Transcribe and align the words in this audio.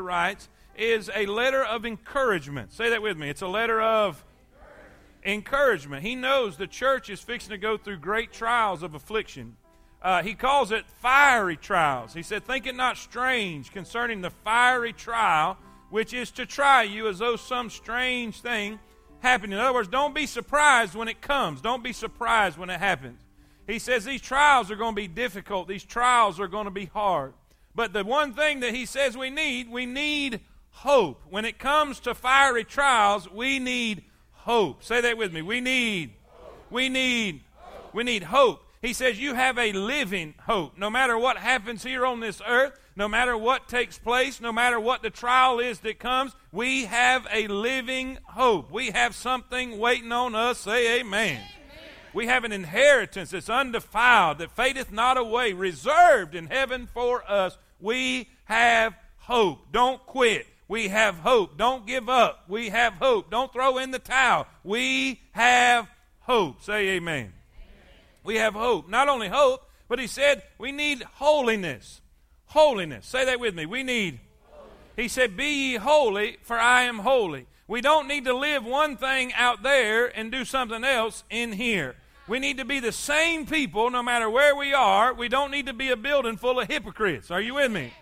Peter 0.00 0.06
writes 0.06 0.48
is 0.78 1.10
a 1.14 1.26
letter 1.26 1.62
of 1.62 1.84
encouragement. 1.84 2.72
Say 2.72 2.88
that 2.88 3.02
with 3.02 3.18
me. 3.18 3.28
It's 3.28 3.42
a 3.42 3.48
letter 3.48 3.82
of 3.82 4.24
encouragement. 5.24 6.02
He 6.02 6.14
knows 6.14 6.56
the 6.56 6.66
church 6.66 7.10
is 7.10 7.20
fixing 7.20 7.50
to 7.50 7.58
go 7.58 7.76
through 7.76 7.98
great 7.98 8.32
trials 8.32 8.82
of 8.82 8.94
affliction. 8.94 9.56
Uh, 10.00 10.22
he 10.22 10.32
calls 10.32 10.72
it 10.72 10.86
fiery 11.02 11.58
trials. 11.58 12.14
He 12.14 12.22
said, 12.22 12.44
Think 12.44 12.66
it 12.66 12.74
not 12.74 12.96
strange 12.96 13.72
concerning 13.72 14.22
the 14.22 14.30
fiery 14.30 14.94
trial, 14.94 15.58
which 15.90 16.14
is 16.14 16.30
to 16.32 16.46
try 16.46 16.82
you 16.84 17.06
as 17.06 17.18
though 17.18 17.36
some 17.36 17.68
strange 17.68 18.40
thing 18.40 18.78
happened. 19.18 19.52
In 19.52 19.58
other 19.58 19.74
words, 19.74 19.88
don't 19.88 20.14
be 20.14 20.24
surprised 20.24 20.94
when 20.94 21.08
it 21.08 21.20
comes. 21.20 21.60
Don't 21.60 21.84
be 21.84 21.92
surprised 21.92 22.56
when 22.56 22.70
it 22.70 22.80
happens. 22.80 23.20
He 23.66 23.78
says 23.78 24.06
these 24.06 24.22
trials 24.22 24.70
are 24.70 24.76
going 24.76 24.94
to 24.94 25.02
be 25.02 25.08
difficult, 25.08 25.68
these 25.68 25.84
trials 25.84 26.40
are 26.40 26.48
going 26.48 26.64
to 26.64 26.70
be 26.70 26.86
hard. 26.86 27.34
But 27.74 27.92
the 27.92 28.04
one 28.04 28.34
thing 28.34 28.60
that 28.60 28.74
he 28.74 28.86
says 28.86 29.16
we 29.16 29.30
need, 29.30 29.70
we 29.70 29.86
need 29.86 30.40
hope. 30.70 31.22
When 31.28 31.44
it 31.44 31.58
comes 31.58 32.00
to 32.00 32.14
fiery 32.14 32.64
trials, 32.64 33.30
we 33.30 33.58
need 33.58 34.04
hope. 34.32 34.82
Say 34.82 35.00
that 35.00 35.18
with 35.18 35.32
me. 35.32 35.42
We 35.42 35.60
need, 35.60 36.12
we 36.70 36.88
need, 36.88 37.42
we 37.92 38.02
need 38.02 38.24
hope. 38.24 38.64
He 38.82 38.94
says 38.94 39.20
you 39.20 39.34
have 39.34 39.58
a 39.58 39.72
living 39.72 40.34
hope. 40.46 40.78
No 40.78 40.88
matter 40.88 41.18
what 41.18 41.36
happens 41.36 41.82
here 41.82 42.06
on 42.06 42.20
this 42.20 42.40
earth, 42.46 42.78
no 42.96 43.08
matter 43.08 43.36
what 43.36 43.68
takes 43.68 43.98
place, 43.98 44.40
no 44.40 44.52
matter 44.52 44.80
what 44.80 45.02
the 45.02 45.10
trial 45.10 45.58
is 45.58 45.80
that 45.80 45.98
comes, 45.98 46.34
we 46.50 46.86
have 46.86 47.26
a 47.30 47.46
living 47.48 48.18
hope. 48.24 48.70
We 48.70 48.90
have 48.90 49.14
something 49.14 49.78
waiting 49.78 50.12
on 50.12 50.34
us. 50.34 50.58
Say 50.58 51.00
amen. 51.00 51.36
amen. 51.36 51.48
We 52.14 52.26
have 52.26 52.44
an 52.44 52.52
inheritance 52.52 53.30
that's 53.30 53.50
undefiled, 53.50 54.38
that 54.38 54.50
fadeth 54.50 54.90
not 54.90 55.18
away, 55.18 55.52
reserved 55.52 56.34
in 56.34 56.46
heaven 56.46 56.88
for 56.92 57.22
us. 57.30 57.58
We 57.80 58.28
have 58.44 58.94
hope. 59.16 59.72
Don't 59.72 60.04
quit. 60.06 60.46
We 60.68 60.88
have 60.88 61.16
hope. 61.16 61.56
Don't 61.56 61.86
give 61.86 62.08
up. 62.08 62.44
We 62.48 62.68
have 62.68 62.94
hope. 62.94 63.30
Don't 63.30 63.52
throw 63.52 63.78
in 63.78 63.90
the 63.90 63.98
towel. 63.98 64.46
We 64.62 65.20
have 65.32 65.88
hope. 66.20 66.62
Say 66.62 66.90
amen. 66.90 67.16
amen. 67.16 67.32
We 68.22 68.36
have 68.36 68.54
hope. 68.54 68.88
Not 68.88 69.08
only 69.08 69.28
hope, 69.28 69.68
but 69.88 69.98
he 69.98 70.06
said 70.06 70.42
we 70.58 70.70
need 70.70 71.02
holiness. 71.02 72.00
Holiness. 72.46 73.06
Say 73.06 73.24
that 73.24 73.40
with 73.40 73.54
me. 73.54 73.66
We 73.66 73.82
need. 73.82 74.20
He 74.96 75.08
said, 75.08 75.36
Be 75.36 75.70
ye 75.70 75.76
holy, 75.76 76.36
for 76.42 76.58
I 76.58 76.82
am 76.82 76.98
holy. 77.00 77.46
We 77.66 77.80
don't 77.80 78.08
need 78.08 78.24
to 78.24 78.36
live 78.36 78.64
one 78.64 78.96
thing 78.96 79.32
out 79.32 79.62
there 79.62 80.06
and 80.06 80.30
do 80.30 80.44
something 80.44 80.84
else 80.84 81.24
in 81.30 81.52
here. 81.52 81.96
We 82.30 82.38
need 82.38 82.58
to 82.58 82.64
be 82.64 82.78
the 82.78 82.92
same 82.92 83.44
people 83.44 83.90
no 83.90 84.04
matter 84.04 84.30
where 84.30 84.54
we 84.54 84.72
are. 84.72 85.12
We 85.12 85.28
don't 85.28 85.50
need 85.50 85.66
to 85.66 85.72
be 85.72 85.90
a 85.90 85.96
building 85.96 86.36
full 86.36 86.60
of 86.60 86.68
hypocrites. 86.68 87.28
Are 87.32 87.40
you 87.40 87.54
with 87.54 87.72
me? 87.72 87.92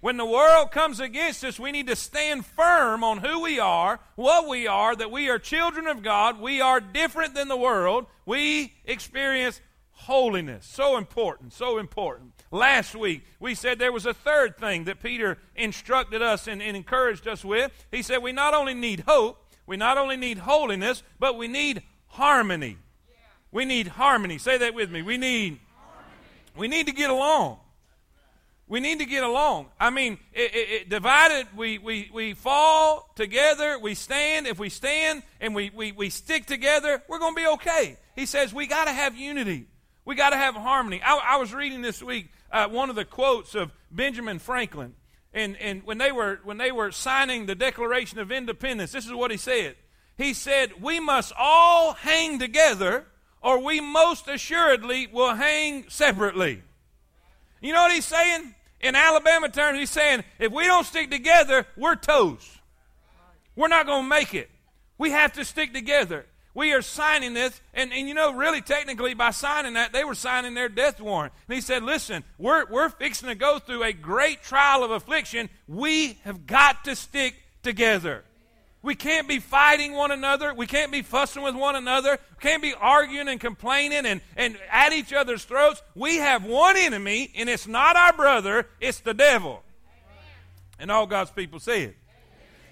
When 0.00 0.16
the 0.16 0.24
world 0.24 0.70
comes 0.70 1.00
against 1.00 1.44
us, 1.44 1.60
we 1.60 1.70
need 1.70 1.88
to 1.88 1.94
stand 1.94 2.46
firm 2.46 3.04
on 3.04 3.18
who 3.18 3.42
we 3.42 3.60
are, 3.60 4.00
what 4.14 4.48
we 4.48 4.66
are, 4.66 4.96
that 4.96 5.10
we 5.10 5.28
are 5.28 5.38
children 5.38 5.86
of 5.86 6.02
God. 6.02 6.40
We 6.40 6.62
are 6.62 6.80
different 6.80 7.34
than 7.34 7.48
the 7.48 7.58
world. 7.58 8.06
We 8.24 8.72
experience 8.86 9.60
holiness. 9.90 10.64
So 10.64 10.96
important, 10.96 11.52
so 11.52 11.76
important. 11.76 12.32
Last 12.50 12.94
week, 12.94 13.26
we 13.38 13.54
said 13.54 13.78
there 13.78 13.92
was 13.92 14.06
a 14.06 14.14
third 14.14 14.56
thing 14.56 14.84
that 14.84 15.02
Peter 15.02 15.36
instructed 15.54 16.22
us 16.22 16.48
and, 16.48 16.62
and 16.62 16.74
encouraged 16.74 17.28
us 17.28 17.44
with. 17.44 17.70
He 17.90 18.00
said 18.00 18.22
we 18.22 18.32
not 18.32 18.54
only 18.54 18.72
need 18.72 19.00
hope, 19.06 19.44
we 19.66 19.76
not 19.76 19.98
only 19.98 20.16
need 20.16 20.38
holiness, 20.38 21.02
but 21.18 21.36
we 21.36 21.48
need 21.48 21.82
harmony. 22.06 22.78
We 23.54 23.64
need 23.64 23.86
harmony. 23.86 24.38
Say 24.38 24.58
that 24.58 24.74
with 24.74 24.90
me. 24.90 25.00
We 25.00 25.16
need 25.16 25.60
we 26.56 26.66
need 26.66 26.88
to 26.88 26.92
get 26.92 27.08
along. 27.08 27.58
We 28.66 28.80
need 28.80 28.98
to 28.98 29.06
get 29.06 29.22
along. 29.22 29.68
I 29.78 29.90
mean, 29.90 30.18
it, 30.32 30.54
it, 30.54 30.68
it, 30.70 30.88
divided, 30.88 31.48
we, 31.54 31.78
we, 31.78 32.10
we 32.12 32.32
fall 32.32 33.10
together, 33.14 33.78
we 33.78 33.94
stand. 33.94 34.46
If 34.46 34.58
we 34.58 34.70
stand 34.70 35.22
and 35.40 35.54
we, 35.54 35.70
we, 35.74 35.92
we 35.92 36.10
stick 36.10 36.46
together, 36.46 37.02
we're 37.08 37.18
going 37.18 37.34
to 37.34 37.40
be 37.40 37.46
okay. 37.46 37.98
He 38.16 38.24
says 38.24 38.54
we 38.54 38.66
got 38.66 38.86
to 38.86 38.92
have 38.92 39.16
unity. 39.16 39.66
We 40.04 40.14
got 40.14 40.30
to 40.30 40.36
have 40.36 40.54
harmony. 40.54 41.02
I, 41.04 41.34
I, 41.34 41.36
was 41.36 41.52
reading 41.52 41.82
this 41.82 42.02
week 42.02 42.30
uh, 42.50 42.68
one 42.68 42.88
of 42.88 42.96
the 42.96 43.04
quotes 43.04 43.54
of 43.54 43.70
Benjamin 43.90 44.38
Franklin. 44.38 44.94
And, 45.32 45.56
and 45.58 45.82
when, 45.84 45.98
they 45.98 46.10
were, 46.10 46.40
when 46.44 46.56
they 46.56 46.72
were 46.72 46.90
signing 46.90 47.46
the 47.46 47.54
Declaration 47.54 48.18
of 48.18 48.32
Independence, 48.32 48.92
this 48.92 49.06
is 49.06 49.12
what 49.12 49.30
he 49.30 49.36
said. 49.36 49.76
He 50.16 50.32
said, 50.32 50.80
We 50.80 51.00
must 51.00 51.32
all 51.38 51.92
hang 51.92 52.38
together, 52.38 53.06
or 53.44 53.58
we 53.58 53.78
most 53.78 54.26
assuredly 54.26 55.06
will 55.06 55.34
hang 55.34 55.84
separately. 55.88 56.62
You 57.60 57.74
know 57.74 57.82
what 57.82 57.92
he's 57.92 58.06
saying? 58.06 58.54
In 58.80 58.96
Alabama 58.96 59.50
terms, 59.50 59.78
he's 59.78 59.90
saying, 59.90 60.24
if 60.38 60.50
we 60.50 60.64
don't 60.64 60.84
stick 60.84 61.10
together, 61.10 61.66
we're 61.76 61.94
toast. 61.94 62.48
We're 63.54 63.68
not 63.68 63.86
going 63.86 64.04
to 64.04 64.08
make 64.08 64.34
it. 64.34 64.50
We 64.96 65.10
have 65.10 65.34
to 65.34 65.44
stick 65.44 65.74
together. 65.74 66.24
We 66.54 66.72
are 66.72 66.82
signing 66.82 67.34
this, 67.34 67.60
and, 67.74 67.92
and 67.92 68.08
you 68.08 68.14
know, 68.14 68.32
really 68.32 68.62
technically, 68.62 69.12
by 69.12 69.30
signing 69.30 69.74
that, 69.74 69.92
they 69.92 70.04
were 70.04 70.14
signing 70.14 70.54
their 70.54 70.68
death 70.68 71.00
warrant. 71.00 71.32
And 71.48 71.54
he 71.54 71.60
said, 71.60 71.82
Listen, 71.82 72.22
we're, 72.38 72.64
we're 72.66 72.88
fixing 72.88 73.28
to 73.28 73.34
go 73.34 73.58
through 73.58 73.82
a 73.82 73.92
great 73.92 74.42
trial 74.42 74.84
of 74.84 74.90
affliction. 74.90 75.50
We 75.66 76.18
have 76.24 76.46
got 76.46 76.84
to 76.84 76.94
stick 76.94 77.34
together. 77.62 78.24
We 78.84 78.94
can't 78.94 79.26
be 79.26 79.38
fighting 79.38 79.94
one 79.94 80.10
another. 80.10 80.52
We 80.52 80.66
can't 80.66 80.92
be 80.92 81.00
fussing 81.00 81.42
with 81.42 81.54
one 81.54 81.74
another. 81.74 82.18
We 82.36 82.42
can't 82.42 82.60
be 82.60 82.74
arguing 82.78 83.28
and 83.28 83.40
complaining 83.40 84.04
and, 84.04 84.20
and 84.36 84.58
at 84.70 84.92
each 84.92 85.10
other's 85.10 85.42
throats. 85.42 85.82
We 85.94 86.18
have 86.18 86.44
one 86.44 86.76
enemy, 86.76 87.32
and 87.34 87.48
it's 87.48 87.66
not 87.66 87.96
our 87.96 88.12
brother, 88.12 88.68
it's 88.80 89.00
the 89.00 89.14
devil. 89.14 89.62
And 90.78 90.90
all 90.90 91.06
God's 91.06 91.30
people 91.30 91.60
say 91.60 91.84
it. 91.84 91.96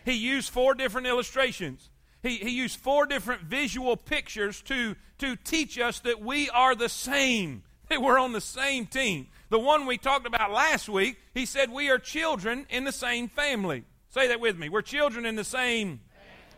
He 0.04 0.12
used 0.12 0.50
four 0.50 0.74
different 0.74 1.06
illustrations. 1.06 1.88
He, 2.22 2.36
he 2.36 2.50
used 2.50 2.78
four 2.78 3.06
different 3.06 3.44
visual 3.44 3.96
pictures 3.96 4.60
to, 4.62 4.96
to 5.16 5.36
teach 5.36 5.78
us 5.78 6.00
that 6.00 6.20
we 6.20 6.50
are 6.50 6.74
the 6.74 6.90
same, 6.90 7.62
that 7.88 8.02
we're 8.02 8.18
on 8.18 8.32
the 8.32 8.40
same 8.42 8.84
team. 8.84 9.28
The 9.48 9.58
one 9.58 9.86
we 9.86 9.96
talked 9.96 10.26
about 10.26 10.52
last 10.52 10.90
week, 10.90 11.16
he 11.32 11.46
said 11.46 11.70
we 11.70 11.88
are 11.88 11.98
children 11.98 12.66
in 12.68 12.84
the 12.84 12.92
same 12.92 13.28
family. 13.28 13.84
Say 14.12 14.28
that 14.28 14.40
with 14.40 14.58
me. 14.58 14.68
We're 14.68 14.82
children 14.82 15.24
in 15.24 15.36
the 15.36 15.44
same 15.44 16.00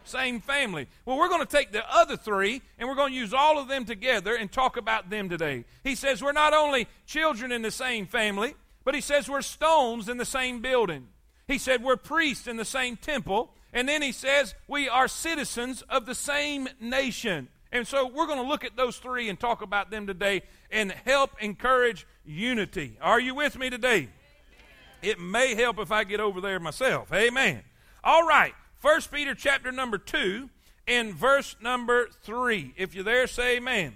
same 0.07 0.41
family. 0.41 0.87
Well, 1.07 1.17
we're 1.17 1.31
going 1.31 1.41
to 1.41 1.47
take 1.47 1.73
the 1.73 1.83
other 1.91 2.17
three 2.17 2.61
and 2.79 2.87
we're 2.87 2.95
going 2.95 3.13
to 3.13 3.19
use 3.19 3.33
all 3.33 3.59
of 3.59 3.69
them 3.69 3.87
together 3.87 4.35
and 4.35 4.53
talk 4.53 4.77
about 4.77 5.09
them 5.09 5.31
today. 5.31 5.65
He 5.83 5.95
says 5.95 6.23
we're 6.23 6.33
not 6.33 6.53
only 6.53 6.89
children 7.07 7.53
in 7.53 7.63
the 7.63 7.71
same 7.71 8.07
family, 8.07 8.55
but 8.85 8.95
he 8.95 9.01
says 9.01 9.31
we're 9.31 9.41
stones 9.41 10.11
in 10.11 10.19
the 10.19 10.27
same 10.27 10.61
building. 10.61 11.09
He 11.49 11.57
said 11.57 11.83
we're 11.83 11.97
priests 11.97 12.47
in 12.47 12.59
the 12.59 12.67
same 12.67 12.97
temple. 12.97 13.55
And 13.73 13.89
then 13.89 14.03
he 14.03 14.13
says 14.13 14.55
we 14.69 14.89
are 14.89 15.09
citizens 15.09 15.83
of 15.83 16.05
the 16.05 16.15
same 16.15 16.69
nation. 16.81 17.49
And 17.73 17.87
so 17.87 18.07
we're 18.07 18.27
going 18.27 18.43
to 18.43 18.49
look 18.49 18.65
at 18.65 18.77
those 18.77 18.99
three 18.99 19.29
and 19.29 19.41
talk 19.41 19.63
about 19.63 19.91
them 19.91 20.07
today 20.07 20.43
and 20.71 20.93
help 20.93 21.31
encourage 21.41 22.07
unity. 22.27 22.99
Are 23.01 23.21
you 23.21 23.35
with 23.35 23.59
me 23.59 23.71
today? 23.71 24.11
It 25.05 25.21
may 25.21 25.55
help 25.55 25.79
if 25.79 25.93
I 25.93 26.05
get 26.05 26.19
over 26.19 26.41
there 26.41 26.59
myself. 26.59 27.13
Amen. 27.13 27.63
All 28.03 28.27
right. 28.27 28.55
First 28.79 29.13
Peter 29.13 29.35
chapter 29.35 29.71
number 29.71 29.99
2 29.99 30.49
and 30.89 31.15
verse 31.15 31.57
number 31.61 32.09
3. 32.23 32.75
If 32.77 32.95
you're 32.95 33.05
there, 33.05 33.27
say 33.27 33.57
amen. 33.57 33.95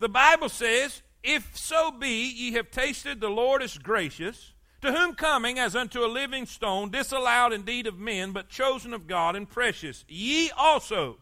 The 0.00 0.08
Bible 0.08 0.48
says, 0.48 1.02
If 1.22 1.56
so 1.56 1.92
be 1.92 2.30
ye 2.30 2.52
have 2.52 2.70
tasted 2.70 3.20
the 3.20 3.28
Lord 3.28 3.62
is 3.62 3.78
gracious, 3.78 4.52
to 4.82 4.92
whom 4.92 5.14
coming 5.14 5.58
as 5.58 5.74
unto 5.74 6.04
a 6.04 6.06
living 6.06 6.46
stone, 6.46 6.90
disallowed 6.90 7.52
indeed 7.52 7.86
of 7.86 7.98
men, 7.98 8.32
but 8.32 8.48
chosen 8.48 8.94
of 8.94 9.06
God 9.06 9.36
and 9.36 9.48
precious, 9.48 10.04
ye 10.08 10.50
also. 10.56 11.18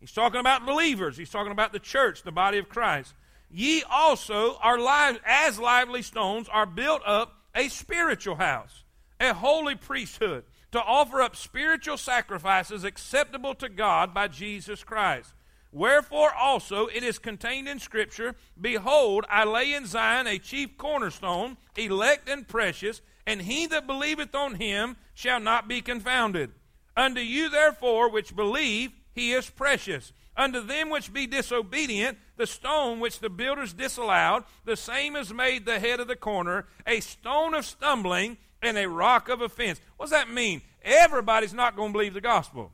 He's 0.00 0.12
talking 0.12 0.40
about 0.40 0.66
believers. 0.66 1.16
He's 1.16 1.30
talking 1.30 1.52
about 1.52 1.72
the 1.72 1.78
church, 1.78 2.22
the 2.22 2.32
body 2.32 2.58
of 2.58 2.68
Christ. 2.68 3.14
Ye 3.50 3.82
also 3.90 4.56
are 4.60 4.78
live, 4.78 5.18
as 5.24 5.58
lively 5.58 6.02
stones, 6.02 6.48
are 6.48 6.66
built 6.66 7.02
up 7.06 7.35
a 7.56 7.68
spiritual 7.68 8.36
house, 8.36 8.84
a 9.18 9.32
holy 9.32 9.74
priesthood, 9.74 10.44
to 10.72 10.82
offer 10.82 11.22
up 11.22 11.34
spiritual 11.34 11.96
sacrifices 11.96 12.84
acceptable 12.84 13.54
to 13.54 13.68
God 13.68 14.12
by 14.12 14.28
Jesus 14.28 14.84
Christ. 14.84 15.32
Wherefore 15.72 16.32
also 16.34 16.86
it 16.86 17.02
is 17.02 17.18
contained 17.18 17.68
in 17.68 17.78
Scripture 17.78 18.34
Behold, 18.60 19.24
I 19.28 19.44
lay 19.44 19.72
in 19.72 19.86
Zion 19.86 20.26
a 20.26 20.38
chief 20.38 20.76
cornerstone, 20.76 21.56
elect 21.76 22.28
and 22.28 22.46
precious, 22.46 23.00
and 23.26 23.42
he 23.42 23.66
that 23.66 23.86
believeth 23.86 24.34
on 24.34 24.54
him 24.54 24.96
shall 25.14 25.40
not 25.40 25.66
be 25.66 25.80
confounded. 25.80 26.52
Unto 26.96 27.20
you, 27.20 27.48
therefore, 27.48 28.10
which 28.10 28.36
believe, 28.36 28.92
he 29.12 29.32
is 29.32 29.50
precious. 29.50 30.12
Unto 30.36 30.60
them 30.60 30.90
which 30.90 31.12
be 31.12 31.26
disobedient, 31.26 32.18
the 32.36 32.46
stone 32.46 33.00
which 33.00 33.20
the 33.20 33.30
builders 33.30 33.72
disallowed, 33.72 34.44
the 34.64 34.76
same 34.76 35.16
is 35.16 35.32
made 35.32 35.64
the 35.64 35.80
head 35.80 35.98
of 35.98 36.08
the 36.08 36.16
corner, 36.16 36.66
a 36.86 37.00
stone 37.00 37.54
of 37.54 37.64
stumbling 37.64 38.36
and 38.60 38.76
a 38.76 38.88
rock 38.88 39.28
of 39.28 39.40
offense. 39.40 39.80
What 39.96 40.06
does 40.06 40.10
that 40.10 40.30
mean? 40.30 40.60
Everybody's 40.82 41.54
not 41.54 41.74
going 41.74 41.88
to 41.88 41.92
believe 41.92 42.14
the 42.14 42.20
gospel. 42.20 42.70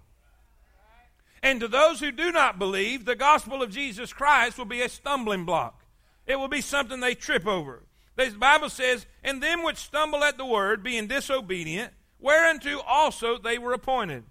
And 1.43 1.61
to 1.61 1.69
those 1.69 2.01
who 2.01 2.13
do 2.13 2.33
not 2.33 2.59
believe, 2.59 3.05
the 3.05 3.17
gospel 3.17 3.63
of 3.63 3.71
Jesus 3.71 4.13
Christ 4.13 4.59
will 4.59 4.65
be 4.65 4.83
a 4.83 4.89
stumbling 4.89 5.45
block. 5.45 5.85
It 6.27 6.37
will 6.37 6.49
be 6.49 6.61
something 6.61 7.01
they 7.01 7.15
trip 7.15 7.47
over. 7.47 7.83
The 8.17 8.31
Bible 8.31 8.71
says, 8.71 9.07
And 9.25 9.43
them 9.43 9.63
which 9.63 9.79
stumble 9.79 10.23
at 10.23 10.37
the 10.37 10.47
word, 10.47 10.83
being 10.83 11.07
disobedient, 11.07 11.93
whereunto 12.21 12.81
also 12.81 13.39
they 13.39 13.59
were 13.59 13.73
appointed. 13.73 14.25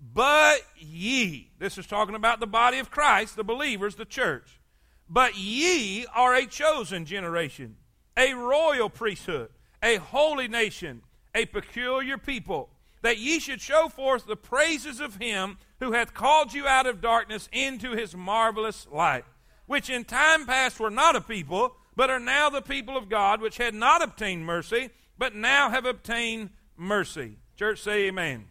But 0.00 0.60
ye, 0.76 1.50
this 1.58 1.76
is 1.76 1.86
talking 1.86 2.14
about 2.14 2.40
the 2.40 2.46
body 2.46 2.78
of 2.78 2.90
Christ, 2.90 3.36
the 3.36 3.44
believers, 3.44 3.96
the 3.96 4.04
church. 4.04 4.60
But 5.08 5.36
ye 5.36 6.06
are 6.14 6.34
a 6.34 6.46
chosen 6.46 7.04
generation, 7.04 7.76
a 8.16 8.34
royal 8.34 8.90
priesthood, 8.90 9.50
a 9.82 9.96
holy 9.96 10.48
nation, 10.48 11.02
a 11.34 11.46
peculiar 11.46 12.18
people, 12.18 12.70
that 13.02 13.18
ye 13.18 13.38
should 13.38 13.60
show 13.60 13.88
forth 13.88 14.26
the 14.26 14.36
praises 14.36 15.00
of 15.00 15.16
him 15.16 15.58
who 15.80 15.92
hath 15.92 16.14
called 16.14 16.52
you 16.52 16.66
out 16.66 16.86
of 16.86 17.00
darkness 17.00 17.48
into 17.52 17.92
his 17.92 18.14
marvelous 18.14 18.86
light, 18.90 19.24
which 19.66 19.88
in 19.88 20.04
time 20.04 20.46
past 20.46 20.78
were 20.80 20.90
not 20.90 21.16
a 21.16 21.20
people, 21.20 21.76
but 21.96 22.10
are 22.10 22.20
now 22.20 22.50
the 22.50 22.62
people 22.62 22.96
of 22.96 23.08
God, 23.08 23.40
which 23.40 23.56
had 23.56 23.74
not 23.74 24.02
obtained 24.02 24.44
mercy, 24.44 24.90
but 25.16 25.34
now 25.34 25.70
have 25.70 25.84
obtained 25.84 26.50
mercy. 26.76 27.38
Church, 27.56 27.80
say 27.80 28.06
amen. 28.06 28.46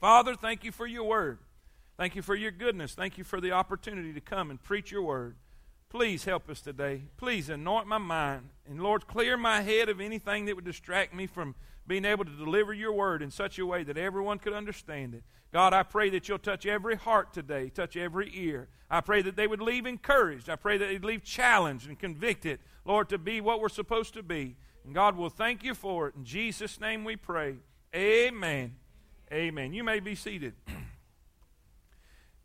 Father, 0.00 0.34
thank 0.34 0.64
you 0.64 0.72
for 0.72 0.86
your 0.86 1.04
word. 1.04 1.38
Thank 1.96 2.14
you 2.14 2.22
for 2.22 2.34
your 2.34 2.50
goodness. 2.50 2.94
Thank 2.94 3.16
you 3.16 3.24
for 3.24 3.40
the 3.40 3.52
opportunity 3.52 4.12
to 4.12 4.20
come 4.20 4.50
and 4.50 4.62
preach 4.62 4.90
your 4.90 5.02
word. 5.02 5.36
Please 5.88 6.24
help 6.24 6.50
us 6.50 6.60
today. 6.60 7.02
Please 7.16 7.48
anoint 7.48 7.86
my 7.86 7.98
mind. 7.98 8.50
And 8.68 8.82
Lord, 8.82 9.06
clear 9.06 9.36
my 9.36 9.62
head 9.62 9.88
of 9.88 10.00
anything 10.00 10.44
that 10.44 10.56
would 10.56 10.64
distract 10.64 11.14
me 11.14 11.26
from 11.26 11.54
being 11.86 12.04
able 12.04 12.24
to 12.24 12.36
deliver 12.36 12.74
your 12.74 12.92
word 12.92 13.22
in 13.22 13.30
such 13.30 13.58
a 13.58 13.64
way 13.64 13.84
that 13.84 13.96
everyone 13.96 14.38
could 14.38 14.52
understand 14.52 15.14
it. 15.14 15.22
God, 15.52 15.72
I 15.72 15.84
pray 15.84 16.10
that 16.10 16.28
you'll 16.28 16.38
touch 16.38 16.66
every 16.66 16.96
heart 16.96 17.32
today, 17.32 17.70
touch 17.70 17.96
every 17.96 18.30
ear. 18.34 18.68
I 18.90 19.00
pray 19.00 19.22
that 19.22 19.36
they 19.36 19.46
would 19.46 19.62
leave 19.62 19.86
encouraged. 19.86 20.50
I 20.50 20.56
pray 20.56 20.76
that 20.76 20.86
they'd 20.86 21.04
leave 21.04 21.22
challenged 21.22 21.88
and 21.88 21.98
convicted, 21.98 22.58
Lord, 22.84 23.08
to 23.08 23.18
be 23.18 23.40
what 23.40 23.60
we're 23.60 23.68
supposed 23.68 24.14
to 24.14 24.22
be. 24.22 24.56
And 24.84 24.94
God 24.94 25.16
will 25.16 25.30
thank 25.30 25.64
you 25.64 25.74
for 25.74 26.08
it. 26.08 26.14
In 26.16 26.24
Jesus' 26.24 26.80
name 26.80 27.04
we 27.04 27.16
pray. 27.16 27.56
Amen. 27.94 28.74
Amen. 29.32 29.72
You 29.72 29.82
may 29.82 29.98
be 29.98 30.14
seated. 30.14 30.54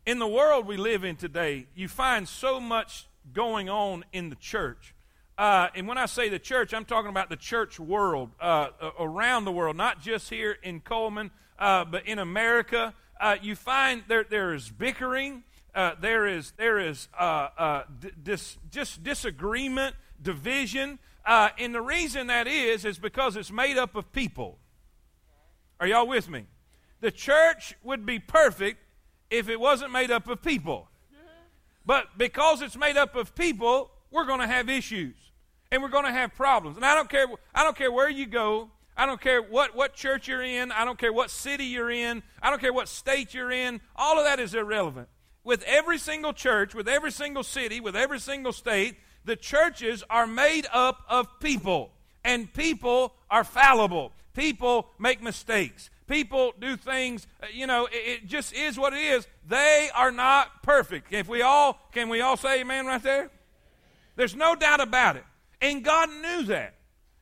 In 0.07 0.17
the 0.17 0.27
world 0.27 0.65
we 0.65 0.77
live 0.77 1.03
in 1.03 1.15
today, 1.15 1.67
you 1.75 1.87
find 1.87 2.27
so 2.27 2.59
much 2.59 3.07
going 3.33 3.69
on 3.69 4.03
in 4.11 4.29
the 4.29 4.35
church. 4.35 4.95
Uh, 5.37 5.67
and 5.75 5.87
when 5.87 5.99
I 5.99 6.07
say 6.07 6.27
the 6.27 6.39
church, 6.39 6.73
I'm 6.73 6.85
talking 6.85 7.11
about 7.11 7.29
the 7.29 7.35
church 7.35 7.79
world 7.79 8.31
uh, 8.39 8.69
around 8.99 9.45
the 9.45 9.51
world, 9.51 9.77
not 9.77 10.01
just 10.01 10.31
here 10.31 10.57
in 10.63 10.79
Cullman, 10.79 11.29
uh, 11.59 11.85
but 11.85 12.07
in 12.07 12.17
America. 12.17 12.95
Uh, 13.19 13.35
you 13.39 13.55
find 13.55 14.01
there, 14.07 14.23
there 14.23 14.55
is 14.55 14.67
bickering, 14.71 15.43
uh, 15.75 15.91
there 16.01 16.25
is, 16.25 16.51
there 16.57 16.79
is 16.79 17.09
uh, 17.15 17.83
dis, 18.23 18.57
just 18.71 19.03
disagreement, 19.03 19.95
division. 20.19 20.97
and 21.27 21.75
the 21.75 21.81
reason 21.81 22.25
that 22.25 22.47
is, 22.47 22.85
is 22.85 22.97
because 22.97 23.35
it's 23.35 23.51
made 23.51 23.77
up 23.77 23.95
of 23.95 24.11
people. 24.11 24.57
Are 25.79 25.85
y'all 25.85 26.07
with 26.07 26.27
me? 26.27 26.47
The 27.01 27.11
church 27.11 27.75
would 27.83 28.05
be 28.05 28.19
perfect 28.19 28.79
if 29.29 29.49
it 29.49 29.59
wasn't 29.59 29.91
made 29.91 30.11
up 30.11 30.27
of 30.27 30.41
people. 30.41 30.87
But 31.85 32.17
because 32.17 32.61
it's 32.61 32.77
made 32.77 32.95
up 32.95 33.15
of 33.15 33.33
people, 33.35 33.91
we're 34.11 34.25
going 34.25 34.39
to 34.39 34.47
have 34.47 34.69
issues 34.69 35.15
and 35.71 35.81
we're 35.81 35.89
going 35.89 36.05
to 36.05 36.11
have 36.11 36.35
problems. 36.35 36.77
And 36.77 36.85
I 36.85 36.95
don't 36.95 37.09
care 37.09 37.25
I 37.55 37.63
don't 37.63 37.75
care 37.75 37.91
where 37.91 38.09
you 38.09 38.25
go. 38.25 38.69
I 38.95 39.05
don't 39.05 39.21
care 39.21 39.41
what, 39.41 39.75
what 39.75 39.95
church 39.95 40.27
you're 40.27 40.43
in. 40.43 40.71
I 40.71 40.85
don't 40.85 40.99
care 40.99 41.13
what 41.13 41.31
city 41.31 41.65
you're 41.65 41.89
in. 41.89 42.21
I 42.41 42.49
don't 42.49 42.59
care 42.59 42.73
what 42.73 42.87
state 42.87 43.33
you're 43.33 43.51
in. 43.51 43.81
All 43.95 44.19
of 44.19 44.25
that 44.25 44.39
is 44.39 44.53
irrelevant. 44.53 45.07
With 45.43 45.63
every 45.63 45.97
single 45.97 46.33
church, 46.33 46.75
with 46.75 46.87
every 46.87 47.11
single 47.11 47.43
city, 47.43 47.79
with 47.79 47.95
every 47.95 48.19
single 48.19 48.53
state, 48.53 48.97
the 49.25 49.35
churches 49.35 50.03
are 50.09 50.27
made 50.27 50.67
up 50.71 51.03
of 51.09 51.39
people. 51.39 51.91
And 52.23 52.53
people 52.53 53.15
are 53.31 53.43
fallible. 53.43 54.11
People 54.33 54.89
make 54.99 55.23
mistakes. 55.23 55.89
People 56.11 56.53
do 56.59 56.75
things, 56.75 57.25
uh, 57.41 57.45
you 57.53 57.65
know, 57.65 57.85
it, 57.85 57.95
it 57.95 58.27
just 58.27 58.51
is 58.51 58.77
what 58.77 58.91
it 58.91 58.99
is. 58.99 59.25
They 59.47 59.89
are 59.95 60.11
not 60.11 60.61
perfect. 60.61 61.13
If 61.13 61.29
we 61.29 61.41
all, 61.41 61.79
can 61.93 62.09
we 62.09 62.19
all 62.19 62.35
say 62.35 62.59
amen 62.59 62.85
right 62.85 63.01
there? 63.01 63.29
There's 64.17 64.35
no 64.35 64.53
doubt 64.53 64.81
about 64.81 65.15
it. 65.15 65.23
And 65.61 65.85
God 65.85 66.09
knew 66.09 66.43
that. 66.47 66.75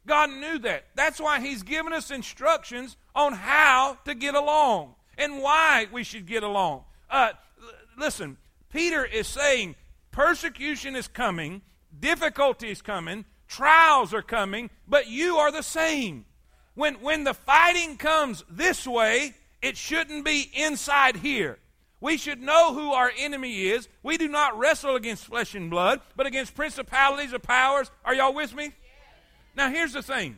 God 0.07 0.31
knew 0.31 0.57
that. 0.59 0.85
That's 0.95 1.21
why 1.21 1.39
He's 1.39 1.61
given 1.61 1.93
us 1.93 2.09
instructions 2.09 2.97
on 3.13 3.33
how 3.33 3.99
to 4.05 4.15
get 4.15 4.33
along 4.33 4.95
and 5.19 5.39
why 5.39 5.85
we 5.91 6.03
should 6.03 6.25
get 6.25 6.41
along. 6.41 6.83
Uh, 7.11 7.33
listen, 7.95 8.37
Peter 8.73 9.05
is 9.05 9.27
saying 9.27 9.75
persecution 10.09 10.95
is 10.95 11.07
coming, 11.07 11.61
difficulty 11.99 12.71
is 12.71 12.81
coming, 12.81 13.25
trials 13.47 14.15
are 14.15 14.23
coming, 14.23 14.71
but 14.87 15.07
you 15.07 15.37
are 15.37 15.51
the 15.51 15.61
same. 15.61 16.25
When, 16.75 16.95
when 16.95 17.23
the 17.23 17.33
fighting 17.33 17.97
comes 17.97 18.43
this 18.49 18.87
way, 18.87 19.33
it 19.61 19.77
shouldn't 19.77 20.23
be 20.23 20.49
inside 20.53 21.17
here. 21.17 21.59
We 22.01 22.17
should 22.17 22.41
know 22.41 22.73
who 22.73 22.93
our 22.93 23.11
enemy 23.17 23.67
is. 23.67 23.89
We 24.03 24.17
do 24.17 24.29
not 24.29 24.57
wrestle 24.57 24.95
against 24.95 25.25
flesh 25.25 25.53
and 25.53 25.69
blood, 25.69 25.99
but 26.15 26.25
against 26.25 26.55
principalities 26.55 27.33
or 27.33 27.39
powers. 27.39 27.91
Are 28.05 28.15
y'all 28.15 28.33
with 28.33 28.55
me? 28.55 28.71
Now, 29.55 29.69
here's 29.69 29.93
the 29.93 30.01
thing. 30.01 30.37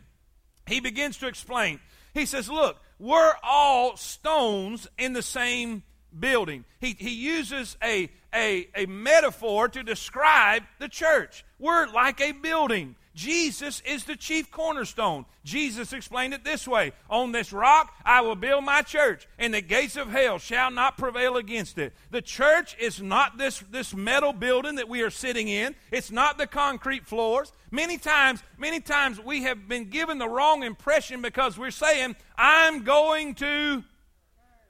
He 0.66 0.80
begins 0.80 1.18
to 1.18 1.28
explain. 1.28 1.80
He 2.14 2.26
says, 2.26 2.50
Look, 2.50 2.78
we're 2.98 3.34
all 3.44 3.96
stones 3.98 4.88
in 4.98 5.14
the 5.14 5.22
same 5.22 5.84
building. 6.18 6.66
He, 6.80 6.96
he 6.98 7.12
uses 7.12 7.78
a, 7.84 8.10
a, 8.34 8.68
a 8.76 8.86
metaphor 8.88 9.70
to 9.70 9.84
describe 9.84 10.64
the 10.80 10.90
church. 10.90 11.46
We're 11.60 11.88
like 11.88 12.22
a 12.22 12.32
building. 12.32 12.96
Jesus 13.14 13.82
is 13.86 14.06
the 14.06 14.16
chief 14.16 14.52
cornerstone. 14.52 15.26
Jesus 15.44 15.92
explained 15.92 16.34
it 16.34 16.44
this 16.44 16.68
way 16.68 16.94
On 17.10 17.32
this 17.32 17.52
rock 17.52 17.94
I 18.06 18.22
will 18.22 18.36
build 18.36 18.64
my 18.64 18.82
church, 18.82 19.28
and 19.38 19.54
the 19.54 19.62
gates 19.62 19.98
of 19.98 20.10
hell 20.10 20.40
shall 20.40 20.72
not 20.72 20.98
prevail 20.98 21.36
against 21.38 21.78
it. 21.78 21.94
The 22.12 22.22
church 22.22 22.78
is 22.80 23.02
not 23.02 23.38
this, 23.38 23.60
this 23.72 23.94
metal 23.94 24.34
building 24.34 24.76
that 24.76 24.88
we 24.88 25.02
are 25.02 25.10
sitting 25.10 25.48
in, 25.48 25.76
it's 25.92 26.12
not 26.12 26.38
the 26.38 26.48
concrete 26.48 27.06
floors. 27.06 27.52
Many 27.70 27.98
times, 27.98 28.44
many 28.58 28.80
times 28.80 29.20
we 29.20 29.44
have 29.44 29.68
been 29.68 29.90
given 29.90 30.18
the 30.18 30.30
wrong 30.30 30.64
impression 30.64 31.22
because 31.22 31.58
we're 31.58 31.72
saying, 31.72 32.16
I'm 32.38 32.84
going 32.84 33.36
to. 33.36 33.84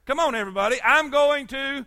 Come 0.06 0.20
on, 0.20 0.36
everybody. 0.36 0.78
I'm 0.84 1.10
going 1.10 1.48
to 1.48 1.86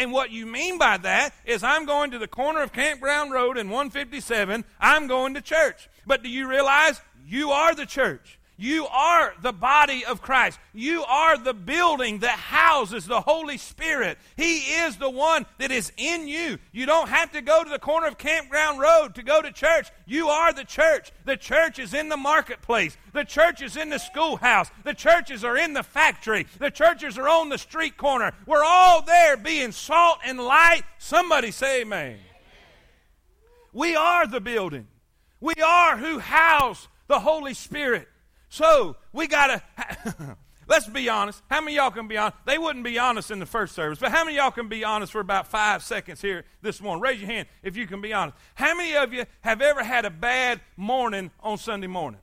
and 0.00 0.12
what 0.12 0.30
you 0.30 0.46
mean 0.46 0.78
by 0.78 0.96
that 0.96 1.34
is 1.44 1.62
I'm 1.62 1.84
going 1.84 2.12
to 2.12 2.18
the 2.18 2.26
corner 2.26 2.62
of 2.62 2.72
Campground 2.72 3.32
Road 3.32 3.58
and 3.58 3.70
157. 3.70 4.64
I'm 4.80 5.06
going 5.06 5.34
to 5.34 5.42
church. 5.42 5.90
But 6.06 6.22
do 6.22 6.30
you 6.30 6.48
realize 6.48 7.02
you 7.26 7.50
are 7.50 7.74
the 7.74 7.84
church? 7.84 8.39
You 8.60 8.86
are 8.88 9.32
the 9.40 9.54
body 9.54 10.04
of 10.04 10.20
Christ. 10.20 10.60
You 10.74 11.02
are 11.04 11.38
the 11.38 11.54
building 11.54 12.18
that 12.18 12.38
houses 12.38 13.06
the 13.06 13.22
Holy 13.22 13.56
Spirit. 13.56 14.18
He 14.36 14.58
is 14.58 14.98
the 14.98 15.08
one 15.08 15.46
that 15.56 15.70
is 15.70 15.90
in 15.96 16.28
you. 16.28 16.58
You 16.70 16.84
don't 16.84 17.08
have 17.08 17.32
to 17.32 17.40
go 17.40 17.64
to 17.64 17.70
the 17.70 17.78
corner 17.78 18.06
of 18.06 18.18
Campground 18.18 18.78
Road 18.78 19.14
to 19.14 19.22
go 19.22 19.40
to 19.40 19.50
church. 19.50 19.88
You 20.04 20.28
are 20.28 20.52
the 20.52 20.64
church. 20.64 21.10
The 21.24 21.38
church 21.38 21.78
is 21.78 21.94
in 21.94 22.10
the 22.10 22.18
marketplace. 22.18 22.98
The 23.14 23.24
church 23.24 23.62
is 23.62 23.78
in 23.78 23.88
the 23.88 23.96
schoolhouse. 23.96 24.70
The 24.84 24.92
churches 24.92 25.42
are 25.42 25.56
in 25.56 25.72
the 25.72 25.82
factory. 25.82 26.46
The 26.58 26.70
churches 26.70 27.16
are 27.16 27.30
on 27.30 27.48
the 27.48 27.56
street 27.56 27.96
corner. 27.96 28.34
We're 28.44 28.62
all 28.62 29.00
there 29.00 29.38
being 29.38 29.72
salt 29.72 30.18
and 30.22 30.38
light. 30.38 30.82
Somebody 30.98 31.50
say 31.50 31.80
amen. 31.80 32.18
We 33.72 33.96
are 33.96 34.26
the 34.26 34.42
building. 34.42 34.86
We 35.40 35.54
are 35.64 35.96
who 35.96 36.18
house 36.18 36.88
the 37.06 37.20
Holy 37.20 37.54
Spirit. 37.54 38.06
So 38.50 38.96
we 39.12 39.28
got 39.28 39.62
to, 39.78 40.36
let's 40.68 40.88
be 40.88 41.08
honest. 41.08 41.40
How 41.48 41.60
many 41.60 41.76
y'all 41.76 41.92
can 41.92 42.08
be 42.08 42.18
honest? 42.18 42.36
They 42.44 42.58
wouldn't 42.58 42.84
be 42.84 42.98
honest 42.98 43.30
in 43.30 43.38
the 43.38 43.46
first 43.46 43.74
service, 43.74 44.00
but 44.00 44.10
how 44.10 44.24
many 44.24 44.36
y'all 44.36 44.50
can 44.50 44.68
be 44.68 44.84
honest 44.84 45.12
for 45.12 45.20
about 45.20 45.46
five 45.46 45.82
seconds 45.84 46.20
here 46.20 46.44
this 46.60 46.80
morning? 46.82 47.00
Raise 47.00 47.20
your 47.20 47.30
hand 47.30 47.48
if 47.62 47.76
you 47.76 47.86
can 47.86 48.00
be 48.00 48.12
honest. 48.12 48.36
How 48.54 48.76
many 48.76 48.96
of 48.96 49.14
you 49.14 49.24
have 49.42 49.62
ever 49.62 49.84
had 49.84 50.04
a 50.04 50.10
bad 50.10 50.60
morning 50.76 51.30
on 51.40 51.58
Sunday 51.58 51.86
morning? 51.86 52.20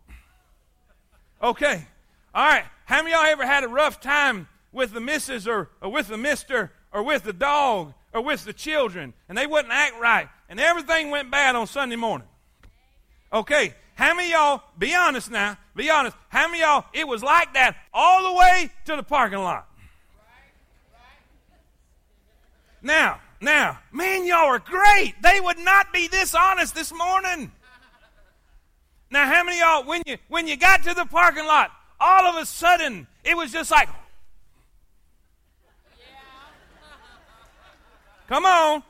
Okay. 1.41 1.88
All 2.36 2.46
right. 2.46 2.65
How 2.86 3.01
many 3.01 3.15
y'all 3.15 3.25
ever 3.25 3.46
had 3.46 3.63
a 3.63 3.69
rough 3.69 4.01
time 4.01 4.50
with 4.74 4.91
the 4.91 5.00
missus 5.00 5.48
or, 5.48 5.69
or 5.81 5.89
with 5.89 6.10
the 6.10 6.17
mister 6.17 6.74
or 6.91 7.03
with 7.03 7.24
the 7.24 7.34
dog 7.34 7.93
or 8.13 8.22
with 8.22 8.43
the 8.43 8.53
children 8.53 9.13
and 9.29 9.38
they 9.38 9.48
wouldn't 9.48 9.74
act 9.74 9.98
right 10.00 10.27
and 10.50 10.60
everything 10.60 11.10
went 11.10 11.31
bad 11.31 11.55
on 11.55 11.67
Sunday 11.67 11.96
morning? 11.96 12.27
Okay. 13.31 13.74
How 13.97 14.13
many 14.13 14.29
y'all, 14.29 14.61
be 14.77 14.93
honest 14.93 15.31
now, 15.31 15.57
be 15.75 15.89
honest, 15.89 16.15
how 16.29 16.47
many 16.47 16.59
y'all, 16.59 16.85
it 16.93 17.07
was 17.07 17.23
like 17.23 17.55
that 17.55 17.75
all 17.91 18.31
the 18.31 18.37
way 18.37 18.69
to 18.85 18.95
the 18.95 19.01
parking 19.01 19.39
lot? 19.39 19.67
Now, 22.83 23.19
now, 23.41 23.79
man, 23.91 24.27
y'all 24.27 24.45
are 24.45 24.59
great. 24.59 25.15
They 25.23 25.39
would 25.39 25.57
not 25.57 25.91
be 25.91 26.07
this 26.07 26.35
honest 26.35 26.75
this 26.75 26.93
morning. 26.93 27.51
Now, 29.09 29.25
how 29.25 29.43
many 29.43 29.57
y'all, 29.57 29.83
when 29.83 30.03
you 30.05 30.17
when 30.27 30.45
you 30.45 30.57
got 30.57 30.83
to 30.83 30.93
the 30.93 31.05
parking 31.05 31.47
lot, 31.47 31.71
all 31.99 32.27
of 32.27 32.35
a 32.35 32.45
sudden 32.45 33.07
it 33.23 33.35
was 33.35 33.51
just 33.51 33.71
like, 33.71 33.89
come 38.27 38.45
on, 38.45 38.83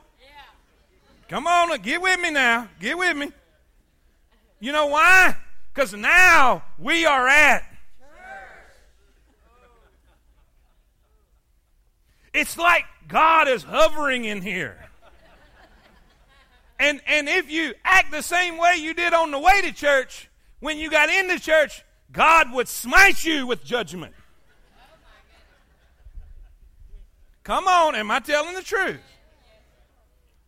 come 1.30 1.46
on, 1.46 1.80
get 1.80 2.02
with 2.02 2.20
me 2.20 2.30
now, 2.30 2.68
get 2.78 2.98
with 2.98 3.16
me. 3.16 3.32
You 4.60 4.72
know 4.72 4.86
why? 4.86 5.36
Because 5.72 5.94
now 5.94 6.64
we 6.78 7.06
are 7.06 7.28
at. 7.28 7.64
It's 12.34 12.56
like 12.58 12.84
God 13.06 13.48
is 13.48 13.62
hovering 13.62 14.24
in 14.24 14.42
here. 14.42 14.76
And, 16.78 17.00
and 17.06 17.28
if 17.28 17.50
you 17.50 17.74
act 17.84 18.12
the 18.12 18.22
same 18.22 18.56
way 18.58 18.76
you 18.76 18.94
did 18.94 19.12
on 19.12 19.30
the 19.30 19.38
way 19.38 19.62
to 19.62 19.72
church, 19.72 20.28
when 20.60 20.78
you 20.78 20.90
got 20.90 21.08
into 21.08 21.40
church, 21.40 21.84
God 22.12 22.52
would 22.52 22.68
smite 22.68 23.24
you 23.24 23.46
with 23.46 23.64
judgment. 23.64 24.14
Come 27.42 27.66
on, 27.66 27.94
am 27.94 28.10
I 28.10 28.20
telling 28.20 28.54
the 28.54 28.62
truth? 28.62 29.00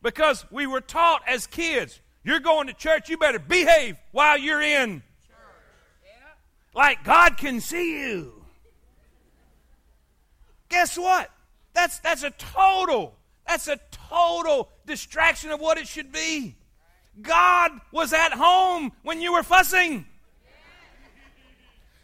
Because 0.03 0.45
we 0.51 0.67
were 0.67 0.81
taught 0.81 1.23
as 1.27 1.47
kids, 1.47 1.99
you're 2.25 2.41
going 2.41 2.67
to 2.67 2.75
church, 2.75 3.09
you 3.09 3.17
better 3.17 3.39
behave 3.39 3.97
while 4.13 4.39
you're 4.39 4.61
in. 4.61 5.03
Like 6.75 7.03
God 7.05 7.37
can 7.37 7.61
see 7.61 8.01
you. 8.01 8.33
Guess 10.69 10.99
what? 10.99 11.31
That's, 11.75 11.99
that's 11.99 12.23
a 12.23 12.31
total, 12.31 13.15
that's 13.47 13.69
a 13.69 13.79
total 14.09 14.69
distraction 14.87 15.51
of 15.51 15.61
what 15.61 15.79
it 15.79 15.89
should 15.89 16.13
be. 16.13 16.57
God 17.21 17.73
was 17.91 18.13
at 18.13 18.33
home 18.33 18.93
when 19.03 19.21
you 19.21 19.33
were 19.33 19.43
fussing. 19.43 20.07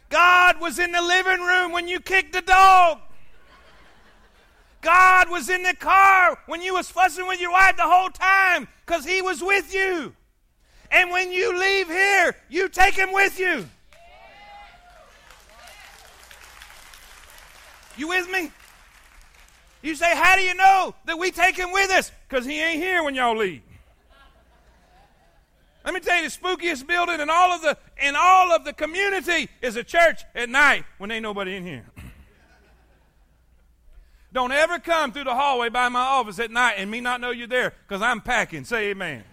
God 0.09 0.59
was 0.59 0.79
in 0.79 0.91
the 0.91 1.01
living 1.01 1.41
room 1.41 1.71
when 1.71 1.87
you 1.87 1.99
kicked 1.99 2.33
the 2.33 2.41
dog. 2.41 2.99
God 4.81 5.29
was 5.29 5.49
in 5.49 5.63
the 5.63 5.73
car 5.73 6.37
when 6.45 6.61
you 6.61 6.73
was 6.73 6.89
fussing 6.89 7.27
with 7.27 7.41
your 7.41 7.51
wife 7.51 7.75
the 7.77 7.83
whole 7.83 8.09
time 8.09 8.67
because 8.87 9.05
he 9.05 9.21
was 9.21 9.43
with 9.43 9.73
you. 9.73 10.13
And 10.89 11.11
when 11.11 11.33
you 11.33 11.59
leave 11.59 11.87
here, 11.87 12.35
you 12.49 12.69
take 12.69 12.95
him 12.95 13.11
with 13.11 13.37
you. 13.37 13.67
You 17.97 18.07
with 18.07 18.29
me? 18.29 18.51
You 19.81 19.95
say, 19.95 20.15
How 20.15 20.37
do 20.37 20.41
you 20.41 20.55
know 20.55 20.95
that 21.05 21.19
we 21.19 21.31
take 21.31 21.57
him 21.57 21.71
with 21.73 21.89
us? 21.91 22.11
Because 22.29 22.45
he 22.45 22.61
ain't 22.61 22.81
here 22.81 23.03
when 23.03 23.13
y'all 23.13 23.35
leave. 23.35 23.61
Let 25.83 25.93
me 25.93 25.99
tell 25.99 26.21
you, 26.21 26.29
the 26.29 26.35
spookiest 26.35 26.85
building 26.85 27.19
in 27.19 27.29
all 27.29 27.51
of 27.51 27.61
the 27.61 27.77
in 28.01 28.15
all 28.17 28.51
of 28.51 28.65
the 28.65 28.73
community 28.73 29.49
is 29.61 29.75
a 29.75 29.83
church 29.83 30.23
at 30.35 30.49
night 30.49 30.85
when 30.97 31.11
ain't 31.11 31.23
nobody 31.23 31.55
in 31.55 31.65
here. 31.65 31.85
Don't 34.33 34.51
ever 34.51 34.79
come 34.79 35.11
through 35.11 35.23
the 35.23 35.35
hallway 35.35 35.69
by 35.69 35.89
my 35.89 36.01
office 36.01 36.39
at 36.39 36.51
night 36.51 36.75
and 36.77 36.91
me 36.91 36.99
not 36.99 37.21
know 37.21 37.31
you're 37.31 37.47
there 37.47 37.73
because 37.87 38.01
I'm 38.01 38.21
packing. 38.21 38.65
Say 38.65 38.89
amen. 38.89 39.23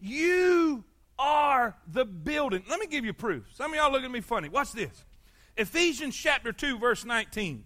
you 0.00 0.84
are 1.18 1.76
the 1.90 2.04
building. 2.04 2.62
Let 2.68 2.80
me 2.80 2.86
give 2.86 3.04
you 3.04 3.12
proof. 3.12 3.44
Some 3.54 3.72
of 3.72 3.76
y'all 3.76 3.90
look 3.90 4.02
at 4.02 4.10
me 4.10 4.20
funny. 4.20 4.48
Watch 4.48 4.72
this. 4.72 5.04
Ephesians 5.56 6.16
chapter 6.16 6.52
2, 6.52 6.78
verse 6.78 7.04
19. 7.04 7.64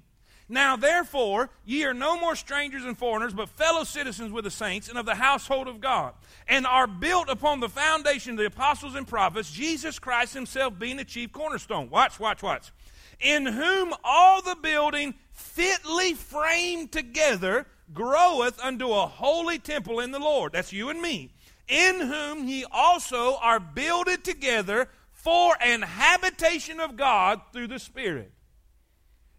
Now, 0.49 0.77
therefore, 0.77 1.51
ye 1.65 1.85
are 1.85 1.95
no 1.95 2.19
more 2.19 2.37
strangers 2.37 2.85
and 2.85 2.97
foreigners, 2.97 3.35
but 3.35 3.49
fellow 3.49 3.83
citizens 3.83 4.31
with 4.31 4.45
the 4.45 4.51
saints 4.51 4.89
and 4.89 4.97
of 4.97 5.05
the 5.05 5.17
household 5.17 5.67
of 5.67 5.81
God, 5.81 6.15
and 6.47 6.67
are 6.67 6.87
built 6.87 7.29
upon 7.29 7.59
the 7.59 7.69
foundation 7.69 8.33
of 8.33 8.39
the 8.39 8.47
apostles 8.47 8.95
and 8.95 9.09
prophets, 9.09 9.51
Jesus 9.51 9.99
Christ 9.99 10.35
himself 10.35 10.79
being 10.79 10.99
the 10.99 11.05
chief 11.05 11.33
cornerstone. 11.33 11.91
Watch, 11.91 12.21
watch, 12.21 12.45
watch. 12.45 12.71
In 13.19 13.47
whom 13.47 13.93
all 14.05 14.41
the 14.41 14.57
building 14.57 15.15
fitly 15.33 16.15
framed 16.15 16.93
together 16.93 17.67
groweth 17.93 18.63
unto 18.63 18.93
a 18.93 19.07
holy 19.07 19.59
temple 19.59 20.01
in 20.01 20.13
the 20.13 20.19
Lord. 20.19 20.53
That's 20.53 20.73
you 20.73 20.91
and 20.91 21.01
me. 21.01 21.31
In 21.67 22.01
whom 22.01 22.47
ye 22.47 22.65
also 22.71 23.37
are 23.37 23.59
builded 23.59 24.23
together 24.23 24.89
for 25.13 25.57
an 25.61 25.83
habitation 25.83 26.79
of 26.79 26.97
God 26.97 27.41
through 27.53 27.67
the 27.69 27.79
Spirit. 27.81 28.31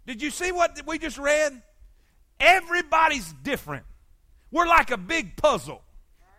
Did 0.07 0.21
you 0.21 0.31
see 0.31 0.53
what 0.53 0.79
we 0.87 0.97
just 0.97 1.17
read? 1.17 1.61
Everybody's 2.39 3.33
different. 3.43 3.83
We're 4.51 4.65
like 4.65 4.89
a 4.89 4.97
big 4.97 5.35
puzzle. 5.35 5.81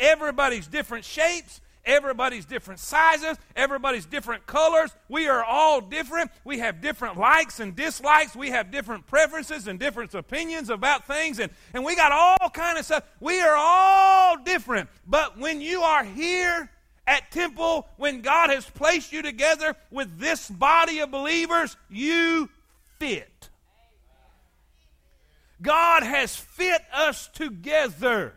Everybody's 0.00 0.66
different 0.66 1.04
shapes, 1.04 1.60
everybody's 1.84 2.46
different 2.46 2.80
sizes, 2.80 3.37
everybody's 3.54 4.06
different 4.06 4.46
colors. 4.46 4.90
We 5.08 5.28
are 5.28 5.44
all 5.44 5.82
different. 5.82 6.30
We 6.44 6.60
have 6.60 6.80
different 6.80 7.18
likes 7.18 7.60
and 7.60 7.76
dislikes. 7.76 8.34
We 8.34 8.50
have 8.50 8.70
different 8.70 9.06
preferences 9.06 9.66
and 9.66 9.78
different 9.78 10.14
opinions 10.14 10.70
about 10.70 11.06
things 11.06 11.38
and, 11.38 11.52
and 11.75 11.84
we 11.84 11.94
got 11.94 12.10
all 12.10 12.48
kind 12.50 12.78
of 12.78 12.87
stuff. 12.87 13.04
We 13.20 13.40
are 13.40 13.56
all 13.56 14.38
different. 14.38 14.88
But 15.06 15.37
when 15.37 15.60
you 15.60 15.82
are 15.82 16.04
here 16.04 16.70
at 17.06 17.30
Temple, 17.32 17.87
when 17.96 18.22
God 18.22 18.48
has 18.48 18.64
placed 18.70 19.12
you 19.12 19.20
together 19.20 19.75
with 19.90 20.18
this 20.18 20.48
body 20.48 21.00
of 21.00 21.10
believers, 21.10 21.76
you 21.90 22.48
fit. 22.98 23.47
God 25.60 26.02
has 26.02 26.36
fit 26.36 26.82
us 26.92 27.28
together. 27.28 28.34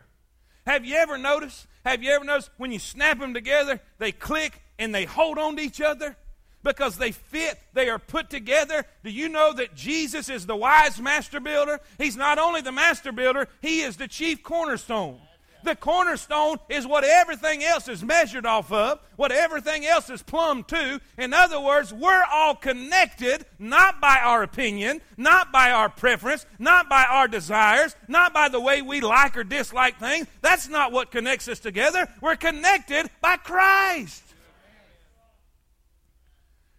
Have 0.66 0.84
you 0.84 0.96
ever 0.96 1.18
noticed? 1.18 1.66
Have 1.84 2.02
you 2.02 2.10
ever 2.10 2.24
noticed 2.24 2.50
when 2.56 2.72
you 2.72 2.78
snap 2.78 3.18
them 3.18 3.34
together, 3.34 3.80
they 3.98 4.12
click 4.12 4.60
and 4.78 4.94
they 4.94 5.04
hold 5.04 5.38
on 5.38 5.56
to 5.56 5.62
each 5.62 5.80
other? 5.80 6.16
Because 6.62 6.96
they 6.96 7.10
fit, 7.10 7.58
they 7.72 7.88
are 7.88 7.98
put 7.98 8.30
together. 8.30 8.84
Do 9.02 9.10
you 9.10 9.28
know 9.28 9.52
that 9.54 9.74
Jesus 9.74 10.28
is 10.28 10.46
the 10.46 10.54
wise 10.54 11.00
master 11.00 11.40
builder? 11.40 11.80
He's 11.98 12.16
not 12.16 12.38
only 12.38 12.60
the 12.60 12.70
master 12.70 13.10
builder, 13.10 13.48
he 13.60 13.80
is 13.80 13.96
the 13.96 14.06
chief 14.06 14.44
cornerstone. 14.44 15.20
The 15.62 15.76
cornerstone 15.76 16.58
is 16.68 16.86
what 16.86 17.04
everything 17.04 17.62
else 17.62 17.88
is 17.88 18.02
measured 18.02 18.46
off 18.46 18.72
of, 18.72 18.98
what 19.16 19.30
everything 19.30 19.86
else 19.86 20.10
is 20.10 20.22
plumbed 20.22 20.68
to. 20.68 21.00
In 21.16 21.32
other 21.32 21.60
words, 21.60 21.92
we're 21.92 22.24
all 22.32 22.54
connected 22.54 23.44
not 23.58 24.00
by 24.00 24.18
our 24.22 24.42
opinion, 24.42 25.00
not 25.16 25.52
by 25.52 25.70
our 25.70 25.88
preference, 25.88 26.46
not 26.58 26.88
by 26.88 27.04
our 27.04 27.28
desires, 27.28 27.94
not 28.08 28.34
by 28.34 28.48
the 28.48 28.60
way 28.60 28.82
we 28.82 29.00
like 29.00 29.36
or 29.36 29.44
dislike 29.44 29.98
things. 29.98 30.26
That's 30.40 30.68
not 30.68 30.92
what 30.92 31.10
connects 31.10 31.48
us 31.48 31.60
together. 31.60 32.08
We're 32.20 32.36
connected 32.36 33.08
by 33.20 33.36
Christ. 33.36 34.22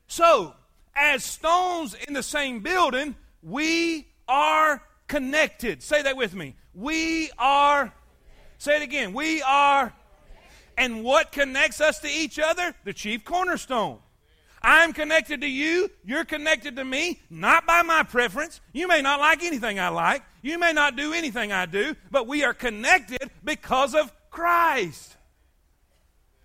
So, 0.07 0.53
as 0.95 1.23
stones 1.23 1.95
in 2.07 2.13
the 2.13 2.21
same 2.21 2.59
building, 2.59 3.15
we 3.41 4.07
are 4.27 4.83
connected. 5.07 5.81
Say 5.81 6.01
that 6.03 6.17
with 6.17 6.35
me. 6.35 6.55
We 6.73 7.31
are 7.37 7.93
Say 8.63 8.77
it 8.77 8.81
again. 8.81 9.11
We 9.11 9.41
are. 9.41 9.91
And 10.77 11.03
what 11.03 11.33
connects 11.33 11.81
us 11.81 11.99
to 11.99 12.07
each 12.07 12.39
other? 12.39 12.73
The 12.85 12.93
chief 12.93 13.25
cornerstone. 13.25 13.99
I'm 14.61 14.93
connected 14.93 15.41
to 15.41 15.47
you. 15.47 15.91
You're 16.05 16.23
connected 16.23 16.77
to 16.77 16.85
me, 16.85 17.19
not 17.29 17.65
by 17.65 17.81
my 17.81 18.03
preference. 18.03 18.61
You 18.71 18.87
may 18.87 19.01
not 19.01 19.19
like 19.19 19.43
anything 19.43 19.81
I 19.81 19.89
like. 19.89 20.23
You 20.41 20.57
may 20.57 20.71
not 20.71 20.95
do 20.95 21.11
anything 21.11 21.51
I 21.51 21.65
do, 21.65 21.93
but 22.09 22.25
we 22.25 22.45
are 22.45 22.53
connected 22.53 23.29
because 23.43 23.93
of 23.95 24.13
Christ. 24.31 25.17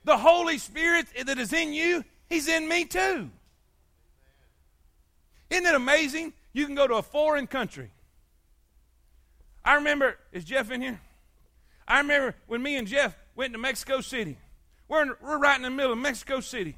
The 0.03 0.17
Holy 0.17 0.59
Spirit 0.59 1.07
that 1.25 1.39
is 1.39 1.53
in 1.53 1.73
you, 1.73 2.05
He's 2.29 2.49
in 2.49 2.67
me 2.67 2.85
too. 2.85 3.31
Isn't 5.51 5.67
it 5.67 5.75
amazing? 5.77 6.33
You 6.53 6.67
can 6.67 6.75
go 6.75 6.89
to 6.89 6.95
a 6.95 7.03
foreign 7.03 7.47
country. 7.47 7.93
I 9.65 9.75
remember, 9.75 10.17
is 10.33 10.45
Jeff 10.45 10.73
in 10.73 10.83
here? 10.83 11.01
I 11.89 11.99
remember 12.01 12.37
when 12.47 12.63
me 12.63 12.77
and 12.77 12.87
Jeff 12.87 13.17
went 13.35 13.55
to 13.55 13.59
Mexico 13.59 14.01
City. 14.03 14.37
We're, 14.89 15.03
in, 15.03 15.15
we're 15.23 15.39
right 15.39 15.57
in 15.57 15.63
the 15.63 15.71
middle 15.71 15.93
of 15.93 15.99
Mexico 15.99 16.41
City. 16.41 16.77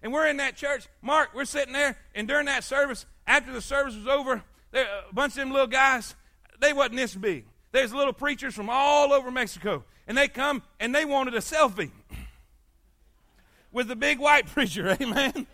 And 0.00 0.12
we're 0.12 0.28
in 0.28 0.36
that 0.36 0.56
church. 0.56 0.86
Mark, 1.02 1.30
we're 1.34 1.44
sitting 1.44 1.72
there, 1.72 1.98
and 2.14 2.28
during 2.28 2.46
that 2.46 2.62
service, 2.62 3.04
after 3.26 3.52
the 3.52 3.60
service 3.60 3.96
was 3.96 4.06
over, 4.06 4.42
there, 4.70 4.86
a 5.10 5.12
bunch 5.12 5.32
of 5.32 5.38
them 5.38 5.50
little 5.50 5.66
guys, 5.66 6.14
they 6.60 6.72
wasn't 6.72 6.96
this 6.96 7.14
big. 7.14 7.46
There's 7.72 7.92
little 7.92 8.12
preachers 8.12 8.54
from 8.54 8.70
all 8.70 9.12
over 9.12 9.30
Mexico. 9.30 9.84
And 10.06 10.16
they 10.16 10.28
come 10.28 10.62
and 10.80 10.94
they 10.94 11.04
wanted 11.04 11.34
a 11.34 11.38
selfie 11.38 11.90
with 13.72 13.88
the 13.88 13.96
big 13.96 14.18
white 14.20 14.46
preacher, 14.54 14.96
amen. 15.00 15.46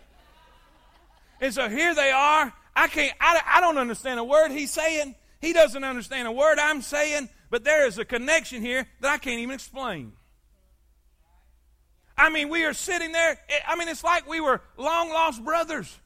And 1.41 1.53
so 1.53 1.67
here 1.67 1.93
they 1.93 2.11
are. 2.11 2.53
I 2.75 2.87
can't, 2.87 3.13
I, 3.19 3.41
I 3.45 3.61
don't 3.61 3.77
understand 3.77 4.19
a 4.19 4.23
word 4.23 4.51
he's 4.51 4.71
saying. 4.71 5.15
He 5.41 5.53
doesn't 5.53 5.83
understand 5.83 6.27
a 6.27 6.31
word 6.31 6.59
I'm 6.59 6.81
saying. 6.81 7.29
But 7.55 7.63
there 7.63 7.87
is 7.87 7.97
a 7.97 8.03
connection 8.03 8.61
here 8.61 8.85
that 8.99 9.13
I 9.13 9.17
can't 9.17 9.39
even 9.39 9.55
explain. 9.55 10.11
I 12.17 12.29
mean, 12.29 12.49
we 12.49 12.65
are 12.65 12.73
sitting 12.73 13.13
there. 13.13 13.39
I 13.65 13.77
mean, 13.77 13.87
it's 13.87 14.03
like 14.03 14.27
we 14.27 14.41
were 14.41 14.59
long 14.75 15.07
lost 15.07 15.41
brothers. 15.41 15.97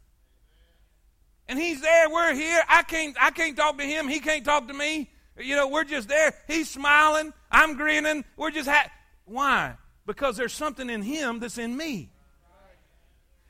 And 1.47 1.57
he's 1.57 1.81
there, 1.81 2.07
we're 2.07 2.35
here. 2.35 2.61
I 2.69 2.83
can't 2.83 3.17
I 3.19 3.31
can't 3.31 3.57
talk 3.57 3.79
to 3.79 3.83
him, 3.83 4.07
he 4.07 4.19
can't 4.19 4.45
talk 4.45 4.67
to 4.67 4.75
me. 4.75 5.09
You 5.39 5.55
know, 5.55 5.67
we're 5.69 5.85
just 5.85 6.07
there. 6.07 6.35
He's 6.45 6.69
smiling, 6.69 7.33
I'm 7.49 7.75
grinning. 7.75 8.25
We're 8.37 8.51
just 8.51 8.69
ha- 8.69 8.91
why? 9.25 9.73
Because 10.05 10.37
there's 10.37 10.53
something 10.53 10.87
in 10.87 11.01
him 11.01 11.39
that's 11.39 11.57
in 11.57 11.75
me. 11.75 12.11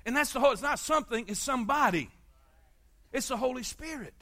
And 0.06 0.16
that's 0.16 0.32
the 0.32 0.40
whole 0.40 0.54
it's 0.54 0.62
not 0.62 0.80
something, 0.80 1.26
it's 1.28 1.42
somebody. 1.42 2.10
It's 3.12 3.28
the 3.28 3.36
Holy 3.36 3.64
Spirit. 3.64 4.14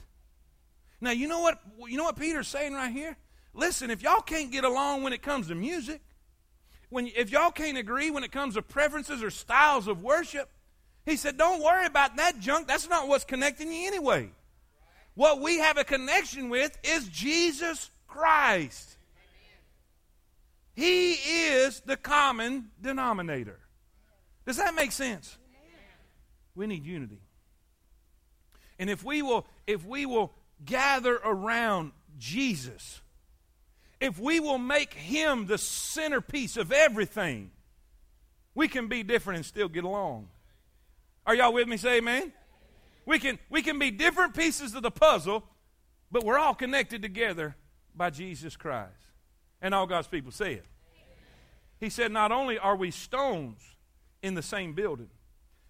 Now, 1.00 1.12
you 1.12 1.28
know 1.28 1.42
what 1.42 1.60
you 1.86 1.96
know 1.96 2.02
what 2.02 2.16
Peter's 2.18 2.48
saying 2.48 2.72
right 2.72 2.90
here? 2.90 3.16
Listen, 3.54 3.90
if 3.90 4.02
y'all 4.02 4.20
can't 4.20 4.52
get 4.52 4.64
along 4.64 5.02
when 5.02 5.12
it 5.12 5.22
comes 5.22 5.48
to 5.48 5.54
music, 5.54 6.00
when, 6.90 7.08
if 7.08 7.30
y'all 7.30 7.50
can't 7.50 7.76
agree 7.76 8.10
when 8.10 8.24
it 8.24 8.32
comes 8.32 8.54
to 8.54 8.62
preferences 8.62 9.22
or 9.22 9.30
styles 9.30 9.88
of 9.88 10.02
worship, 10.02 10.48
He 11.04 11.16
said, 11.16 11.36
Don't 11.36 11.62
worry 11.62 11.86
about 11.86 12.16
that 12.16 12.38
junk. 12.40 12.68
That's 12.68 12.88
not 12.88 13.08
what's 13.08 13.24
connecting 13.24 13.72
you 13.72 13.86
anyway. 13.88 14.30
What 15.14 15.40
we 15.40 15.58
have 15.58 15.78
a 15.78 15.84
connection 15.84 16.48
with 16.48 16.78
is 16.84 17.08
Jesus 17.08 17.90
Christ. 18.06 18.96
He 20.74 21.14
is 21.14 21.80
the 21.80 21.96
common 21.96 22.70
denominator. 22.80 23.58
Does 24.46 24.58
that 24.58 24.76
make 24.76 24.92
sense? 24.92 25.36
We 26.54 26.66
need 26.68 26.84
unity. 26.86 27.20
And 28.78 28.88
if 28.88 29.02
we 29.04 29.22
will 29.22 29.44
if 29.66 29.84
we 29.84 30.06
will 30.06 30.32
gather 30.64 31.16
around 31.16 31.92
Jesus, 32.16 33.00
if 34.00 34.18
we 34.18 34.40
will 34.40 34.58
make 34.58 34.94
him 34.94 35.46
the 35.46 35.58
centerpiece 35.58 36.56
of 36.56 36.72
everything, 36.72 37.50
we 38.54 38.68
can 38.68 38.88
be 38.88 39.02
different 39.02 39.38
and 39.38 39.46
still 39.46 39.68
get 39.68 39.84
along. 39.84 40.28
Are 41.26 41.34
y'all 41.34 41.52
with 41.52 41.68
me? 41.68 41.76
Say 41.76 41.98
amen. 41.98 42.32
We 43.06 43.18
can, 43.18 43.38
we 43.50 43.62
can 43.62 43.78
be 43.78 43.90
different 43.90 44.34
pieces 44.34 44.74
of 44.74 44.82
the 44.82 44.90
puzzle, 44.90 45.44
but 46.10 46.24
we're 46.24 46.38
all 46.38 46.54
connected 46.54 47.02
together 47.02 47.56
by 47.94 48.10
Jesus 48.10 48.56
Christ. 48.56 48.92
And 49.60 49.74
all 49.74 49.86
God's 49.86 50.08
people 50.08 50.30
say 50.30 50.54
it. 50.54 50.64
He 51.80 51.90
said, 51.90 52.12
Not 52.12 52.32
only 52.32 52.58
are 52.58 52.76
we 52.76 52.90
stones 52.90 53.60
in 54.22 54.34
the 54.34 54.42
same 54.42 54.74
building, 54.74 55.10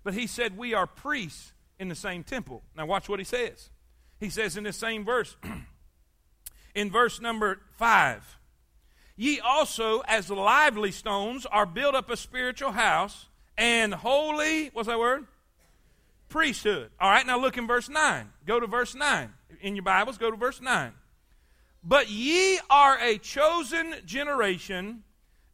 but 0.05 0.15
he 0.15 0.27
said 0.27 0.57
we 0.57 0.75
are 0.75 0.87
priests 0.87 1.53
in 1.79 1.89
the 1.89 1.95
same 1.95 2.25
temple. 2.25 2.63
Now, 2.77 2.87
watch 2.87 3.09
what 3.09 3.19
he 3.19 3.25
says. 3.25 3.71
He 4.19 4.31
says 4.31 4.57
in 4.57 4.65
this 4.65 4.77
same 4.77 5.05
verse, 5.05 5.37
in 6.79 6.91
verse 6.91 7.21
number 7.21 7.61
5, 7.77 8.39
Ye 9.17 9.41
also, 9.41 9.99
as 10.07 10.31
lively 10.31 10.93
stones, 10.93 11.45
are 11.45 11.67
built 11.67 11.97
up 11.97 12.09
a 12.09 12.17
spiritual 12.17 12.71
house 12.71 13.27
and 13.57 13.93
holy, 13.93 14.69
what's 14.69 14.87
that 14.87 15.01
word? 15.01 15.27
Priesthood. 16.29 16.91
All 17.01 17.11
right, 17.11 17.27
now 17.27 17.37
look 17.37 17.59
in 17.59 17.67
verse 17.67 17.89
9. 17.89 18.31
Go 18.47 18.61
to 18.61 18.69
verse 18.69 18.95
9. 18.95 19.33
In 19.61 19.75
your 19.75 19.83
Bibles, 19.83 20.19
go 20.19 20.31
to 20.31 20.37
verse 20.37 20.61
9. 20.61 20.93
But 21.83 22.09
ye 22.09 22.61
are 22.71 22.97
a 23.01 23.19
chosen 23.19 23.97
generation, 24.05 25.03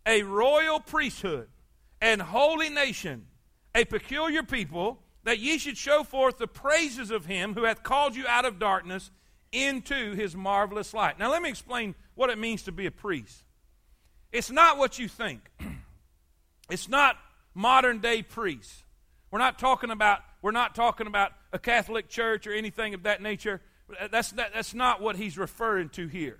a 0.05 0.25
royal 0.25 0.79
priesthood, 0.79 1.49
and 2.03 2.21
holy 2.21 2.69
nation, 2.69 3.25
a 3.75 3.87
peculiar 3.87 4.43
people, 4.43 4.99
that 5.23 5.39
ye 5.39 5.57
should 5.57 5.79
show 5.79 6.05
forth 6.05 6.37
the 6.37 6.47
praises 6.47 7.11
of 7.11 7.25
him 7.25 7.55
who 7.55 7.65
hath 7.65 7.83
called 7.83 8.15
you 8.15 8.27
out 8.27 8.45
of 8.45 8.59
darkness 8.59 9.11
into 9.55 10.15
his 10.15 10.35
marvelous 10.35 10.93
light. 10.93 11.19
Now, 11.19 11.31
let 11.31 11.41
me 11.41 11.49
explain 11.49 11.95
what 12.15 12.31
it 12.31 12.39
means 12.39 12.63
to 12.65 12.73
be 12.73 12.87
a 12.87 12.91
priest. 12.91 13.45
It's 14.33 14.51
not 14.51 14.79
what 14.79 14.99
you 14.99 15.09
think, 15.09 15.41
it's 16.71 16.89
not 16.89 17.17
modern 17.55 18.01
day 18.01 18.23
priests. 18.23 18.83
We're 19.31 19.39
not 19.39 19.59
talking 19.59 19.91
about 19.91 20.21
we're 20.43 20.51
not 20.51 20.75
talking 20.75 21.07
about 21.07 21.33
a 21.53 21.59
Catholic 21.59 22.09
church 22.09 22.47
or 22.47 22.53
anything 22.53 22.93
of 22.93 23.05
that 23.05 23.23
nature. 23.23 23.63
That's, 24.11 24.33
that, 24.33 24.53
that's 24.53 24.75
not 24.75 25.01
what 25.01 25.17
he's 25.17 25.39
referring 25.39 25.89
to 25.91 26.07
here. 26.07 26.39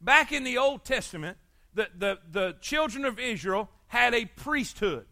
Back 0.00 0.32
in 0.32 0.42
the 0.42 0.58
Old 0.58 0.84
Testament, 0.84 1.38
the, 1.72 1.88
the, 1.96 2.18
the 2.30 2.56
children 2.60 3.04
of 3.04 3.20
Israel 3.20 3.70
had 3.86 4.14
a 4.14 4.24
priesthood. 4.24 5.06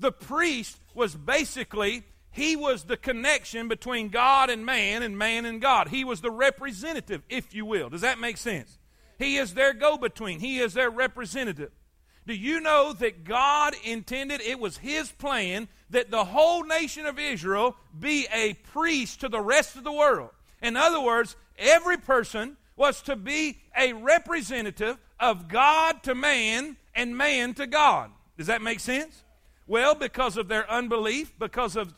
The 0.00 0.10
priest 0.10 0.78
was 0.94 1.14
basically 1.14 2.02
he 2.36 2.54
was 2.54 2.84
the 2.84 2.98
connection 2.98 3.66
between 3.66 4.10
God 4.10 4.50
and 4.50 4.66
man 4.66 5.02
and 5.02 5.16
man 5.16 5.46
and 5.46 5.58
God. 5.58 5.88
He 5.88 6.04
was 6.04 6.20
the 6.20 6.30
representative, 6.30 7.22
if 7.30 7.54
you 7.54 7.64
will. 7.64 7.88
Does 7.88 8.02
that 8.02 8.18
make 8.18 8.36
sense? 8.36 8.78
He 9.18 9.38
is 9.38 9.54
their 9.54 9.72
go 9.72 9.96
between, 9.96 10.40
He 10.40 10.58
is 10.58 10.74
their 10.74 10.90
representative. 10.90 11.70
Do 12.26 12.34
you 12.34 12.60
know 12.60 12.92
that 12.92 13.24
God 13.24 13.74
intended, 13.82 14.42
it 14.42 14.60
was 14.60 14.76
His 14.76 15.10
plan, 15.10 15.68
that 15.88 16.10
the 16.10 16.26
whole 16.26 16.62
nation 16.62 17.06
of 17.06 17.18
Israel 17.18 17.74
be 17.98 18.26
a 18.30 18.52
priest 18.52 19.20
to 19.20 19.30
the 19.30 19.40
rest 19.40 19.74
of 19.74 19.84
the 19.84 19.92
world? 19.92 20.28
In 20.60 20.76
other 20.76 21.00
words, 21.00 21.36
every 21.58 21.96
person 21.96 22.58
was 22.76 23.00
to 23.02 23.16
be 23.16 23.62
a 23.74 23.94
representative 23.94 24.98
of 25.18 25.48
God 25.48 26.02
to 26.02 26.14
man 26.14 26.76
and 26.94 27.16
man 27.16 27.54
to 27.54 27.66
God. 27.66 28.10
Does 28.36 28.48
that 28.48 28.60
make 28.60 28.80
sense? 28.80 29.22
Well, 29.66 29.94
because 29.94 30.36
of 30.36 30.48
their 30.48 30.70
unbelief, 30.70 31.32
because 31.38 31.76
of 31.76 31.94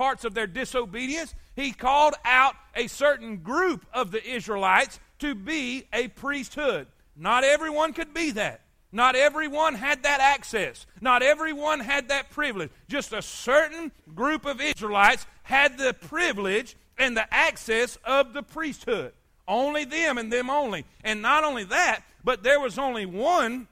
parts 0.00 0.24
of 0.24 0.32
their 0.32 0.46
disobedience, 0.46 1.34
he 1.54 1.72
called 1.72 2.14
out 2.24 2.54
a 2.74 2.86
certain 2.86 3.36
group 3.36 3.84
of 3.92 4.10
the 4.10 4.24
Israelites 4.26 4.98
to 5.18 5.34
be 5.34 5.84
a 5.92 6.08
priesthood. 6.08 6.86
Not 7.14 7.44
everyone 7.44 7.92
could 7.92 8.14
be 8.14 8.30
that. 8.30 8.62
Not 8.92 9.14
everyone 9.14 9.74
had 9.74 10.04
that 10.04 10.20
access. 10.22 10.86
Not 11.02 11.22
everyone 11.22 11.80
had 11.80 12.08
that 12.08 12.30
privilege. 12.30 12.70
Just 12.88 13.12
a 13.12 13.20
certain 13.20 13.92
group 14.14 14.46
of 14.46 14.58
Israelites 14.62 15.26
had 15.42 15.76
the 15.76 15.92
privilege 15.92 16.76
and 16.96 17.14
the 17.14 17.26
access 17.30 17.98
of 18.02 18.32
the 18.32 18.42
priesthood. 18.42 19.12
Only 19.46 19.84
them 19.84 20.16
and 20.16 20.32
them 20.32 20.48
only. 20.48 20.86
And 21.04 21.20
not 21.20 21.44
only 21.44 21.64
that, 21.64 22.04
but 22.24 22.42
there 22.42 22.58
was 22.58 22.78
only 22.78 23.04
one 23.04 23.68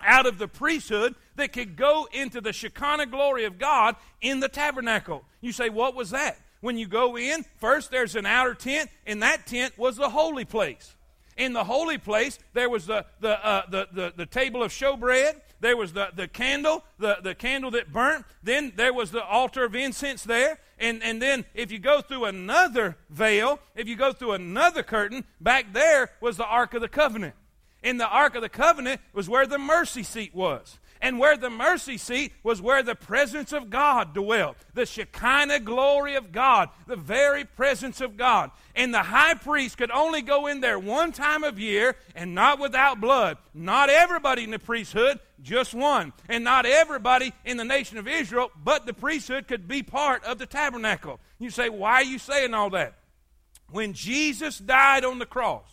out 0.00 0.26
of 0.26 0.38
the 0.38 0.46
priesthood 0.46 1.16
that 1.36 1.52
could 1.52 1.76
go 1.76 2.08
into 2.12 2.40
the 2.40 2.52
Shekinah 2.52 3.06
glory 3.06 3.44
of 3.44 3.58
God 3.58 3.96
in 4.20 4.40
the 4.40 4.48
tabernacle. 4.48 5.24
You 5.40 5.52
say, 5.52 5.68
what 5.68 5.94
was 5.94 6.10
that? 6.10 6.38
When 6.60 6.78
you 6.78 6.86
go 6.86 7.16
in, 7.16 7.44
first 7.58 7.90
there's 7.90 8.16
an 8.16 8.26
outer 8.26 8.54
tent, 8.54 8.90
and 9.06 9.22
that 9.22 9.46
tent 9.46 9.78
was 9.78 9.96
the 9.96 10.10
holy 10.10 10.44
place. 10.44 10.94
In 11.36 11.52
the 11.52 11.64
holy 11.64 11.98
place, 11.98 12.38
there 12.54 12.70
was 12.70 12.86
the, 12.86 13.04
the, 13.20 13.46
uh, 13.46 13.62
the, 13.68 13.88
the, 13.92 14.12
the, 14.16 14.26
table 14.26 14.62
of 14.62 14.72
showbread, 14.72 15.38
there 15.60 15.76
was 15.76 15.92
the, 15.92 16.08
the 16.14 16.26
candle, 16.26 16.82
the, 16.98 17.18
the 17.22 17.34
candle 17.34 17.70
that 17.72 17.92
burnt, 17.92 18.24
then 18.42 18.72
there 18.76 18.94
was 18.94 19.10
the 19.10 19.22
altar 19.22 19.64
of 19.64 19.74
incense 19.74 20.24
there, 20.24 20.58
and, 20.78 21.02
and 21.02 21.20
then 21.20 21.44
if 21.54 21.70
you 21.70 21.78
go 21.78 22.00
through 22.00 22.24
another 22.24 22.96
veil, 23.10 23.60
if 23.74 23.86
you 23.86 23.96
go 23.96 24.12
through 24.12 24.32
another 24.32 24.82
curtain, 24.82 25.24
back 25.40 25.72
there 25.72 26.10
was 26.20 26.38
the 26.38 26.46
Ark 26.46 26.74
of 26.74 26.80
the 26.80 26.88
Covenant. 26.88 27.34
In 27.82 27.98
the 27.98 28.08
Ark 28.08 28.34
of 28.34 28.42
the 28.42 28.48
Covenant 28.48 29.00
was 29.12 29.28
where 29.28 29.46
the 29.46 29.58
mercy 29.58 30.02
seat 30.02 30.34
was. 30.34 30.78
And 31.00 31.18
where 31.18 31.36
the 31.36 31.50
mercy 31.50 31.98
seat 31.98 32.32
was 32.42 32.62
where 32.62 32.82
the 32.82 32.94
presence 32.94 33.52
of 33.52 33.70
God 33.70 34.14
dwelt. 34.14 34.56
The 34.74 34.86
Shekinah 34.86 35.60
glory 35.60 36.14
of 36.14 36.32
God, 36.32 36.70
the 36.86 36.96
very 36.96 37.44
presence 37.44 38.00
of 38.00 38.16
God. 38.16 38.50
And 38.74 38.92
the 38.92 39.02
high 39.02 39.34
priest 39.34 39.78
could 39.78 39.90
only 39.90 40.22
go 40.22 40.46
in 40.46 40.60
there 40.60 40.78
one 40.78 41.12
time 41.12 41.44
of 41.44 41.58
year 41.58 41.96
and 42.14 42.34
not 42.34 42.58
without 42.58 43.00
blood. 43.00 43.38
Not 43.54 43.90
everybody 43.90 44.44
in 44.44 44.50
the 44.50 44.58
priesthood, 44.58 45.20
just 45.42 45.74
one. 45.74 46.12
And 46.28 46.44
not 46.44 46.66
everybody 46.66 47.32
in 47.44 47.56
the 47.56 47.64
nation 47.64 47.98
of 47.98 48.08
Israel, 48.08 48.50
but 48.62 48.86
the 48.86 48.94
priesthood 48.94 49.48
could 49.48 49.68
be 49.68 49.82
part 49.82 50.24
of 50.24 50.38
the 50.38 50.46
tabernacle. 50.46 51.20
You 51.38 51.50
say, 51.50 51.68
why 51.68 51.94
are 51.94 52.04
you 52.04 52.18
saying 52.18 52.54
all 52.54 52.70
that? 52.70 52.94
When 53.70 53.92
Jesus 53.92 54.58
died 54.58 55.04
on 55.04 55.18
the 55.18 55.26
cross, 55.26 55.68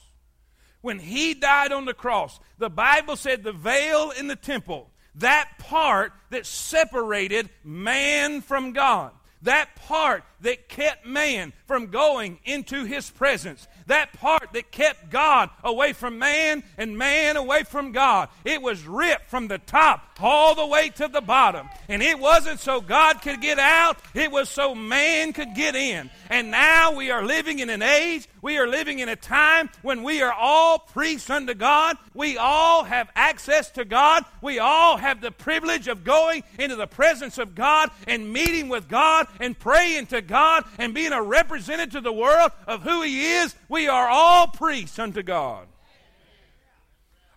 when 0.82 1.00
he 1.00 1.34
died 1.34 1.72
on 1.72 1.86
the 1.86 1.94
cross, 1.94 2.40
the 2.58 2.70
Bible 2.70 3.16
said 3.16 3.44
the 3.44 3.54
veil 3.54 4.12
in 4.12 4.28
the 4.28 4.36
temple, 4.36 4.90
that 5.16 5.50
part 5.60 6.14
that 6.30 6.46
separated 6.46 7.50
man 7.64 8.42
from 8.42 8.74
God, 8.74 9.12
that 9.44 9.76
part 9.76 10.24
that 10.42 10.70
kept 10.70 11.06
man 11.06 11.54
from 11.68 11.88
going 11.88 12.40
into 12.46 12.86
his 12.86 13.10
presence, 13.10 13.68
that 13.88 14.14
part 14.14 14.54
that 14.54 14.72
kept 14.72 15.10
God 15.10 15.50
away 15.64 15.94
from 15.94 16.18
man 16.18 16.64
and 16.78 16.98
man 16.98 17.36
away 17.36 17.64
from 17.64 17.92
God. 17.92 18.30
It 18.46 18.62
was 18.62 18.86
ripped 18.86 19.30
from 19.30 19.48
the 19.48 19.58
top 19.58 20.13
all 20.24 20.56
the 20.56 20.66
way 20.66 20.90
to 20.90 21.08
the 21.08 21.22
bottom. 21.22 21.70
And 21.90 22.02
it 22.02 22.18
wasn't 22.18 22.60
so 22.62 22.80
God 22.82 23.22
could 23.22 23.42
get 23.42 23.60
out, 23.60 23.98
it 24.14 24.32
was 24.32 24.50
so 24.50 24.74
man 24.74 25.34
could 25.34 25.54
get 25.54 25.76
in. 25.76 26.10
And 26.30 26.50
now 26.50 26.96
we 26.96 27.12
are 27.12 27.24
living 27.24 27.60
in 27.60 27.70
an 27.70 27.82
age, 27.82 28.28
we 28.42 28.58
are 28.58 28.68
living 28.68 29.00
in 29.00 29.10
a 29.10 29.16
time 29.16 29.70
when 29.82 30.04
we 30.04 30.22
are 30.22 30.34
all 30.34 30.80
priests 30.80 31.30
unto 31.30 31.54
God. 31.54 31.98
We 32.14 32.38
all 32.38 32.84
have 32.84 33.10
access 33.16 33.70
to 33.72 33.86
God. 33.86 34.26
We 34.42 34.60
all 34.60 34.98
have 34.98 35.22
the 35.22 35.32
privilege 35.32 35.88
of 35.88 36.04
going 36.04 36.44
into 36.58 36.76
the 36.76 36.88
presence 36.88 37.38
of 37.38 37.54
God 37.54 37.92
and 38.08 38.32
meeting 38.32 38.70
with 38.70 38.88
God 38.88 39.28
and 39.40 39.58
praying 39.58 40.08
to 40.08 40.22
God 40.22 40.64
and 40.78 40.94
being 40.94 41.12
a 41.12 41.22
representative 41.22 41.94
to 41.94 42.02
the 42.02 42.14
world 42.14 42.52
of 42.66 42.84
who 42.84 43.02
He 43.02 43.34
is. 43.36 43.56
We 43.68 43.88
are 43.88 44.08
all 44.08 44.48
priests 44.48 45.00
unto 45.00 45.22
God. 45.22 45.68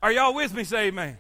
Are 0.03 0.12
y'all 0.12 0.35
with 0.35 0.55
me? 0.55 0.64
Say 0.64 0.88
amen. 0.88 1.18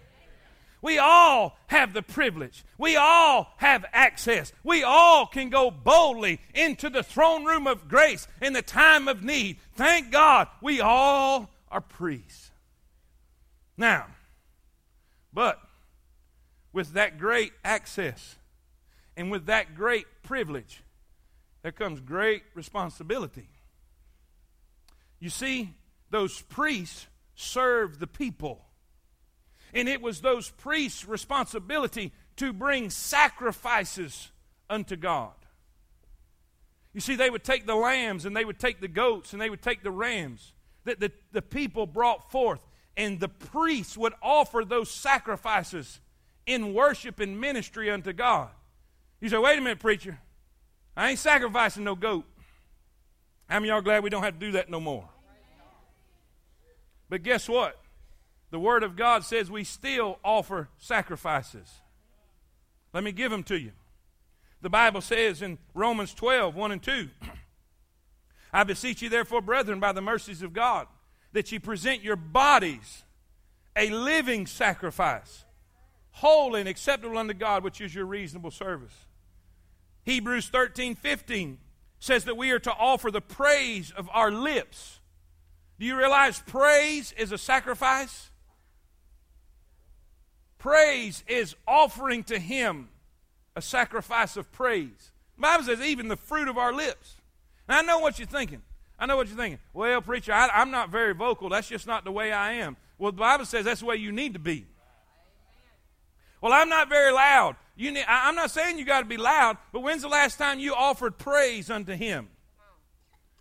We 0.86 0.98
all 0.98 1.58
have 1.66 1.94
the 1.94 2.02
privilege. 2.02 2.64
We 2.78 2.94
all 2.94 3.52
have 3.56 3.84
access. 3.92 4.52
We 4.62 4.84
all 4.84 5.26
can 5.26 5.50
go 5.50 5.68
boldly 5.68 6.40
into 6.54 6.88
the 6.90 7.02
throne 7.02 7.44
room 7.44 7.66
of 7.66 7.88
grace 7.88 8.28
in 8.40 8.52
the 8.52 8.62
time 8.62 9.08
of 9.08 9.20
need. 9.20 9.56
Thank 9.74 10.12
God 10.12 10.46
we 10.62 10.80
all 10.80 11.50
are 11.72 11.80
priests. 11.80 12.52
Now, 13.76 14.06
but 15.32 15.58
with 16.72 16.92
that 16.92 17.18
great 17.18 17.52
access 17.64 18.36
and 19.16 19.28
with 19.28 19.46
that 19.46 19.74
great 19.74 20.06
privilege, 20.22 20.84
there 21.62 21.72
comes 21.72 21.98
great 21.98 22.44
responsibility. 22.54 23.48
You 25.18 25.30
see, 25.30 25.74
those 26.10 26.42
priests 26.42 27.08
serve 27.34 27.98
the 27.98 28.06
people. 28.06 28.65
And 29.76 29.88
it 29.88 30.00
was 30.00 30.22
those 30.22 30.48
priests' 30.48 31.06
responsibility 31.06 32.12
to 32.36 32.52
bring 32.52 32.88
sacrifices 32.88 34.30
unto 34.70 34.96
God. 34.96 35.34
You 36.94 37.00
see, 37.02 37.14
they 37.14 37.28
would 37.28 37.44
take 37.44 37.66
the 37.66 37.74
lambs 37.74 38.24
and 38.24 38.34
they 38.34 38.44
would 38.44 38.58
take 38.58 38.80
the 38.80 38.88
goats 38.88 39.34
and 39.34 39.42
they 39.42 39.50
would 39.50 39.60
take 39.60 39.82
the 39.82 39.90
rams 39.90 40.54
that 40.84 40.98
the, 40.98 41.12
the 41.32 41.42
people 41.42 41.86
brought 41.86 42.30
forth, 42.30 42.60
and 42.96 43.20
the 43.20 43.28
priests 43.28 43.98
would 43.98 44.14
offer 44.22 44.64
those 44.64 44.90
sacrifices 44.90 46.00
in 46.46 46.72
worship 46.72 47.20
and 47.20 47.38
ministry 47.38 47.90
unto 47.90 48.12
God. 48.12 48.48
You 49.20 49.28
say, 49.28 49.36
wait 49.36 49.58
a 49.58 49.60
minute, 49.60 49.80
preacher. 49.80 50.18
I 50.96 51.10
ain't 51.10 51.18
sacrificing 51.18 51.84
no 51.84 51.96
goat. 51.96 52.24
How 53.48 53.56
many 53.56 53.68
y'all 53.68 53.82
glad 53.82 54.02
we 54.02 54.10
don't 54.10 54.22
have 54.22 54.34
to 54.34 54.40
do 54.40 54.52
that 54.52 54.70
no 54.70 54.80
more? 54.80 55.08
But 57.10 57.22
guess 57.22 57.48
what? 57.48 57.78
The 58.50 58.58
Word 58.58 58.82
of 58.82 58.96
God 58.96 59.24
says 59.24 59.50
we 59.50 59.64
still 59.64 60.18
offer 60.24 60.68
sacrifices. 60.78 61.80
Let 62.92 63.04
me 63.04 63.12
give 63.12 63.30
them 63.30 63.42
to 63.44 63.58
you. 63.58 63.72
The 64.62 64.70
Bible 64.70 65.00
says 65.00 65.42
in 65.42 65.58
Romans 65.74 66.14
12, 66.14 66.54
1 66.54 66.72
and 66.72 66.82
2, 66.82 67.08
I 68.52 68.64
beseech 68.64 69.02
you, 69.02 69.08
therefore, 69.08 69.42
brethren, 69.42 69.80
by 69.80 69.92
the 69.92 70.00
mercies 70.00 70.42
of 70.42 70.52
God, 70.52 70.86
that 71.32 71.52
ye 71.52 71.58
present 71.58 72.02
your 72.02 72.16
bodies 72.16 73.04
a 73.76 73.90
living 73.90 74.46
sacrifice, 74.46 75.44
holy 76.12 76.60
and 76.60 76.68
acceptable 76.68 77.18
unto 77.18 77.34
God, 77.34 77.62
which 77.62 77.80
is 77.80 77.94
your 77.94 78.06
reasonable 78.06 78.50
service. 78.50 78.94
Hebrews 80.04 80.48
13, 80.48 80.94
15 80.94 81.58
says 81.98 82.24
that 82.24 82.36
we 82.36 82.50
are 82.52 82.58
to 82.60 82.72
offer 82.72 83.10
the 83.10 83.20
praise 83.20 83.90
of 83.90 84.08
our 84.12 84.30
lips. 84.30 85.00
Do 85.78 85.84
you 85.84 85.98
realize 85.98 86.40
praise 86.46 87.12
is 87.18 87.32
a 87.32 87.38
sacrifice? 87.38 88.30
Praise 90.66 91.22
is 91.28 91.54
offering 91.64 92.24
to 92.24 92.40
Him 92.40 92.88
a 93.54 93.62
sacrifice 93.62 94.36
of 94.36 94.50
praise. 94.50 95.12
The 95.36 95.42
Bible 95.42 95.62
says, 95.62 95.80
even 95.80 96.08
the 96.08 96.16
fruit 96.16 96.48
of 96.48 96.58
our 96.58 96.72
lips. 96.72 97.14
I 97.68 97.82
know 97.82 98.00
what 98.00 98.18
you're 98.18 98.26
thinking. 98.26 98.62
I 98.98 99.06
know 99.06 99.16
what 99.16 99.28
you're 99.28 99.36
thinking. 99.36 99.60
Well, 99.72 100.02
preacher, 100.02 100.32
I, 100.32 100.48
I'm 100.48 100.72
not 100.72 100.90
very 100.90 101.14
vocal. 101.14 101.50
That's 101.50 101.68
just 101.68 101.86
not 101.86 102.04
the 102.04 102.10
way 102.10 102.32
I 102.32 102.54
am. 102.54 102.76
Well, 102.98 103.12
the 103.12 103.18
Bible 103.18 103.44
says 103.44 103.64
that's 103.64 103.78
the 103.78 103.86
way 103.86 103.94
you 103.94 104.10
need 104.10 104.32
to 104.32 104.40
be. 104.40 104.66
Well, 106.40 106.52
I'm 106.52 106.68
not 106.68 106.88
very 106.88 107.12
loud. 107.12 107.54
You 107.76 107.92
need, 107.92 108.04
I, 108.08 108.28
I'm 108.28 108.34
not 108.34 108.50
saying 108.50 108.76
you 108.76 108.84
got 108.84 109.02
to 109.02 109.06
be 109.06 109.18
loud, 109.18 109.58
but 109.72 109.84
when's 109.84 110.02
the 110.02 110.08
last 110.08 110.36
time 110.36 110.58
you 110.58 110.74
offered 110.74 111.16
praise 111.16 111.70
unto 111.70 111.92
Him? 111.92 112.26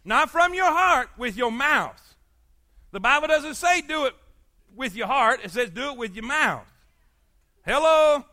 Not 0.03 0.29
from 0.29 0.53
your 0.53 0.71
heart, 0.71 1.09
with 1.17 1.35
your 1.35 1.51
mouth. 1.51 2.15
The 2.91 2.99
Bible 2.99 3.29
doesn't 3.29 3.55
say 3.55 3.81
do 3.81 4.05
it 4.05 4.13
with 4.75 4.95
your 4.95 5.07
heart, 5.07 5.39
it 5.43 5.49
says 5.49 5.71
do 5.71 5.89
it 5.89 5.97
with 5.97 6.13
your 6.13 6.25
mouth. 6.25 6.67
Hello? 7.65 8.23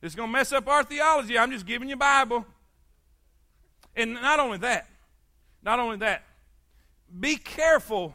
It's 0.00 0.14
going 0.14 0.28
to 0.28 0.32
mess 0.32 0.52
up 0.52 0.66
our 0.68 0.84
theology. 0.84 1.38
I'm 1.38 1.50
just 1.50 1.66
giving 1.66 1.88
you 1.88 1.96
Bible. 1.96 2.46
And 3.94 4.14
not 4.14 4.40
only 4.40 4.58
that, 4.58 4.88
not 5.62 5.78
only 5.78 5.98
that, 5.98 6.24
be 7.20 7.36
careful. 7.36 8.14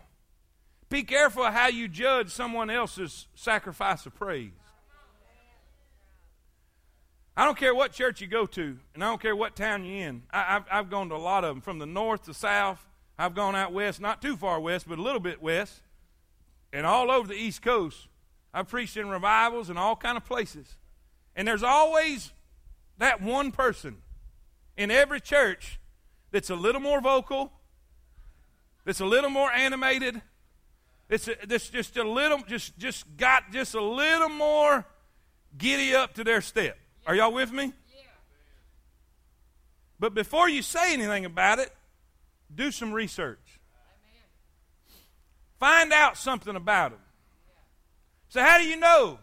Be 0.90 1.04
careful 1.04 1.44
how 1.46 1.68
you 1.68 1.88
judge 1.88 2.32
someone 2.32 2.70
else's 2.70 3.28
sacrifice 3.36 4.06
of 4.06 4.16
praise. 4.16 4.52
I 7.38 7.46
don't 7.46 7.58
care 7.58 7.74
what 7.74 7.94
church 7.94 8.20
you 8.20 8.28
go 8.28 8.46
to, 8.48 8.78
and 8.94 9.04
I 9.04 9.08
don't 9.08 9.22
care 9.22 9.36
what 9.36 9.56
town 9.56 9.86
you're 9.86 10.08
in. 10.08 10.24
I, 10.32 10.42
have 10.42 10.66
I've 10.70 10.90
gone 10.90 11.08
to 11.10 11.16
a 11.16 11.18
lot 11.18 11.46
of 11.46 11.56
them, 11.56 11.62
from 11.62 11.80
the 11.80 11.86
north 11.86 12.26
to 12.26 12.34
south. 12.34 12.86
I've 13.18 13.34
gone 13.34 13.56
out 13.56 13.72
west, 13.72 14.02
not 14.02 14.22
too 14.22 14.36
far 14.36 14.60
west, 14.60 14.90
but 14.90 15.00
a 15.00 15.02
little 15.02 15.22
bit 15.22 15.42
west, 15.42 15.82
and 16.74 16.86
all 16.86 17.10
over 17.10 17.28
the 17.28 17.36
East 17.36 17.62
Coast. 17.62 18.09
I've 18.54 18.68
preached 18.68 18.98
in 18.98 19.10
revivals 19.10 19.70
and 19.70 19.78
all 19.78 19.96
kind 19.96 20.18
of 20.18 20.26
places. 20.26 20.76
And 21.36 21.48
there's 21.48 21.64
always 21.64 22.34
that 22.98 23.22
one 23.22 23.52
person 23.52 23.98
in 24.76 24.92
every 24.92 25.22
church 25.22 25.80
that's 26.32 26.50
a 26.50 26.56
little 26.56 26.82
more 26.82 27.02
vocal, 27.02 27.52
that's 28.86 29.00
a 29.00 29.06
little 29.06 29.30
more 29.30 29.52
animated, 29.52 30.22
that's, 31.08 31.28
a, 31.28 31.36
that's 31.48 31.70
just 31.70 31.98
a 31.98 32.04
little, 32.04 32.40
just, 32.48 32.78
just 32.78 33.06
got 33.18 33.52
just 33.52 33.74
a 33.74 33.82
little 33.82 34.30
more 34.30 34.86
giddy 35.58 35.96
up 35.96 36.14
to 36.16 36.24
their 36.24 36.42
step. 36.42 36.78
Are 37.06 37.16
y'all 37.16 37.34
with 37.34 37.52
me? 37.52 37.74
But 40.00 40.14
before 40.14 40.48
you 40.48 40.62
say 40.62 40.94
anything 40.94 41.26
about 41.26 41.60
it, 41.60 41.72
do 42.54 42.72
some 42.72 42.94
research. 42.94 43.60
Find 45.60 45.92
out 45.92 46.18
something 46.18 46.56
about 46.56 46.92
them. 46.92 47.00
So, 48.30 48.42
how 48.42 48.60
do 48.60 48.64
you 48.66 48.78
know? 48.78 49.20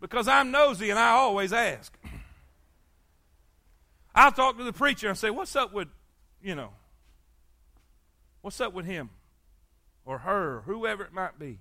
Because 0.00 0.28
I'm 0.28 0.50
nosy 0.50 0.90
and 0.90 0.98
I 0.98 1.10
always 1.10 1.52
ask. 1.52 1.96
I'll 4.14 4.32
talk 4.32 4.58
to 4.58 4.64
the 4.64 4.72
preacher 4.72 5.08
and 5.08 5.18
say, 5.18 5.30
What's 5.30 5.56
up 5.56 5.72
with, 5.72 5.88
you 6.42 6.54
know, 6.54 6.70
what's 8.42 8.60
up 8.60 8.72
with 8.72 8.86
him 8.86 9.10
or 10.04 10.18
her 10.18 10.62
whoever 10.66 11.04
it 11.04 11.12
might 11.12 11.38
be? 11.38 11.58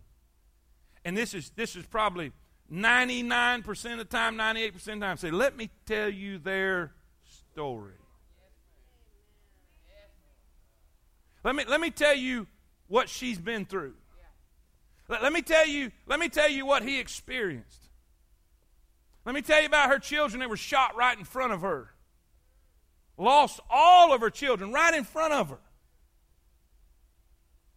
And 1.03 1.15
this 1.15 1.33
is 1.33 1.51
this 1.55 1.75
is 1.75 1.85
probably 1.85 2.31
99% 2.71 3.91
of 3.91 3.97
the 3.97 4.05
time, 4.05 4.37
98% 4.37 4.75
of 4.75 4.83
the 4.83 5.05
time, 5.05 5.17
say, 5.17 5.31
Let 5.31 5.55
me 5.57 5.69
tell 5.85 6.09
you 6.09 6.37
their 6.37 6.91
story. 7.51 7.93
Let 11.43 11.55
me, 11.55 11.63
let 11.67 11.79
me 11.79 11.89
tell 11.89 12.15
you 12.15 12.47
what 12.87 13.07
she's 13.07 13.39
been 13.39 13.65
through. 13.65 13.93
Let, 15.09 15.23
let, 15.23 15.33
me 15.33 15.41
tell 15.41 15.67
you, 15.67 15.91
let 16.05 16.19
me 16.19 16.29
tell 16.29 16.49
you 16.49 16.65
what 16.65 16.83
he 16.83 16.99
experienced. 16.99 17.89
Let 19.25 19.35
me 19.35 19.41
tell 19.41 19.59
you 19.59 19.67
about 19.67 19.89
her 19.89 19.99
children 19.99 20.39
that 20.39 20.49
were 20.49 20.57
shot 20.57 20.95
right 20.95 21.17
in 21.17 21.25
front 21.25 21.51
of 21.51 21.61
her. 21.61 21.91
Lost 23.17 23.59
all 23.69 24.13
of 24.13 24.21
her 24.21 24.29
children 24.29 24.71
right 24.71 24.93
in 24.93 25.03
front 25.03 25.33
of 25.33 25.49
her. 25.49 25.59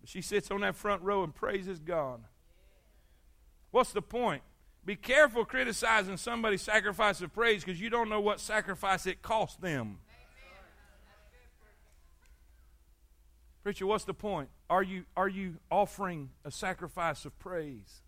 But 0.01 0.09
she 0.09 0.23
sits 0.23 0.51
on 0.51 0.61
that 0.61 0.77
front 0.77 1.03
row 1.03 1.25
and 1.25 1.35
praises 1.35 1.81
God. 1.81 2.21
What's 3.71 3.92
the 3.92 4.03
point? 4.03 4.42
Be 4.85 4.97
careful 4.97 5.45
criticizing 5.45 6.16
somebody's 6.16 6.62
sacrifice 6.62 7.21
of 7.23 7.33
praise 7.33 7.64
because 7.64 7.81
you 7.81 7.88
don't 7.88 8.09
know 8.09 8.21
what 8.21 8.40
sacrifice 8.40 9.07
it 9.07 9.23
cost 9.23 9.61
them. 9.61 9.99
Preacher, 13.62 13.87
what's 13.87 14.05
the 14.05 14.14
point? 14.14 14.48
Are 14.68 14.83
you, 14.83 15.05
are 15.16 15.29
you 15.29 15.57
offering 15.70 16.31
a 16.44 16.51
sacrifice 16.51 17.25
of 17.25 17.38
praise? 17.38 18.03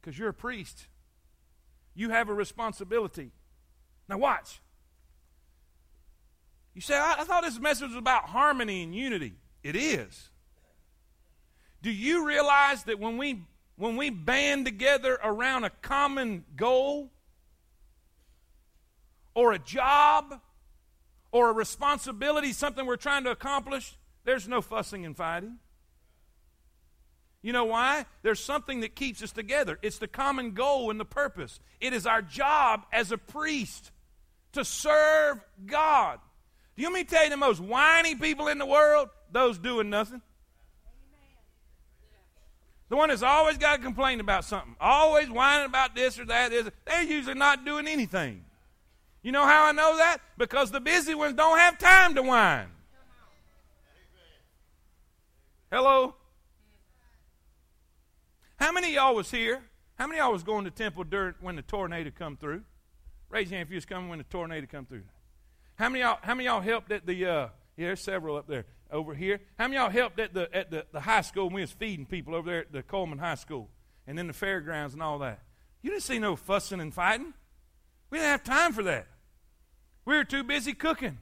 Because 0.00 0.18
you're 0.18 0.30
a 0.30 0.34
priest. 0.34 0.86
You 1.94 2.10
have 2.10 2.28
a 2.28 2.34
responsibility. 2.34 3.32
Now, 4.08 4.18
watch. 4.18 4.60
You 6.74 6.80
say, 6.80 6.96
I, 6.96 7.16
I 7.18 7.24
thought 7.24 7.44
this 7.44 7.58
message 7.58 7.88
was 7.88 7.96
about 7.96 8.24
harmony 8.30 8.82
and 8.82 8.94
unity. 8.94 9.34
It 9.62 9.76
is. 9.76 10.30
Do 11.82 11.90
you 11.90 12.26
realize 12.26 12.84
that 12.84 12.98
when 12.98 13.18
we 13.18 13.42
when 13.76 13.96
we 13.96 14.08
band 14.08 14.64
together 14.64 15.18
around 15.22 15.64
a 15.64 15.70
common 15.70 16.44
goal 16.54 17.10
or 19.34 19.52
a 19.52 19.58
job 19.58 20.40
or 21.32 21.50
a 21.50 21.52
responsibility, 21.52 22.52
something 22.52 22.86
we're 22.86 22.96
trying 22.96 23.24
to 23.24 23.30
accomplish, 23.30 23.98
there's 24.24 24.48
no 24.48 24.60
fussing 24.60 25.04
and 25.04 25.16
fighting. 25.16 25.58
You 27.42 27.52
know 27.52 27.66
why? 27.66 28.06
There's 28.22 28.40
something 28.40 28.80
that 28.80 28.94
keeps 28.94 29.22
us 29.22 29.30
together. 29.30 29.78
It's 29.82 29.98
the 29.98 30.08
common 30.08 30.52
goal 30.52 30.90
and 30.90 30.98
the 30.98 31.04
purpose. 31.04 31.60
It 31.78 31.92
is 31.92 32.06
our 32.06 32.22
job 32.22 32.86
as 32.90 33.12
a 33.12 33.18
priest 33.18 33.90
to 34.52 34.64
serve 34.64 35.44
God. 35.66 36.20
Do 36.76 36.82
you 36.82 36.92
mean 36.92 37.04
to 37.04 37.10
tell 37.14 37.24
you 37.24 37.30
the 37.30 37.36
most 37.36 37.60
whiny 37.60 38.14
people 38.14 38.48
in 38.48 38.58
the 38.58 38.66
world? 38.66 39.10
Those 39.30 39.58
doing 39.58 39.90
nothing. 39.90 40.22
The 42.88 42.96
one 42.96 43.08
that's 43.08 43.22
always 43.22 43.58
got 43.58 43.76
to 43.76 43.82
complain 43.82 44.20
about 44.20 44.44
something, 44.44 44.76
always 44.80 45.28
whining 45.28 45.66
about 45.66 45.94
this 45.94 46.18
or 46.18 46.24
that, 46.26 46.52
is 46.52 46.70
they're 46.86 47.02
usually 47.02 47.34
not 47.34 47.64
doing 47.64 47.88
anything. 47.88 48.44
You 49.22 49.32
know 49.32 49.44
how 49.44 49.66
I 49.66 49.72
know 49.72 49.96
that? 49.96 50.18
Because 50.38 50.70
the 50.70 50.80
busy 50.80 51.14
ones 51.14 51.34
don't 51.34 51.58
have 51.58 51.78
time 51.78 52.14
to 52.14 52.22
whine. 52.22 52.68
Hello? 55.74 56.14
How 58.60 58.70
many 58.70 58.94
y'all 58.94 59.16
was 59.16 59.28
here? 59.28 59.60
How 59.98 60.06
many 60.06 60.20
y'all 60.20 60.30
was 60.30 60.44
going 60.44 60.66
to 60.66 60.70
temple 60.70 61.02
during 61.02 61.34
when 61.40 61.56
the 61.56 61.62
tornado 61.62 62.12
come 62.16 62.36
through? 62.36 62.62
Raise 63.28 63.50
your 63.50 63.58
hand 63.58 63.66
if 63.66 63.72
you 63.72 63.74
was 63.74 63.84
coming 63.84 64.08
when 64.08 64.18
the 64.18 64.24
tornado 64.24 64.68
come 64.70 64.86
through. 64.86 65.02
How 65.74 65.88
many 65.88 66.04
y'all, 66.04 66.18
how 66.22 66.36
many 66.36 66.44
y'all 66.44 66.60
helped 66.60 66.92
at 66.92 67.06
the 67.06 67.26
uh, 67.26 67.48
yeah, 67.76 67.86
there's 67.86 68.00
several 68.00 68.36
up 68.36 68.46
there 68.46 68.66
over 68.88 69.16
here. 69.16 69.40
How 69.58 69.66
many 69.66 69.80
y'all 69.80 69.90
helped 69.90 70.20
at 70.20 70.32
the 70.32 70.48
at 70.54 70.70
the, 70.70 70.86
the 70.92 71.00
high 71.00 71.22
school 71.22 71.46
when 71.46 71.54
we 71.54 71.60
was 71.62 71.72
feeding 71.72 72.06
people 72.06 72.36
over 72.36 72.48
there 72.48 72.60
at 72.60 72.72
the 72.72 72.84
Cullman 72.84 73.18
High 73.18 73.34
School 73.34 73.68
and 74.06 74.16
then 74.16 74.28
the 74.28 74.32
fairgrounds 74.32 74.94
and 74.94 75.02
all 75.02 75.18
that? 75.18 75.42
You 75.82 75.90
didn't 75.90 76.04
see 76.04 76.20
no 76.20 76.36
fussing 76.36 76.78
and 76.78 76.94
fighting. 76.94 77.34
We 78.10 78.18
didn't 78.18 78.30
have 78.30 78.44
time 78.44 78.74
for 78.74 78.84
that. 78.84 79.08
We 80.04 80.14
were 80.14 80.22
too 80.22 80.44
busy 80.44 80.72
cooking. 80.72 81.18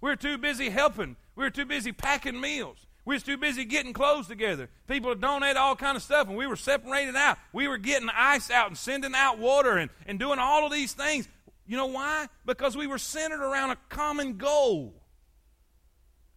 We 0.00 0.10
were 0.10 0.16
too 0.16 0.38
busy 0.38 0.70
helping. 0.70 1.16
We 1.34 1.42
were 1.42 1.50
too 1.50 1.66
busy 1.66 1.90
packing 1.90 2.40
meals. 2.40 2.86
We 3.04 3.14
was 3.14 3.22
too 3.22 3.38
busy 3.38 3.64
getting 3.64 3.92
clothes 3.92 4.28
together. 4.28 4.68
People 4.86 5.10
had 5.10 5.20
donated 5.20 5.56
all 5.56 5.74
kind 5.74 5.96
of 5.96 6.02
stuff, 6.02 6.28
and 6.28 6.36
we 6.36 6.46
were 6.46 6.56
separating 6.56 7.16
out. 7.16 7.38
We 7.52 7.66
were 7.66 7.78
getting 7.78 8.08
ice 8.14 8.50
out 8.50 8.68
and 8.68 8.76
sending 8.76 9.14
out 9.14 9.38
water 9.38 9.76
and, 9.78 9.90
and 10.06 10.18
doing 10.18 10.38
all 10.38 10.66
of 10.66 10.72
these 10.72 10.92
things. 10.92 11.26
You 11.66 11.76
know 11.76 11.86
why? 11.86 12.28
Because 12.44 12.76
we 12.76 12.86
were 12.86 12.98
centered 12.98 13.40
around 13.40 13.70
a 13.70 13.78
common 13.88 14.36
goal. 14.36 14.94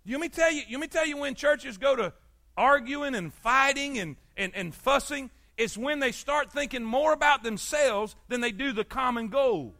You 0.06 0.20
me 0.20 0.30
tell 0.30 0.52
you, 0.52 0.64
you 0.68 0.80
me 0.80 0.88
tell 0.88 1.06
you 1.06 1.18
when 1.18 1.36
churches 1.36 1.78
go 1.78 1.96
to 1.96 2.14
arguing 2.56 3.16
and 3.16 3.34
fighting 3.34 4.00
and, 4.00 4.16
and, 4.38 4.54
and 4.56 4.74
fussing, 4.74 5.32
it's 5.58 5.78
when 5.78 6.00
they 6.00 6.12
start 6.12 6.52
thinking 6.52 6.84
more 6.84 7.14
about 7.14 7.44
themselves 7.44 8.16
than 8.28 8.42
they 8.42 8.52
do 8.52 8.72
the 8.72 8.84
common 8.84 9.28
goal. 9.28 9.74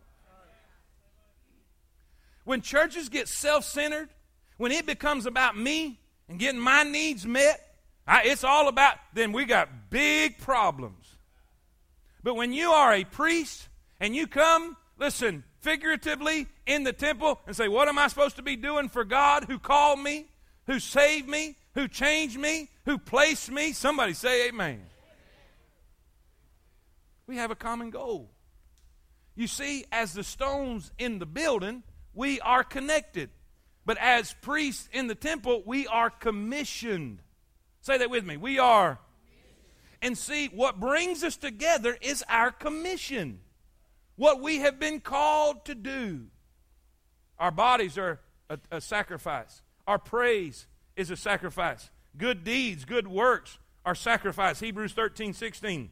When 2.46 2.62
churches 2.62 3.10
get 3.10 3.28
self 3.28 3.64
centered, 3.64 4.10
when 4.58 4.72
it 4.72 4.86
becomes 4.86 5.26
about 5.26 5.58
me 5.58 6.00
and 6.28 6.40
getting 6.40 6.60
my 6.60 6.84
needs 6.84 7.26
met, 7.26 7.60
I, 8.08 8.24
it's 8.24 8.44
all 8.44 8.68
about, 8.68 8.96
then 9.14 9.32
we 9.32 9.46
got 9.46 9.90
big 9.90 10.38
problems. 10.40 11.16
But 12.24 12.36
when 12.36 12.54
you 12.54 12.72
are 12.72 12.94
a 12.94 13.04
priest 13.04 13.68
and 14.00 14.16
you 14.16 14.28
come, 14.28 14.78
listen, 14.98 15.44
figuratively 15.60 16.48
in 16.66 16.84
the 16.84 16.94
temple 16.94 17.40
and 17.48 17.56
say, 17.56 17.68
What 17.68 17.88
am 17.88 17.98
I 17.98 18.08
supposed 18.08 18.36
to 18.38 18.42
be 18.42 18.56
doing 18.56 18.90
for 18.90 19.04
God 19.04 19.46
who 19.46 19.60
called 19.60 20.00
me, 20.00 20.28
who 20.68 20.80
saved 20.80 21.28
me, 21.28 21.58
who 21.74 21.88
changed 21.88 22.38
me, 22.38 22.70
who 22.86 22.98
placed 22.98 23.52
me? 23.52 23.74
Somebody 23.74 24.14
say, 24.14 24.48
Amen. 24.48 24.82
We 27.28 27.38
have 27.38 27.52
a 27.52 27.56
common 27.56 27.90
goal. 27.90 28.30
You 29.36 29.48
see, 29.48 29.86
as 29.92 30.14
the 30.14 30.24
stones 30.24 30.92
in 31.00 31.20
the 31.20 31.26
building, 31.26 31.84
we 32.14 32.40
are 32.42 32.64
connected. 32.64 33.30
But 33.86 33.98
as 33.98 34.34
priests 34.42 34.88
in 34.94 35.08
the 35.08 35.16
temple, 35.16 35.64
we 35.66 35.88
are 35.88 36.10
commissioned. 36.10 37.20
Say 37.82 37.98
that 37.98 38.10
with 38.10 38.26
me. 38.26 38.38
We 38.38 38.60
are. 38.60 39.00
And 40.02 40.18
see, 40.18 40.48
what 40.48 40.80
brings 40.80 41.24
us 41.24 41.38
together 41.38 41.98
is 42.02 42.24
our 42.30 42.52
commission. 42.52 43.40
What 44.16 44.42
we 44.42 44.60
have 44.60 44.80
been 44.80 45.00
called 45.00 45.66
to 45.66 45.76
do. 45.76 46.28
Our 47.40 47.52
bodies 47.52 47.98
are 47.98 48.20
a, 48.50 48.60
a 48.72 48.82
sacrifice. 48.82 49.62
Our 49.88 50.00
praise 50.00 50.68
is 50.96 51.10
a 51.10 51.18
sacrifice. 51.18 51.90
Good 52.18 52.44
deeds, 52.44 52.86
good 52.86 53.08
works 53.08 53.58
are 53.86 53.96
sacrifice. 53.96 54.60
Hebrews 54.60 54.94
13, 54.94 55.34
16. 55.34 55.90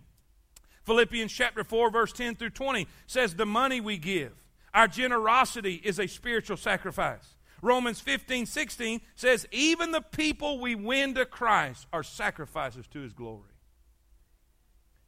Philippians 0.83 1.31
chapter 1.31 1.63
4, 1.63 1.91
verse 1.91 2.13
10 2.13 2.35
through 2.35 2.51
20 2.51 2.87
says, 3.07 3.35
The 3.35 3.45
money 3.45 3.81
we 3.81 3.97
give, 3.97 4.33
our 4.73 4.87
generosity 4.87 5.81
is 5.83 5.99
a 5.99 6.07
spiritual 6.07 6.57
sacrifice. 6.57 7.35
Romans 7.61 7.99
15, 7.99 8.45
16 8.45 9.01
says, 9.15 9.47
Even 9.51 9.91
the 9.91 10.01
people 10.01 10.59
we 10.59 10.73
win 10.73 11.13
to 11.15 11.25
Christ 11.25 11.85
are 11.93 12.03
sacrifices 12.03 12.87
to 12.87 12.99
his 12.99 13.13
glory. 13.13 13.51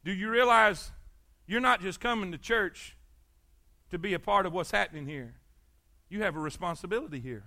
Do 0.04 0.12
you 0.12 0.30
realize 0.30 0.92
you're 1.46 1.60
not 1.60 1.80
just 1.80 2.00
coming 2.00 2.30
to 2.32 2.38
church 2.38 2.96
to 3.90 3.98
be 3.98 4.14
a 4.14 4.18
part 4.18 4.46
of 4.46 4.52
what's 4.52 4.70
happening 4.70 5.06
here? 5.06 5.34
You 6.08 6.22
have 6.22 6.36
a 6.36 6.40
responsibility 6.40 7.20
here. 7.20 7.44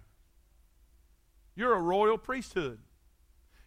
You're 1.56 1.74
a 1.74 1.82
royal 1.82 2.17
priesthood. 2.17 2.80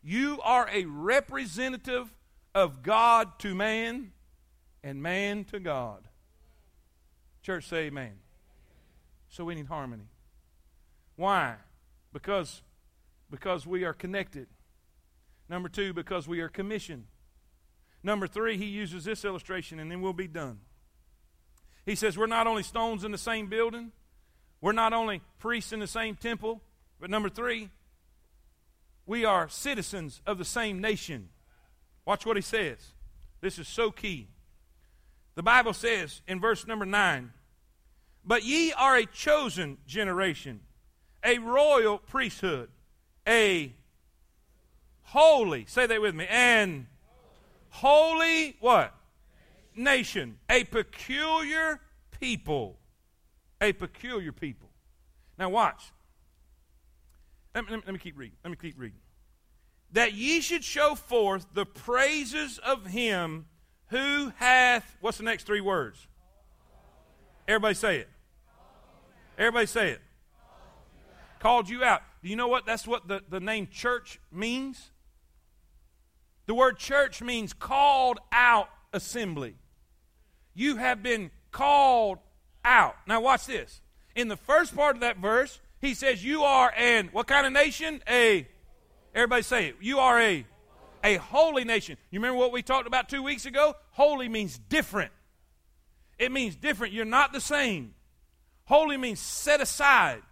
You 0.02 0.40
are 0.42 0.68
a 0.70 0.84
representative 0.84 2.12
of 2.54 2.82
God 2.82 3.38
to 3.40 3.54
man 3.54 4.12
and 4.82 5.02
man 5.02 5.44
to 5.44 5.60
God. 5.60 6.08
Church, 7.42 7.66
say 7.66 7.86
amen. 7.86 8.12
So 9.28 9.44
we 9.44 9.54
need 9.54 9.66
harmony. 9.66 10.08
Why? 11.20 11.56
Because, 12.14 12.62
because 13.30 13.66
we 13.66 13.84
are 13.84 13.92
connected. 13.92 14.46
Number 15.50 15.68
two, 15.68 15.92
because 15.92 16.26
we 16.26 16.40
are 16.40 16.48
commissioned. 16.48 17.04
Number 18.02 18.26
three, 18.26 18.56
he 18.56 18.64
uses 18.64 19.04
this 19.04 19.22
illustration, 19.22 19.78
and 19.78 19.90
then 19.90 20.00
we'll 20.00 20.14
be 20.14 20.26
done. 20.26 20.60
He 21.84 21.94
says, 21.94 22.16
We're 22.16 22.26
not 22.26 22.46
only 22.46 22.62
stones 22.62 23.04
in 23.04 23.12
the 23.12 23.18
same 23.18 23.48
building, 23.48 23.92
we're 24.62 24.72
not 24.72 24.94
only 24.94 25.20
priests 25.38 25.74
in 25.74 25.80
the 25.80 25.86
same 25.86 26.16
temple, 26.16 26.62
but 26.98 27.10
number 27.10 27.28
three, 27.28 27.68
we 29.04 29.26
are 29.26 29.46
citizens 29.50 30.22
of 30.26 30.38
the 30.38 30.44
same 30.46 30.80
nation. 30.80 31.28
Watch 32.06 32.24
what 32.24 32.36
he 32.36 32.42
says. 32.42 32.78
This 33.42 33.58
is 33.58 33.68
so 33.68 33.90
key. 33.90 34.28
The 35.34 35.42
Bible 35.42 35.74
says 35.74 36.22
in 36.26 36.40
verse 36.40 36.66
number 36.66 36.86
9, 36.86 37.30
But 38.24 38.42
ye 38.42 38.72
are 38.72 38.96
a 38.96 39.04
chosen 39.04 39.76
generation, 39.86 40.60
a 41.24 41.38
royal 41.38 41.98
priesthood, 41.98 42.68
a 43.26 43.72
holy, 45.02 45.66
say 45.66 45.86
that 45.86 46.00
with 46.00 46.14
me, 46.14 46.26
and 46.28 46.86
holy 47.68 48.56
what? 48.60 48.94
Nation. 49.74 50.38
A 50.48 50.64
peculiar 50.64 51.80
people. 52.20 52.78
A 53.60 53.72
peculiar 53.72 54.32
people. 54.32 54.68
Now 55.38 55.48
watch. 55.50 55.92
Let 57.54 57.66
me, 57.66 57.72
let 57.74 57.92
me, 57.92 57.98
keep 57.98 58.16
reading. 58.16 58.36
Let 58.44 58.50
me 58.50 58.56
keep 58.60 58.78
reading. 58.78 58.98
That 59.92 60.12
ye 60.14 60.40
should 60.40 60.62
show 60.62 60.94
forth 60.94 61.46
the 61.52 61.66
praises 61.66 62.58
of 62.58 62.86
him 62.86 63.46
who 63.88 64.32
hath, 64.36 64.96
what's 65.00 65.18
the 65.18 65.24
next 65.24 65.44
three 65.44 65.60
words? 65.60 66.06
Everybody 67.48 67.74
say 67.74 67.98
it. 67.98 68.08
Everybody 69.36 69.66
say 69.66 69.90
it. 69.90 70.00
Called 71.40 71.68
you 71.68 71.82
out. 71.82 72.02
Do 72.22 72.28
you 72.28 72.36
know 72.36 72.48
what? 72.48 72.66
That's 72.66 72.86
what 72.86 73.08
the, 73.08 73.22
the 73.28 73.40
name 73.40 73.66
church 73.70 74.20
means. 74.30 74.92
The 76.46 76.54
word 76.54 76.78
church 76.78 77.22
means 77.22 77.52
called 77.52 78.18
out 78.30 78.68
assembly. 78.92 79.56
You 80.54 80.76
have 80.76 81.02
been 81.02 81.30
called 81.50 82.18
out. 82.64 82.94
Now, 83.06 83.20
watch 83.20 83.46
this. 83.46 83.80
In 84.14 84.28
the 84.28 84.36
first 84.36 84.76
part 84.76 84.96
of 84.96 85.00
that 85.00 85.16
verse, 85.16 85.60
he 85.80 85.94
says, 85.94 86.24
You 86.24 86.42
are 86.42 86.72
an, 86.76 87.08
what 87.12 87.26
kind 87.26 87.46
of 87.46 87.52
nation? 87.52 88.02
A, 88.08 88.46
everybody 89.14 89.42
say 89.42 89.68
it. 89.68 89.76
You 89.80 89.98
are 89.98 90.20
a 90.20 90.44
a 91.02 91.16
holy 91.16 91.64
nation. 91.64 91.96
You 92.10 92.20
remember 92.20 92.38
what 92.38 92.52
we 92.52 92.62
talked 92.62 92.86
about 92.86 93.08
two 93.08 93.22
weeks 93.22 93.46
ago? 93.46 93.74
Holy 93.92 94.28
means 94.28 94.58
different. 94.58 95.12
It 96.18 96.30
means 96.32 96.56
different. 96.56 96.92
You're 96.92 97.04
not 97.04 97.32
the 97.32 97.40
same. 97.40 97.94
Holy 98.64 98.96
means 98.96 99.20
set 99.20 99.60
aside. 99.60 100.22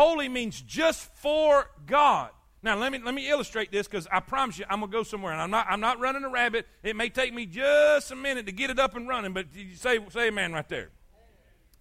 Holy 0.00 0.30
means 0.30 0.62
just 0.62 1.14
for 1.16 1.68
God. 1.84 2.30
Now 2.62 2.74
let 2.78 2.90
me 2.90 3.00
let 3.04 3.12
me 3.12 3.28
illustrate 3.28 3.70
this 3.70 3.86
because 3.86 4.08
I 4.10 4.20
promise 4.20 4.58
you 4.58 4.64
I'm 4.70 4.80
gonna 4.80 4.90
go 4.90 5.02
somewhere 5.02 5.30
and 5.30 5.42
I'm 5.42 5.50
not 5.50 5.66
I'm 5.68 5.80
not 5.80 6.00
running 6.00 6.24
a 6.24 6.30
rabbit. 6.30 6.66
It 6.82 6.96
may 6.96 7.10
take 7.10 7.34
me 7.34 7.44
just 7.44 8.10
a 8.10 8.16
minute 8.16 8.46
to 8.46 8.52
get 8.52 8.70
it 8.70 8.78
up 8.78 8.96
and 8.96 9.06
running, 9.06 9.34
but 9.34 9.54
you 9.54 9.74
say 9.74 9.98
say 10.08 10.28
amen 10.28 10.54
right 10.54 10.66
there. 10.70 10.88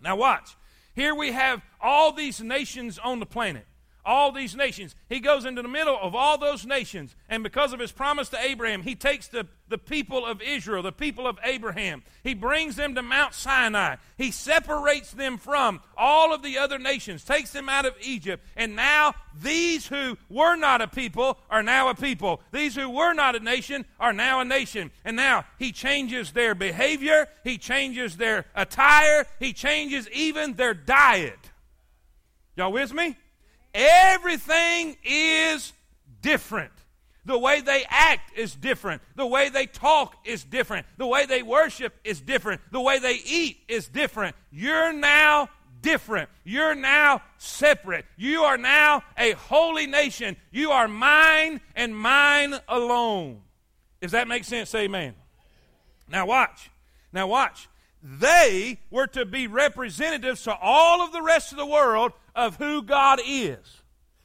Now 0.01 0.17
watch. 0.17 0.57
Here 0.93 1.15
we 1.15 1.31
have 1.31 1.61
all 1.79 2.11
these 2.11 2.41
nations 2.41 2.99
on 2.99 3.21
the 3.21 3.25
planet 3.25 3.65
all 4.09 4.31
these 4.31 4.55
nations. 4.55 4.95
He 5.07 5.19
goes 5.19 5.45
into 5.45 5.61
the 5.61 5.67
middle 5.67 5.95
of 6.01 6.15
all 6.15 6.39
those 6.39 6.65
nations, 6.65 7.15
and 7.29 7.43
because 7.43 7.73
of 7.73 7.79
his 7.79 7.91
promise 7.91 8.27
to 8.29 8.43
Abraham, 8.43 8.81
he 8.81 8.95
takes 8.95 9.27
the, 9.27 9.47
the 9.67 9.77
people 9.77 10.25
of 10.25 10.41
Israel, 10.41 10.81
the 10.81 10.91
people 10.91 11.27
of 11.27 11.37
Abraham, 11.43 12.01
he 12.23 12.33
brings 12.33 12.75
them 12.75 12.95
to 12.95 13.03
Mount 13.03 13.35
Sinai. 13.35 13.97
He 14.17 14.31
separates 14.31 15.11
them 15.11 15.37
from 15.37 15.79
all 15.95 16.33
of 16.33 16.41
the 16.41 16.57
other 16.57 16.79
nations, 16.79 17.23
takes 17.23 17.51
them 17.51 17.69
out 17.69 17.85
of 17.85 17.93
Egypt, 18.01 18.43
and 18.55 18.75
now 18.75 19.13
these 19.43 19.85
who 19.85 20.17
were 20.27 20.55
not 20.55 20.81
a 20.81 20.87
people 20.87 21.37
are 21.47 21.61
now 21.61 21.89
a 21.89 21.95
people. 21.95 22.41
These 22.51 22.75
who 22.75 22.89
were 22.89 23.13
not 23.13 23.35
a 23.35 23.39
nation 23.39 23.85
are 23.99 24.11
now 24.11 24.39
a 24.39 24.45
nation. 24.45 24.89
And 25.05 25.15
now 25.15 25.45
he 25.59 25.71
changes 25.71 26.31
their 26.31 26.55
behavior, 26.55 27.27
he 27.43 27.59
changes 27.59 28.17
their 28.17 28.45
attire, 28.55 29.27
he 29.39 29.53
changes 29.53 30.09
even 30.09 30.55
their 30.55 30.73
diet. 30.73 31.51
Y'all 32.55 32.71
with 32.71 32.91
me? 32.91 33.15
Everything 33.79 34.97
is 35.05 35.71
different. 36.21 36.73
The 37.23 37.39
way 37.39 37.61
they 37.61 37.85
act 37.87 38.37
is 38.37 38.53
different. 38.53 39.01
The 39.15 39.25
way 39.25 39.47
they 39.47 39.67
talk 39.67 40.17
is 40.25 40.43
different. 40.43 40.85
The 40.97 41.07
way 41.07 41.25
they 41.25 41.43
worship 41.43 41.93
is 42.03 42.19
different. 42.19 42.59
The 42.71 42.81
way 42.81 42.99
they 42.99 43.21
eat 43.25 43.59
is 43.69 43.87
different. 43.87 44.35
You're 44.51 44.91
now 44.91 45.47
different. 45.81 46.29
You're 46.43 46.75
now 46.75 47.21
separate. 47.37 48.05
You 48.17 48.41
are 48.41 48.57
now 48.57 49.03
a 49.17 49.31
holy 49.31 49.87
nation. 49.87 50.35
You 50.51 50.71
are 50.71 50.89
mine 50.89 51.61
and 51.73 51.95
mine 51.95 52.55
alone. 52.67 53.43
If 54.01 54.11
that 54.11 54.27
makes 54.27 54.47
sense, 54.47 54.71
say 54.71 54.85
amen. 54.85 55.15
Now 56.09 56.25
watch. 56.25 56.69
Now 57.13 57.27
watch. 57.27 57.69
They 58.03 58.79
were 58.89 59.07
to 59.07 59.25
be 59.25 59.47
representatives 59.47 60.43
to 60.43 60.55
all 60.55 61.01
of 61.01 61.13
the 61.13 61.21
rest 61.21 61.51
of 61.51 61.57
the 61.57 61.65
world 61.65 62.11
of 62.39 62.55
who 62.55 62.81
God 62.81 63.19
is. 63.25 63.81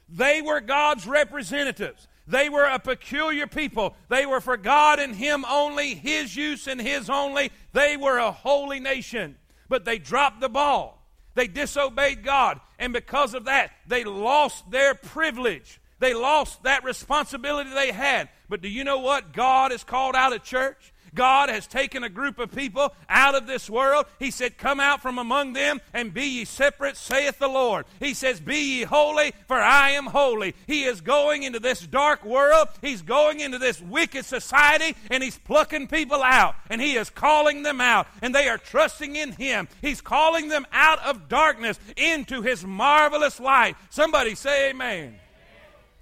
They 0.09 0.43
were 0.43 0.61
God's 0.61 1.07
representatives. 1.07 2.07
They 2.27 2.49
were 2.49 2.65
a 2.65 2.79
peculiar 2.79 3.47
people. 3.47 3.95
They 4.09 4.25
were 4.25 4.41
for 4.41 4.57
God 4.57 4.99
and 4.99 5.15
Him 5.15 5.45
only, 5.49 5.95
His 5.95 6.35
use 6.37 6.67
and 6.67 6.81
His 6.81 7.11
only. 7.11 7.51
They 7.73 7.97
were 7.97 8.19
a 8.19 8.33
holy 8.33 8.81
nation. 8.81 9.37
But 9.69 9.85
they 9.85 9.99
dropped 9.99 10.41
the 10.41 10.49
ball. 10.49 11.07
They 11.35 11.49
disobeyed 11.49 12.23
God. 12.23 12.61
And 12.79 12.93
because 12.93 13.35
of 13.35 13.47
that, 13.47 13.73
they 13.87 14.05
lost 14.05 14.71
their 14.71 14.95
privilege. 14.95 15.81
They 15.99 16.15
lost 16.15 16.63
that 16.63 16.85
responsibility 16.85 17.71
they 17.71 17.93
had. 17.93 18.29
But 18.49 18.63
do 18.63 18.69
you 18.69 18.85
know 18.85 18.99
what 18.99 19.33
God 19.33 19.71
has 19.71 19.85
called 19.85 20.15
out 20.15 20.33
of 20.33 20.43
church? 20.43 20.94
God 21.15 21.49
has 21.49 21.67
taken 21.67 22.05
a 22.05 22.09
group 22.09 22.39
of 22.39 22.53
people 22.53 22.93
out 23.09 23.35
of 23.35 23.47
this 23.47 23.71
world. 23.71 24.07
He 24.19 24.31
said, 24.31 24.59
Come 24.59 24.81
out 24.81 25.01
from 25.01 25.19
among 25.19 25.53
them 25.53 25.81
and 25.93 26.13
be 26.13 26.25
ye 26.25 26.45
separate, 26.45 26.97
saith 26.97 27.39
the 27.39 27.49
Lord. 27.49 27.87
He 28.01 28.15
says, 28.15 28.41
Be 28.41 28.79
ye 28.79 28.83
holy, 28.83 29.33
for 29.47 29.57
I 29.57 29.91
am 29.91 30.07
holy. 30.07 30.55
He 30.67 30.85
is 30.85 31.01
going 31.01 31.43
into 31.43 31.61
this 31.61 31.87
dark 31.87 32.25
world. 32.25 32.69
He's 32.81 33.03
going 33.03 33.41
into 33.41 33.59
this 33.59 33.81
wicked 33.81 34.25
society, 34.25 34.97
and 35.11 35.23
He's 35.23 35.39
plucking 35.39 35.89
people 35.89 36.23
out, 36.23 36.55
and 36.69 36.81
He 36.81 36.97
is 36.97 37.11
calling 37.11 37.63
them 37.63 37.81
out, 37.81 38.07
and 38.23 38.35
they 38.35 38.49
are 38.49 38.59
trusting 38.59 39.17
in 39.17 39.33
Him. 39.33 39.69
He's 39.81 40.01
calling 40.01 40.49
them 40.49 40.67
out 40.73 41.03
of 41.05 41.29
darkness 41.29 41.79
into 41.97 42.43
His 42.43 42.65
marvelous 42.65 43.41
light. 43.41 43.77
Somebody 43.91 44.35
say, 44.35 44.71
Amen. 44.71 45.19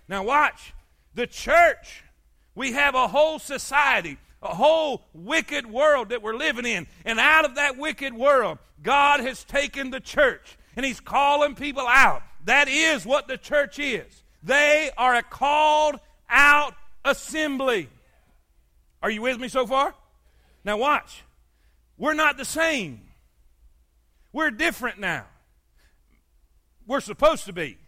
Now, 0.09 0.25
watch. 0.25 0.75
The 1.15 1.27
church, 1.27 2.05
we 2.55 2.73
have 2.73 2.95
a 2.95 3.09
whole 3.09 3.39
society, 3.39 4.19
a 4.43 4.55
whole 4.55 5.05
wicked 5.13 5.67
world 5.67 6.09
that 6.09 6.23
we're 6.23 6.37
living 6.37 6.67
in. 6.67 6.87
And 7.05 7.21
out 7.21 7.45
of 7.45 7.55
that 7.55 7.77
wicked 7.77 8.13
world, 8.13 8.59
God 8.83 9.21
has 9.21 9.45
taken 9.45 9.91
the 9.91 10.01
church 10.01 10.59
and 10.77 10.85
He's 10.85 11.01
calling 11.01 11.55
people 11.55 11.87
out. 11.87 12.23
That 12.45 12.69
is 12.69 13.07
what 13.07 13.29
the 13.29 13.39
church 13.39 13.79
is. 13.79 14.25
They 14.43 14.91
are 14.97 15.15
a 15.15 15.23
called 15.23 16.01
out 16.29 16.75
assembly. 17.05 17.89
Are 19.03 19.11
you 19.11 19.23
with 19.23 19.39
me 19.39 19.49
so 19.49 19.67
far? 19.67 19.95
Now, 20.65 20.77
watch. 20.77 21.23
We're 21.99 22.15
not 22.15 22.37
the 22.37 22.45
same. 22.45 23.03
We're 24.33 24.51
different 24.51 24.99
now. 24.99 25.27
We're 26.87 27.01
supposed 27.01 27.45
to 27.47 27.53
be. 27.53 27.79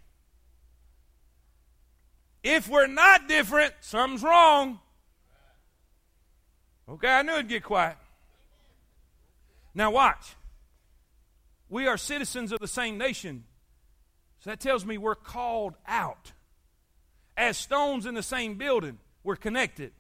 If 2.43 2.69
we're 2.69 2.87
not 2.87 3.27
different, 3.27 3.75
something's 3.81 4.23
wrong. 4.23 4.81
Okay, 6.88 7.09
I 7.09 7.23
knew 7.23 7.33
it'd 7.33 7.49
get 7.49 7.62
quiet. 7.62 7.97
Now, 9.75 9.90
watch. 9.90 10.37
We 11.68 11.87
are 11.87 11.97
citizens 11.97 12.53
of 12.53 12.61
the 12.61 12.68
same 12.68 12.99
nation. 12.99 13.44
So 14.40 14.51
that 14.51 14.61
tells 14.61 14.85
me 14.85 14.99
we're 14.99 15.14
called 15.14 15.75
out. 15.87 16.33
As 17.37 17.57
stones 17.57 18.07
in 18.07 18.14
the 18.14 18.23
same 18.23 18.59
building, 18.59 18.99
we're 19.23 19.37
connected. 19.37 19.92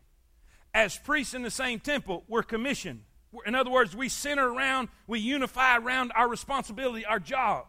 As 0.74 0.96
priests 0.98 1.34
in 1.34 1.42
the 1.42 1.50
same 1.50 1.80
temple, 1.80 2.24
we're 2.28 2.42
commissioned. 2.42 3.00
In 3.46 3.54
other 3.54 3.70
words, 3.70 3.96
we 3.96 4.08
center 4.08 4.46
around, 4.46 4.88
we 5.06 5.18
unify 5.18 5.78
around 5.78 6.12
our 6.14 6.28
responsibility, 6.28 7.04
our 7.04 7.18
job. 7.18 7.66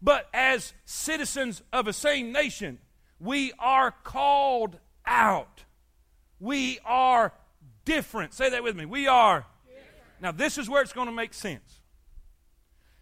But 0.00 0.28
as 0.32 0.72
citizens 0.84 1.62
of 1.72 1.88
a 1.88 1.92
same 1.92 2.32
nation, 2.32 2.78
we 3.18 3.52
are 3.58 3.90
called 3.90 4.78
out. 5.04 5.64
We 6.38 6.78
are 6.84 7.32
different. 7.88 8.34
Say 8.34 8.50
that 8.50 8.62
with 8.62 8.76
me. 8.76 8.84
We 8.84 9.08
are. 9.08 9.46
Different. 9.66 9.88
Now, 10.20 10.32
this 10.32 10.58
is 10.58 10.68
where 10.68 10.82
it's 10.82 10.92
going 10.92 11.06
to 11.06 11.12
make 11.12 11.32
sense. 11.32 11.80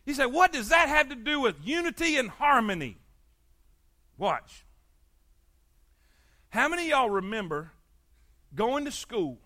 You 0.04 0.14
say, 0.14 0.26
what 0.26 0.52
does 0.52 0.68
that 0.68 0.88
have 0.88 1.08
to 1.08 1.16
do 1.16 1.40
with 1.40 1.56
unity 1.64 2.16
and 2.16 2.30
harmony? 2.30 2.98
Watch. 4.16 4.64
How 6.50 6.68
many 6.68 6.90
y'all 6.90 7.10
remember 7.10 7.72
going 8.54 8.84
to 8.84 8.92
school? 8.92 9.38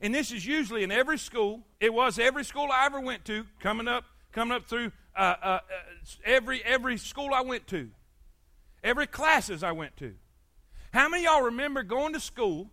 And 0.00 0.14
this 0.14 0.30
is 0.30 0.46
usually 0.46 0.84
in 0.84 0.92
every 0.92 1.18
school. 1.18 1.62
It 1.80 1.92
was 1.92 2.18
every 2.18 2.44
school 2.44 2.68
I 2.72 2.86
ever 2.86 3.00
went 3.00 3.24
to, 3.24 3.46
coming 3.60 3.88
up, 3.88 4.04
coming 4.32 4.56
up 4.56 4.66
through 4.66 4.92
uh, 5.16 5.34
uh, 5.42 5.46
uh 5.46 5.60
every 6.24 6.62
every 6.62 6.98
school 6.98 7.30
I 7.32 7.40
went 7.40 7.66
to 7.68 7.90
every 8.86 9.06
classes 9.06 9.62
I 9.62 9.72
went 9.72 9.96
to. 9.98 10.14
How 10.92 11.08
many 11.08 11.24
y'all 11.24 11.42
remember 11.42 11.82
going 11.82 12.12
to 12.12 12.20
school 12.20 12.70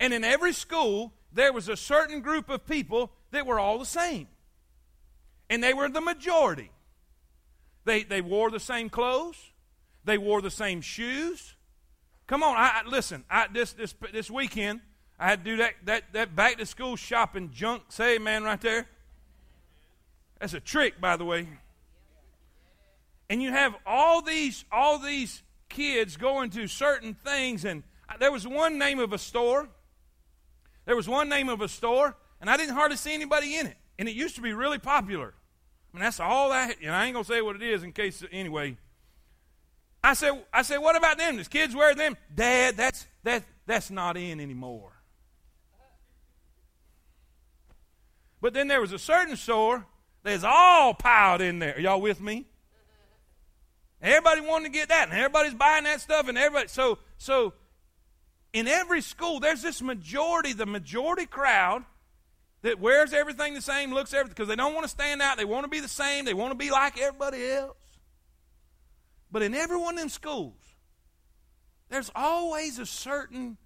and 0.00 0.12
in 0.12 0.24
every 0.24 0.52
school 0.52 1.12
there 1.32 1.52
was 1.52 1.68
a 1.68 1.76
certain 1.76 2.20
group 2.20 2.48
of 2.48 2.66
people 2.66 3.10
that 3.30 3.46
were 3.46 3.58
all 3.58 3.78
the 3.78 3.86
same? 3.86 4.28
And 5.50 5.62
they 5.62 5.74
were 5.74 5.88
the 5.88 6.00
majority. 6.00 6.70
They, 7.84 8.02
they 8.02 8.20
wore 8.20 8.50
the 8.50 8.60
same 8.60 8.90
clothes. 8.90 9.36
They 10.04 10.18
wore 10.18 10.42
the 10.42 10.50
same 10.50 10.80
shoes. 10.80 11.54
Come 12.26 12.42
on, 12.42 12.54
I, 12.56 12.82
listen. 12.86 13.24
I, 13.30 13.46
this, 13.52 13.72
this, 13.72 13.94
this 14.12 14.30
weekend, 14.30 14.80
I 15.18 15.26
had 15.26 15.44
to 15.44 15.50
do 15.50 15.56
that, 15.58 15.74
that, 15.84 16.12
that 16.12 16.36
back 16.36 16.58
to 16.58 16.66
school 16.66 16.96
shopping 16.96 17.50
junk. 17.52 17.84
Say, 17.88 18.18
man, 18.18 18.44
right 18.44 18.60
there. 18.60 18.86
That's 20.38 20.54
a 20.54 20.60
trick, 20.60 21.00
by 21.00 21.16
the 21.16 21.24
way 21.24 21.48
and 23.28 23.42
you 23.42 23.50
have 23.50 23.74
all 23.86 24.22
these 24.22 24.64
all 24.72 24.98
these 24.98 25.42
kids 25.68 26.16
going 26.16 26.50
to 26.50 26.66
certain 26.66 27.14
things 27.14 27.64
and 27.64 27.82
there 28.18 28.32
was 28.32 28.46
one 28.46 28.78
name 28.78 28.98
of 28.98 29.12
a 29.12 29.18
store 29.18 29.68
there 30.88 30.96
was 30.96 31.06
one 31.06 31.28
name 31.28 31.50
of 31.50 31.60
a 31.60 31.68
store 31.68 32.16
and 32.40 32.48
i 32.48 32.56
didn't 32.56 32.74
hardly 32.74 32.96
see 32.96 33.12
anybody 33.12 33.56
in 33.56 33.66
it. 33.66 33.76
And 33.98 34.08
it 34.08 34.14
used 34.14 34.36
to 34.36 34.40
be 34.40 34.54
really 34.54 34.78
popular. 34.78 35.34
I 35.92 35.96
mean 35.96 36.02
that's 36.02 36.18
all 36.18 36.48
that 36.48 36.76
and 36.82 36.94
i 36.94 37.04
ain't 37.04 37.12
gonna 37.12 37.26
say 37.26 37.42
what 37.42 37.56
it 37.56 37.62
is 37.62 37.82
in 37.82 37.92
case 37.92 38.24
anyway. 38.32 38.78
I 40.02 40.14
said 40.14 40.42
i 40.50 40.62
said 40.62 40.78
what 40.78 40.96
about 40.96 41.18
them? 41.18 41.36
Does 41.36 41.46
kids 41.46 41.76
wear 41.76 41.94
them? 41.94 42.16
Dad 42.34 42.78
that's 42.78 43.06
that 43.22 43.44
that's 43.66 43.90
not 43.90 44.16
in 44.16 44.40
anymore. 44.40 44.92
But 48.40 48.54
then 48.54 48.68
there 48.68 48.80
was 48.80 48.92
a 48.92 48.98
certain 48.98 49.36
store 49.36 49.84
that's 50.22 50.42
all 50.42 50.94
piled 50.94 51.42
in 51.42 51.58
there. 51.58 51.76
Are 51.76 51.80
y'all 51.80 52.00
with 52.00 52.22
me? 52.22 52.46
Everybody 54.00 54.40
wanted 54.40 54.66
to 54.66 54.70
get 54.70 54.88
that, 54.88 55.08
and 55.08 55.18
everybody's 55.18 55.54
buying 55.54 55.84
that 55.84 56.00
stuff, 56.00 56.28
and 56.28 56.38
everybody. 56.38 56.68
So, 56.68 56.98
so 57.18 57.52
in 58.52 58.66
every 58.66 59.02
school, 59.02 59.40
there's 59.40 59.62
this 59.62 59.82
majority, 59.82 60.52
the 60.52 60.66
majority 60.66 61.26
crowd 61.26 61.84
that 62.62 62.80
wears 62.80 63.12
everything 63.12 63.54
the 63.54 63.60
same, 63.60 63.92
looks 63.92 64.12
everything 64.12 64.34
because 64.34 64.48
they 64.48 64.56
don't 64.56 64.74
want 64.74 64.84
to 64.84 64.90
stand 64.90 65.22
out. 65.22 65.36
They 65.36 65.44
want 65.44 65.64
to 65.64 65.68
be 65.68 65.80
the 65.80 65.88
same. 65.88 66.24
They 66.24 66.34
want 66.34 66.50
to 66.50 66.56
be 66.56 66.70
like 66.70 66.98
everybody 66.98 67.46
else. 67.46 67.76
But 69.30 69.42
in 69.42 69.54
every 69.54 69.76
one 69.76 69.94
of 69.94 70.00
them 70.00 70.08
schools, 70.08 70.54
there's 71.88 72.10
always 72.14 72.78
a 72.78 72.86
certain 72.86 73.58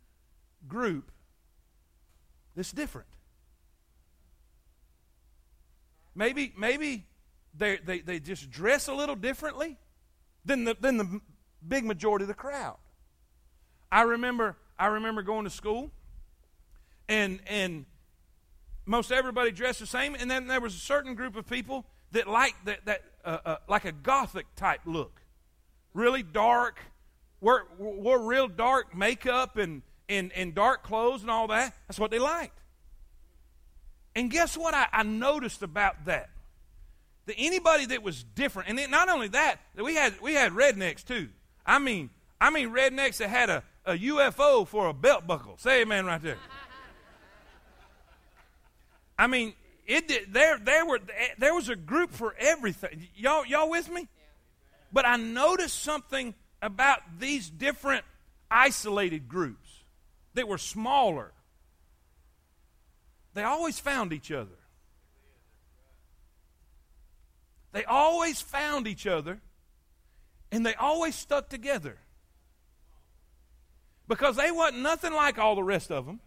group 0.68 1.10
that's 2.54 2.72
different. 2.72 3.08
Maybe, 6.14 6.52
maybe 6.58 7.06
they, 7.56 7.78
they, 7.78 8.00
they 8.00 8.20
just 8.20 8.50
dress 8.50 8.88
a 8.88 8.94
little 8.94 9.16
differently 9.16 9.78
than 10.44 10.64
the, 10.64 10.76
than 10.78 10.98
the 10.98 11.20
big 11.66 11.84
majority 11.84 12.24
of 12.24 12.28
the 12.28 12.34
crowd. 12.34 12.76
I 13.90 14.02
remember, 14.02 14.56
I 14.82 14.86
remember 14.86 15.22
going 15.22 15.44
to 15.44 15.50
school, 15.50 15.92
and, 17.08 17.38
and 17.46 17.86
most 18.84 19.12
everybody 19.12 19.52
dressed 19.52 19.78
the 19.78 19.86
same, 19.86 20.16
and 20.16 20.28
then 20.28 20.48
there 20.48 20.60
was 20.60 20.74
a 20.74 20.80
certain 20.80 21.14
group 21.14 21.36
of 21.36 21.48
people 21.48 21.86
that 22.10 22.26
liked 22.26 22.64
that, 22.64 22.84
that 22.86 23.04
uh, 23.24 23.38
uh, 23.44 23.56
like 23.68 23.84
a 23.84 23.92
gothic 23.92 24.46
type 24.56 24.80
look, 24.84 25.22
really 25.94 26.24
dark, 26.24 26.80
wore, 27.40 27.68
wore 27.78 28.26
real 28.26 28.48
dark 28.48 28.92
makeup 28.92 29.56
and, 29.56 29.82
and, 30.08 30.32
and 30.32 30.52
dark 30.52 30.82
clothes 30.82 31.22
and 31.22 31.30
all 31.30 31.46
that. 31.46 31.76
That's 31.86 32.00
what 32.00 32.10
they 32.10 32.18
liked. 32.18 32.58
And 34.16 34.32
guess 34.32 34.56
what 34.56 34.74
I, 34.74 34.88
I 34.92 35.04
noticed 35.04 35.62
about 35.62 36.06
that? 36.06 36.28
that 37.26 37.36
anybody 37.38 37.86
that 37.86 38.02
was 38.02 38.24
different, 38.24 38.68
and 38.68 38.90
not 38.90 39.08
only 39.08 39.28
that, 39.28 39.60
we 39.80 39.94
had 39.94 40.20
we 40.20 40.34
had 40.34 40.50
rednecks 40.50 41.04
too. 41.04 41.28
I 41.64 41.78
mean, 41.78 42.10
I 42.40 42.50
mean 42.50 42.70
rednecks 42.70 43.18
that 43.18 43.30
had 43.30 43.48
a, 43.48 43.62
a 43.84 43.94
UFO 43.94 44.66
for 44.66 44.88
a 44.88 44.92
belt 44.92 45.26
buckle. 45.26 45.56
Say 45.58 45.82
amen 45.82 46.06
right 46.06 46.22
there. 46.22 46.38
I 49.18 49.26
mean, 49.26 49.54
it 49.86 50.32
there 50.32 50.58
there 50.58 50.86
were 50.86 51.00
there 51.38 51.54
was 51.54 51.68
a 51.68 51.76
group 51.76 52.12
for 52.12 52.34
everything. 52.38 53.08
Y'all 53.14 53.44
y'all 53.44 53.70
with 53.70 53.90
me? 53.90 54.08
But 54.92 55.06
I 55.06 55.16
noticed 55.16 55.82
something 55.82 56.34
about 56.60 57.00
these 57.18 57.48
different 57.48 58.04
isolated 58.50 59.28
groups 59.28 59.82
that 60.34 60.46
were 60.46 60.58
smaller. 60.58 61.32
They 63.34 63.42
always 63.42 63.78
found 63.78 64.12
each 64.12 64.30
other. 64.30 64.58
They 67.72 67.84
always 67.84 68.40
found 68.40 68.86
each 68.86 69.06
other 69.06 69.40
and 70.50 70.64
they 70.64 70.74
always 70.74 71.14
stuck 71.14 71.48
together. 71.48 71.98
Because 74.12 74.36
they 74.36 74.50
wasn't 74.50 74.82
nothing 74.82 75.12
like 75.12 75.38
all 75.38 75.54
the 75.54 75.62
rest 75.62 75.90
of 75.90 76.06
them. 76.06 76.20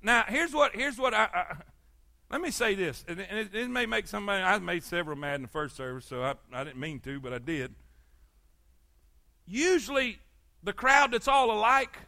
Now, 0.00 0.24
here's 0.28 0.52
what 0.52 0.74
here's 0.74 0.96
what 0.96 1.12
I, 1.12 1.28
I 1.32 1.56
let 2.30 2.40
me 2.40 2.50
say 2.50 2.74
this, 2.74 3.04
and 3.08 3.18
it, 3.18 3.54
it, 3.54 3.68
may 3.68 3.86
make 3.86 4.06
somebody. 4.06 4.42
I 4.42 4.58
made 4.58 4.84
several 4.84 5.16
mad 5.16 5.36
in 5.36 5.42
the 5.42 5.48
first 5.48 5.74
service, 5.76 6.04
so 6.04 6.22
I, 6.22 6.34
I 6.52 6.62
didn't 6.62 6.78
mean 6.78 7.00
to, 7.00 7.18
but 7.18 7.32
I 7.32 7.38
did. 7.38 7.74
Usually, 9.46 10.20
the 10.62 10.72
crowd 10.72 11.12
that's 11.12 11.26
all 11.26 11.50
alike 11.50 11.98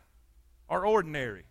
are 0.68 0.86
ordinary. 0.86 1.44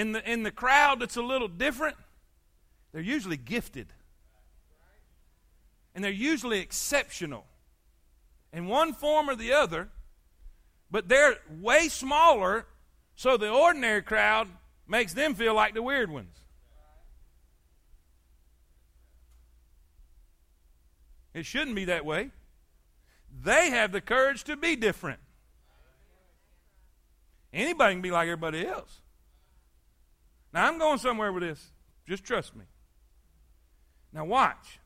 in 0.00 0.12
the, 0.12 0.30
in 0.30 0.42
the 0.42 0.50
crowd 0.50 1.00
that's 1.00 1.16
a 1.16 1.22
little 1.22 1.48
different, 1.48 1.96
they're 2.92 3.02
usually 3.02 3.36
gifted. 3.36 3.92
And 5.94 6.04
they're 6.04 6.10
usually 6.10 6.60
exceptional. 6.60 7.44
In 8.52 8.66
one 8.66 8.92
form 8.92 9.30
or 9.30 9.36
the 9.36 9.52
other, 9.52 9.88
but 10.90 11.08
they're 11.08 11.36
way 11.60 11.88
smaller, 11.88 12.66
so 13.14 13.36
the 13.36 13.50
ordinary 13.50 14.02
crowd 14.02 14.48
makes 14.88 15.12
them 15.14 15.34
feel 15.34 15.54
like 15.54 15.74
the 15.74 15.82
weird 15.82 16.10
ones. 16.10 16.36
It 21.32 21.46
shouldn't 21.46 21.76
be 21.76 21.84
that 21.84 22.04
way. 22.04 22.30
They 23.42 23.70
have 23.70 23.92
the 23.92 24.00
courage 24.00 24.44
to 24.44 24.56
be 24.56 24.74
different. 24.74 25.20
Anybody 27.52 27.94
can 27.94 28.02
be 28.02 28.10
like 28.10 28.24
everybody 28.24 28.66
else. 28.66 29.00
Now, 30.52 30.66
I'm 30.66 30.78
going 30.78 30.98
somewhere 30.98 31.32
with 31.32 31.44
this. 31.44 31.70
Just 32.08 32.24
trust 32.24 32.56
me. 32.56 32.64
Now, 34.12 34.24
watch. 34.24 34.80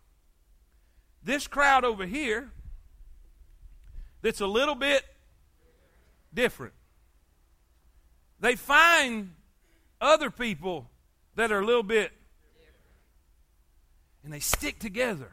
This 1.22 1.46
crowd 1.46 1.84
over 1.84 2.04
here 2.04 2.52
that's 4.24 4.40
a 4.40 4.46
little 4.46 4.74
bit 4.74 5.04
different, 6.32 6.72
they 8.40 8.56
find 8.56 9.34
other 10.00 10.30
people 10.30 10.88
that 11.36 11.52
are 11.52 11.60
a 11.60 11.64
little 11.64 11.82
bit, 11.82 12.10
and 14.24 14.32
they 14.32 14.40
stick 14.40 14.78
together. 14.78 15.32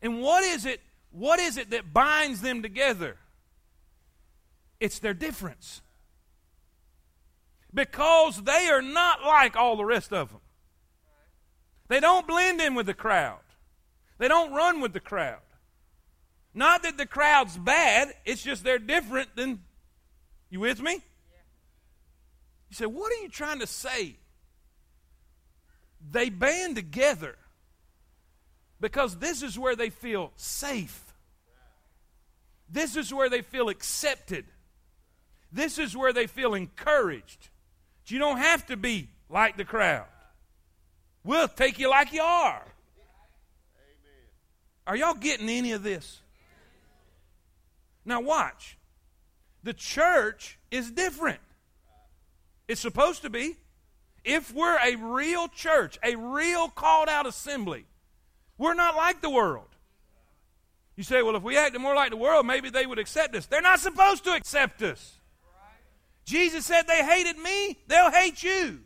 And 0.00 0.20
what 0.20 0.44
is 0.44 0.64
it? 0.64 0.80
What 1.10 1.40
is 1.40 1.56
it 1.56 1.70
that 1.70 1.92
binds 1.92 2.40
them 2.40 2.62
together? 2.62 3.16
It's 4.78 5.00
their 5.00 5.14
difference. 5.14 5.82
Because 7.72 8.44
they 8.44 8.68
are 8.68 8.82
not 8.82 9.22
like 9.22 9.56
all 9.56 9.76
the 9.76 9.84
rest 9.84 10.12
of 10.12 10.30
them. 10.30 10.40
They 11.88 11.98
don't 11.98 12.28
blend 12.28 12.60
in 12.60 12.76
with 12.76 12.86
the 12.86 12.94
crowd. 12.94 13.40
They 14.18 14.28
don't 14.28 14.52
run 14.52 14.80
with 14.80 14.92
the 14.92 15.00
crowd. 15.00 15.40
Not 16.54 16.84
that 16.84 16.96
the 16.96 17.06
crowd's 17.06 17.58
bad, 17.58 18.14
it's 18.24 18.42
just 18.42 18.62
they're 18.62 18.78
different 18.78 19.34
than. 19.34 19.60
You 20.50 20.60
with 20.60 20.80
me? 20.80 21.02
You 22.70 22.76
say, 22.76 22.86
what 22.86 23.12
are 23.12 23.22
you 23.22 23.28
trying 23.28 23.58
to 23.58 23.66
say? 23.66 24.16
They 26.10 26.28
band 26.30 26.76
together 26.76 27.36
because 28.80 29.16
this 29.16 29.42
is 29.42 29.58
where 29.58 29.74
they 29.74 29.90
feel 29.90 30.32
safe. 30.36 31.00
This 32.68 32.96
is 32.96 33.12
where 33.12 33.28
they 33.28 33.42
feel 33.42 33.68
accepted. 33.68 34.44
This 35.50 35.78
is 35.78 35.96
where 35.96 36.12
they 36.12 36.26
feel 36.26 36.54
encouraged. 36.54 37.48
You 38.06 38.18
don't 38.18 38.38
have 38.38 38.66
to 38.66 38.76
be 38.76 39.08
like 39.28 39.56
the 39.56 39.64
crowd. 39.64 40.06
We'll 41.24 41.48
take 41.48 41.78
you 41.78 41.88
like 41.88 42.12
you 42.12 42.22
are. 42.22 42.62
Are 44.86 44.96
y'all 44.96 45.14
getting 45.14 45.48
any 45.48 45.72
of 45.72 45.82
this? 45.82 46.20
Now, 48.04 48.20
watch. 48.20 48.78
The 49.62 49.72
church 49.72 50.58
is 50.70 50.90
different. 50.90 51.40
It's 52.68 52.80
supposed 52.80 53.22
to 53.22 53.30
be. 53.30 53.56
If 54.24 54.54
we're 54.54 54.78
a 54.78 54.96
real 54.96 55.48
church, 55.48 55.98
a 56.02 56.16
real 56.16 56.68
called 56.68 57.08
out 57.08 57.26
assembly, 57.26 57.84
we're 58.56 58.74
not 58.74 58.96
like 58.96 59.20
the 59.20 59.30
world. 59.30 59.68
You 60.96 61.02
say, 61.02 61.22
well, 61.22 61.36
if 61.36 61.42
we 61.42 61.56
acted 61.58 61.80
more 61.80 61.94
like 61.94 62.10
the 62.10 62.16
world, 62.16 62.46
maybe 62.46 62.70
they 62.70 62.86
would 62.86 62.98
accept 62.98 63.34
us. 63.34 63.46
They're 63.46 63.60
not 63.60 63.80
supposed 63.80 64.24
to 64.24 64.34
accept 64.34 64.82
us. 64.82 65.18
Jesus 66.24 66.64
said, 66.64 66.86
they 66.86 67.04
hated 67.04 67.36
me, 67.36 67.78
they'll 67.86 68.10
hate 68.10 68.42
you. 68.42 68.80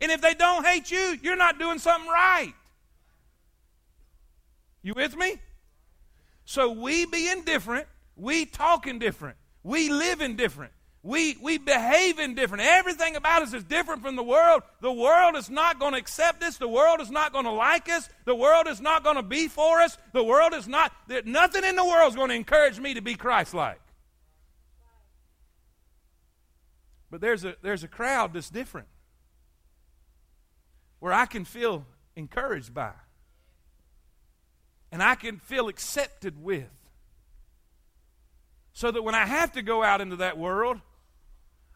And 0.00 0.12
if 0.12 0.20
they 0.20 0.34
don't 0.34 0.64
hate 0.64 0.90
you, 0.90 1.18
you're 1.22 1.36
not 1.36 1.58
doing 1.58 1.78
something 1.78 2.08
right. 2.08 2.52
You 4.82 4.94
with 4.94 5.16
me? 5.16 5.38
So 6.44 6.70
we 6.70 7.06
being 7.06 7.42
different, 7.42 7.86
we 8.16 8.46
talking 8.46 8.98
different, 8.98 9.36
we 9.62 9.88
living 9.88 10.36
different. 10.36 10.72
We, 11.04 11.36
we 11.42 11.58
behave 11.58 12.20
in 12.20 12.36
different. 12.36 12.62
Everything 12.62 13.16
about 13.16 13.42
us 13.42 13.52
is 13.52 13.64
different 13.64 14.02
from 14.02 14.14
the 14.14 14.22
world. 14.22 14.62
The 14.82 14.92
world 14.92 15.34
is 15.34 15.50
not 15.50 15.80
going 15.80 15.94
to 15.94 15.98
accept 15.98 16.44
us. 16.44 16.58
The 16.58 16.68
world 16.68 17.00
is 17.00 17.10
not 17.10 17.32
going 17.32 17.44
to 17.44 17.50
like 17.50 17.88
us. 17.88 18.08
The 18.24 18.36
world 18.36 18.68
is 18.68 18.80
not 18.80 19.02
going 19.02 19.16
to 19.16 19.22
be 19.22 19.48
for 19.48 19.80
us. 19.80 19.98
The 20.12 20.22
world 20.22 20.54
is 20.54 20.68
not, 20.68 20.92
nothing 21.24 21.64
in 21.64 21.74
the 21.74 21.84
world 21.84 22.10
is 22.10 22.14
going 22.14 22.28
to 22.28 22.36
encourage 22.36 22.78
me 22.78 22.94
to 22.94 23.02
be 23.02 23.16
Christ 23.16 23.52
like. 23.52 23.80
But 27.10 27.20
there's 27.20 27.44
a, 27.44 27.56
there's 27.62 27.82
a 27.82 27.88
crowd 27.88 28.32
that's 28.32 28.48
different 28.48 28.86
where 31.00 31.12
I 31.12 31.26
can 31.26 31.44
feel 31.44 31.84
encouraged 32.14 32.72
by 32.72 32.92
and 34.92 35.02
I 35.02 35.16
can 35.16 35.38
feel 35.38 35.66
accepted 35.68 36.40
with. 36.40 36.70
So 38.72 38.90
that 38.90 39.02
when 39.02 39.14
I 39.14 39.26
have 39.26 39.52
to 39.52 39.62
go 39.62 39.82
out 39.82 40.00
into 40.00 40.16
that 40.16 40.38
world, 40.38 40.80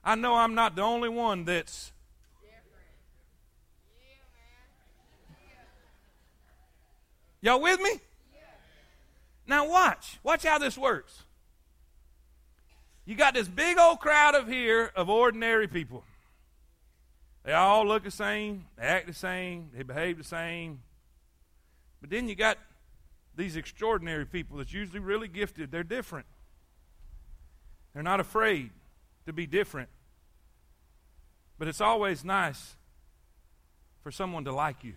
I 0.03 0.15
know 0.15 0.35
I'm 0.35 0.55
not 0.55 0.77
the 0.77 0.83
only 0.83 1.09
one 1.09 1.45
that's. 1.45 1.93
Y'all 7.43 7.61
with 7.61 7.81
me? 7.81 8.01
Now, 9.47 9.69
watch. 9.69 10.19
Watch 10.23 10.45
how 10.45 10.59
this 10.59 10.77
works. 10.77 11.23
You 13.05 13.15
got 13.15 13.35
this 13.35 13.47
big 13.47 13.79
old 13.79 14.01
crowd 14.01 14.35
of 14.35 14.49
here 14.49 14.91
of 14.97 15.09
ordinary 15.09 15.69
people. 15.69 16.03
They 17.45 17.53
all 17.53 17.87
look 17.87 18.03
the 18.03 18.11
same, 18.11 18.67
they 18.77 18.83
act 18.83 19.07
the 19.07 19.15
same, 19.15 19.71
they 19.73 19.85
behave 19.85 20.19
the 20.19 20.25
same. 20.25 20.81
But 22.01 22.11
then 22.11 22.29
you 22.29 22.35
got 22.35 22.59
these 23.37 23.55
extraordinary 23.55 24.27
people 24.27 24.57
that's 24.57 24.73
usually 24.73 24.99
really 24.99 25.29
gifted. 25.29 25.71
They're 25.71 25.85
different. 25.85 26.27
They're 27.97 28.03
not 28.03 28.21
afraid 28.21 28.73
to 29.25 29.33
be 29.33 29.47
different. 29.47 29.89
But 31.59 31.67
it's 31.67 31.81
always 31.81 32.27
nice 32.27 32.77
for 34.03 34.11
someone 34.11 34.45
to 34.45 34.53
like 34.53 34.85
you. 34.85 34.93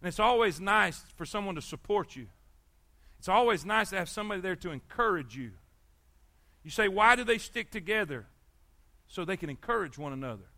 And 0.00 0.08
it's 0.08 0.18
always 0.18 0.60
nice 0.60 1.04
for 1.14 1.24
someone 1.24 1.54
to 1.54 1.62
support 1.62 2.16
you. 2.16 2.26
It's 3.20 3.28
always 3.28 3.64
nice 3.64 3.90
to 3.90 3.96
have 3.96 4.08
somebody 4.08 4.40
there 4.40 4.56
to 4.56 4.72
encourage 4.72 5.36
you. 5.36 5.52
You 6.64 6.72
say, 6.72 6.88
why 6.88 7.14
do 7.14 7.22
they 7.22 7.38
stick 7.38 7.70
together? 7.70 8.26
So 9.06 9.24
they 9.24 9.36
can 9.36 9.48
encourage 9.48 9.96
one 9.96 10.12
another. 10.12 10.48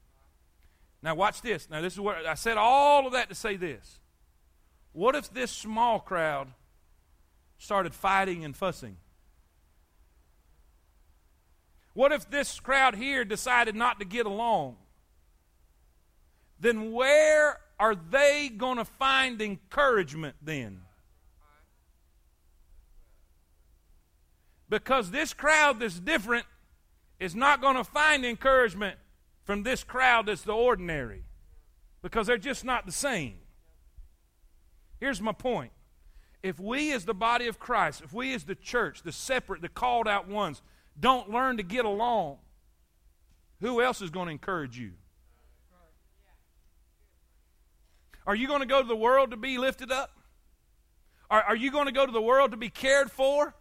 Now, 1.02 1.16
watch 1.16 1.42
this. 1.42 1.68
Now, 1.68 1.82
this 1.82 1.92
is 1.92 2.00
what 2.00 2.24
I 2.24 2.32
said 2.32 2.56
all 2.56 3.06
of 3.06 3.12
that 3.12 3.28
to 3.28 3.34
say 3.34 3.56
this. 3.56 4.00
What 4.94 5.14
if 5.16 5.30
this 5.30 5.50
small 5.50 6.00
crowd 6.00 6.48
started 7.58 7.92
fighting 7.94 8.42
and 8.42 8.56
fussing? 8.56 8.96
What 11.96 12.12
if 12.12 12.28
this 12.28 12.60
crowd 12.60 12.94
here 12.94 13.24
decided 13.24 13.74
not 13.74 14.00
to 14.00 14.04
get 14.04 14.26
along? 14.26 14.76
Then 16.60 16.92
where 16.92 17.58
are 17.80 17.94
they 17.94 18.50
going 18.54 18.76
to 18.76 18.84
find 18.84 19.40
encouragement 19.40 20.36
then? 20.42 20.82
Because 24.68 25.10
this 25.10 25.32
crowd 25.32 25.80
that's 25.80 25.98
different 25.98 26.44
is 27.18 27.34
not 27.34 27.62
going 27.62 27.76
to 27.76 27.84
find 27.84 28.26
encouragement 28.26 28.98
from 29.44 29.62
this 29.62 29.82
crowd 29.82 30.26
that's 30.26 30.42
the 30.42 30.52
ordinary. 30.52 31.24
Because 32.02 32.26
they're 32.26 32.36
just 32.36 32.62
not 32.62 32.84
the 32.84 32.92
same. 32.92 33.38
Here's 35.00 35.22
my 35.22 35.32
point. 35.32 35.72
If 36.42 36.60
we, 36.60 36.92
as 36.92 37.06
the 37.06 37.14
body 37.14 37.46
of 37.48 37.58
Christ, 37.58 38.02
if 38.04 38.12
we, 38.12 38.34
as 38.34 38.44
the 38.44 38.54
church, 38.54 39.02
the 39.02 39.12
separate, 39.12 39.62
the 39.62 39.70
called 39.70 40.06
out 40.06 40.28
ones, 40.28 40.60
don't 40.98 41.30
learn 41.30 41.58
to 41.58 41.62
get 41.62 41.84
along, 41.84 42.38
who 43.60 43.82
else 43.82 44.02
is 44.02 44.10
going 44.10 44.26
to 44.26 44.32
encourage 44.32 44.78
you? 44.78 44.92
Are 48.26 48.34
you 48.34 48.48
going 48.48 48.60
to 48.60 48.66
go 48.66 48.82
to 48.82 48.88
the 48.88 48.96
world 48.96 49.30
to 49.30 49.36
be 49.36 49.56
lifted 49.56 49.92
up? 49.92 50.10
Are, 51.30 51.42
are 51.42 51.56
you 51.56 51.70
going 51.70 51.86
to 51.86 51.92
go 51.92 52.04
to 52.04 52.12
the 52.12 52.20
world 52.20 52.50
to 52.50 52.56
be 52.56 52.68
cared 52.68 53.10
for? 53.10 53.54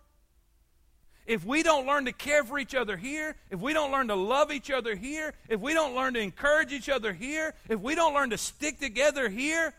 If 1.25 1.43
we 1.43 1.63
don't 1.63 1.87
learn 1.87 2.05
to 2.05 2.11
care 2.11 2.43
for 2.43 2.59
each 2.59 2.75
other 2.75 2.97
here, 2.97 3.35
if 3.49 3.59
we 3.59 3.73
don't 3.73 3.91
learn 3.91 4.09
to 4.09 4.15
love 4.15 4.51
each 4.51 4.69
other 4.69 4.95
here, 4.95 5.33
if 5.49 5.59
we 5.59 5.73
don't 5.73 5.95
learn 5.95 6.13
to 6.13 6.19
encourage 6.19 6.71
each 6.71 6.87
other 6.87 7.13
here, 7.13 7.55
if 7.67 7.79
we 7.79 7.95
don't 7.95 8.13
learn 8.13 8.29
to 8.29 8.37
stick 8.37 8.79
together 8.79 9.27
here, 9.27 9.73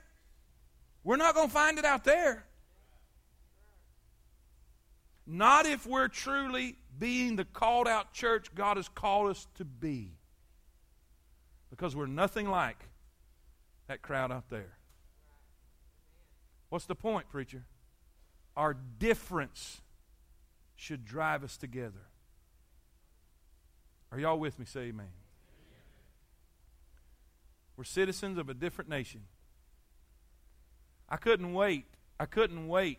we're 1.05 1.17
not 1.17 1.35
going 1.35 1.47
to 1.47 1.55
find 1.55 1.79
it 1.79 1.85
out 1.85 2.03
there. 2.03 2.45
Not 5.25 5.67
if 5.67 5.87
we're 5.87 6.09
truly 6.09 6.77
being 6.99 7.37
the 7.37 7.45
called 7.45 7.89
out 7.89 8.13
church 8.13 8.55
God 8.55 8.77
has 8.77 8.89
called 8.89 9.31
us 9.31 9.47
to 9.57 9.65
be. 9.65 10.13
Because 11.71 11.97
we're 11.97 12.07
nothing 12.07 12.49
like 12.49 12.89
that 13.89 14.03
crowd 14.03 14.33
out 14.33 14.49
there. 14.49 14.77
What's 16.69 16.87
the 16.87 16.95
point, 16.95 17.29
preacher? 17.29 17.65
Our 18.57 18.75
difference 18.75 19.81
should 20.75 21.05
drive 21.05 21.45
us 21.45 21.57
together. 21.57 22.07
Are 24.13 24.19
y'all 24.19 24.39
with 24.39 24.59
me? 24.59 24.65
Say 24.65 24.81
amen. 24.89 25.09
We're 27.77 27.85
citizens 27.85 28.39
of 28.39 28.49
a 28.49 28.55
different 28.55 28.89
nation. 28.89 29.23
I 31.09 31.17
couldn't 31.17 31.53
wait. 31.53 31.85
I 32.19 32.27
couldn't 32.27 32.69
wait 32.69 32.99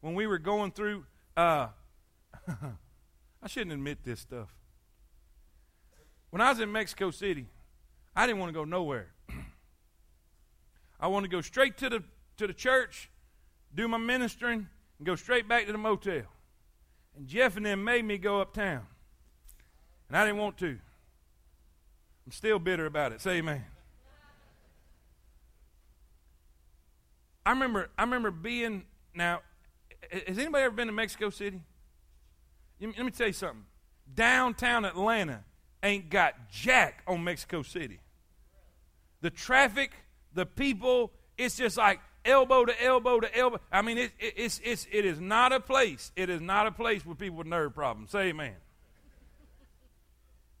when 0.00 0.14
we 0.14 0.26
were 0.26 0.38
going 0.38 0.72
through 0.72 1.04
Uh, 1.36 1.68
I 3.42 3.48
shouldn't 3.48 3.72
admit 3.72 3.98
this 4.04 4.20
stuff. 4.20 4.48
When 6.30 6.42
I 6.42 6.50
was 6.50 6.60
in 6.60 6.70
Mexico 6.70 7.10
City, 7.10 7.46
I 8.14 8.26
didn't 8.26 8.40
want 8.40 8.50
to 8.50 8.54
go 8.54 8.64
nowhere. 8.64 9.08
I 11.00 11.06
wanted 11.06 11.30
to 11.30 11.36
go 11.36 11.40
straight 11.40 11.76
to 11.78 11.88
the 11.88 12.02
to 12.36 12.46
the 12.46 12.52
church, 12.52 13.10
do 13.74 13.88
my 13.88 13.98
ministering, 13.98 14.68
and 14.98 15.06
go 15.06 15.16
straight 15.16 15.48
back 15.48 15.66
to 15.66 15.72
the 15.72 15.78
motel. 15.78 16.22
And 17.16 17.26
Jeff 17.26 17.56
and 17.56 17.66
them 17.66 17.82
made 17.82 18.04
me 18.04 18.16
go 18.18 18.40
uptown. 18.40 18.86
And 20.08 20.16
I 20.16 20.24
didn't 20.24 20.38
want 20.38 20.56
to. 20.58 20.78
I'm 22.26 22.32
still 22.32 22.58
bitter 22.58 22.86
about 22.86 23.12
it. 23.12 23.20
Say 23.20 23.38
amen. 23.38 23.64
I 27.44 27.50
remember 27.50 27.90
I 27.96 28.02
remember 28.02 28.30
being 28.30 28.84
now 29.14 29.40
has 30.26 30.38
anybody 30.38 30.64
ever 30.64 30.74
been 30.74 30.86
to 30.88 30.92
Mexico 30.92 31.30
City? 31.30 31.62
Let 32.80 32.98
me 32.98 33.10
tell 33.10 33.26
you 33.26 33.32
something. 33.32 33.64
Downtown 34.14 34.84
Atlanta 34.84 35.44
ain't 35.82 36.10
got 36.10 36.50
jack 36.50 37.02
on 37.06 37.24
Mexico 37.24 37.62
City. 37.62 38.00
The 39.20 39.30
traffic, 39.30 39.92
the 40.34 40.46
people, 40.46 41.12
it's 41.36 41.56
just 41.56 41.76
like 41.76 42.00
elbow 42.24 42.64
to 42.64 42.84
elbow 42.84 43.20
to 43.20 43.36
elbow. 43.36 43.60
I 43.72 43.82
mean, 43.82 43.98
it, 43.98 44.12
it, 44.18 44.34
it's, 44.36 44.60
it's, 44.64 44.86
it 44.92 45.04
is 45.04 45.20
not 45.20 45.52
a 45.52 45.60
place. 45.60 46.12
It 46.16 46.30
is 46.30 46.40
not 46.40 46.66
a 46.66 46.70
place 46.70 47.04
with 47.04 47.18
people 47.18 47.38
with 47.38 47.46
nerve 47.46 47.74
problems. 47.74 48.10
Say 48.10 48.28
amen. 48.28 48.54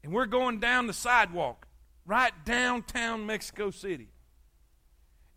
And 0.02 0.12
we're 0.12 0.26
going 0.26 0.58
down 0.58 0.86
the 0.86 0.92
sidewalk 0.92 1.66
right 2.06 2.32
downtown 2.44 3.26
Mexico 3.26 3.70
City. 3.70 4.08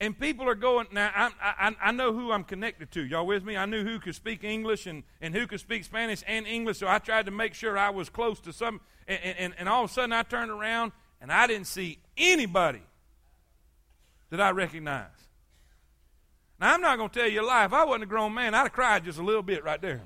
And 0.02 0.20
people 0.20 0.50
are 0.50 0.56
going, 0.56 0.88
now 0.92 1.12
I, 1.16 1.30
I, 1.40 1.76
I 1.80 1.92
know 1.92 2.12
who 2.12 2.32
I'm 2.32 2.44
connected 2.44 2.90
to. 2.94 3.06
Y'all 3.06 3.28
with 3.28 3.46
me? 3.46 3.56
I 3.56 3.68
knew 3.68 3.84
who 3.84 4.00
could 4.00 4.16
speak 4.16 4.44
English 4.44 4.88
and, 4.88 5.04
and 5.22 5.36
who 5.36 5.46
could 5.46 5.60
speak 5.60 5.84
Spanish 5.84 6.24
and 6.26 6.48
English, 6.48 6.80
so 6.80 6.88
I 6.88 6.98
tried 6.98 7.28
to 7.28 7.32
make 7.32 7.54
sure 7.54 7.78
I 7.78 7.92
was 7.92 8.10
close 8.10 8.40
to 8.42 8.52
some. 8.52 8.82
And, 9.08 9.20
and, 9.38 9.54
and 9.60 9.70
all 9.70 9.84
of 9.84 9.92
a 9.92 9.94
sudden 9.94 10.12
I 10.12 10.24
turned 10.24 10.50
around 10.50 10.92
and 11.22 11.32
I 11.32 11.46
didn't 11.46 11.68
see 11.68 12.00
anybody 12.18 12.82
that 14.32 14.42
I 14.42 14.50
recognized. 14.50 15.12
Now, 16.60 16.74
I'm 16.74 16.82
not 16.82 16.98
going 16.98 17.10
to 17.12 17.20
tell 17.20 17.30
you 17.30 17.42
a 17.42 17.46
lie. 17.46 17.66
If 17.66 17.74
I 17.74 17.84
wasn't 17.86 18.04
a 18.04 18.08
grown 18.08 18.34
man, 18.34 18.56
I'd 18.56 18.64
have 18.64 18.74
cried 18.74 19.06
just 19.06 19.20
a 19.20 19.24
little 19.24 19.44
bit 19.44 19.64
right 19.64 19.80
there. 19.80 20.02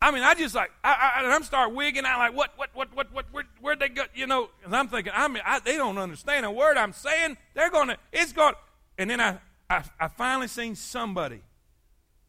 I 0.00 0.12
mean, 0.12 0.22
I 0.22 0.34
just 0.34 0.54
like, 0.54 0.70
I, 0.82 1.20
I, 1.22 1.34
I'm 1.34 1.42
start 1.42 1.74
wigging 1.74 2.06
out 2.06 2.18
like, 2.18 2.34
what, 2.34 2.52
what, 2.56 2.70
what, 2.72 2.96
what, 2.96 3.12
what, 3.12 3.26
where, 3.32 3.44
where'd 3.60 3.80
they 3.80 3.88
go? 3.88 4.04
You 4.14 4.26
know, 4.26 4.48
and 4.64 4.74
I'm 4.74 4.88
thinking, 4.88 5.12
I 5.14 5.28
mean, 5.28 5.42
I, 5.44 5.60
they 5.60 5.76
don't 5.76 5.98
understand 5.98 6.46
a 6.46 6.50
word 6.50 6.76
I'm 6.76 6.92
saying. 6.92 7.36
They're 7.54 7.70
going 7.70 7.88
to, 7.88 7.98
it's 8.12 8.32
going 8.32 8.54
and 9.00 9.08
then 9.08 9.18
I, 9.18 9.38
I, 9.70 9.82
I 9.98 10.08
finally 10.08 10.46
seen 10.46 10.76
somebody. 10.76 11.40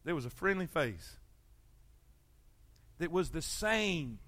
There 0.04 0.14
was 0.14 0.24
a 0.24 0.30
friendly 0.30 0.66
face 0.66 1.16
that 2.98 3.12
was 3.12 3.28
the 3.28 3.42
same. 3.42 4.18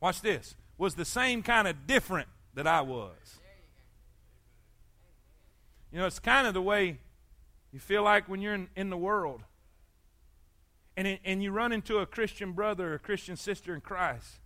Watch 0.00 0.22
this. 0.22 0.54
Was 0.78 0.94
the 0.94 1.04
same 1.04 1.42
kind 1.42 1.68
of 1.68 1.86
different 1.86 2.28
that 2.54 2.66
I 2.66 2.80
was. 2.80 3.38
You 5.92 5.98
know, 5.98 6.06
it's 6.06 6.20
kind 6.20 6.46
of 6.46 6.54
the 6.54 6.62
way 6.62 7.00
you 7.70 7.80
feel 7.80 8.02
like 8.02 8.26
when 8.26 8.40
you're 8.40 8.54
in, 8.54 8.68
in 8.74 8.88
the 8.88 8.96
world 8.96 9.42
and, 10.96 11.06
it, 11.06 11.20
and 11.22 11.42
you 11.42 11.52
run 11.52 11.72
into 11.72 11.98
a 11.98 12.06
Christian 12.06 12.52
brother 12.52 12.92
or 12.92 12.94
a 12.94 12.98
Christian 12.98 13.36
sister 13.36 13.74
in 13.74 13.82
Christ. 13.82 14.38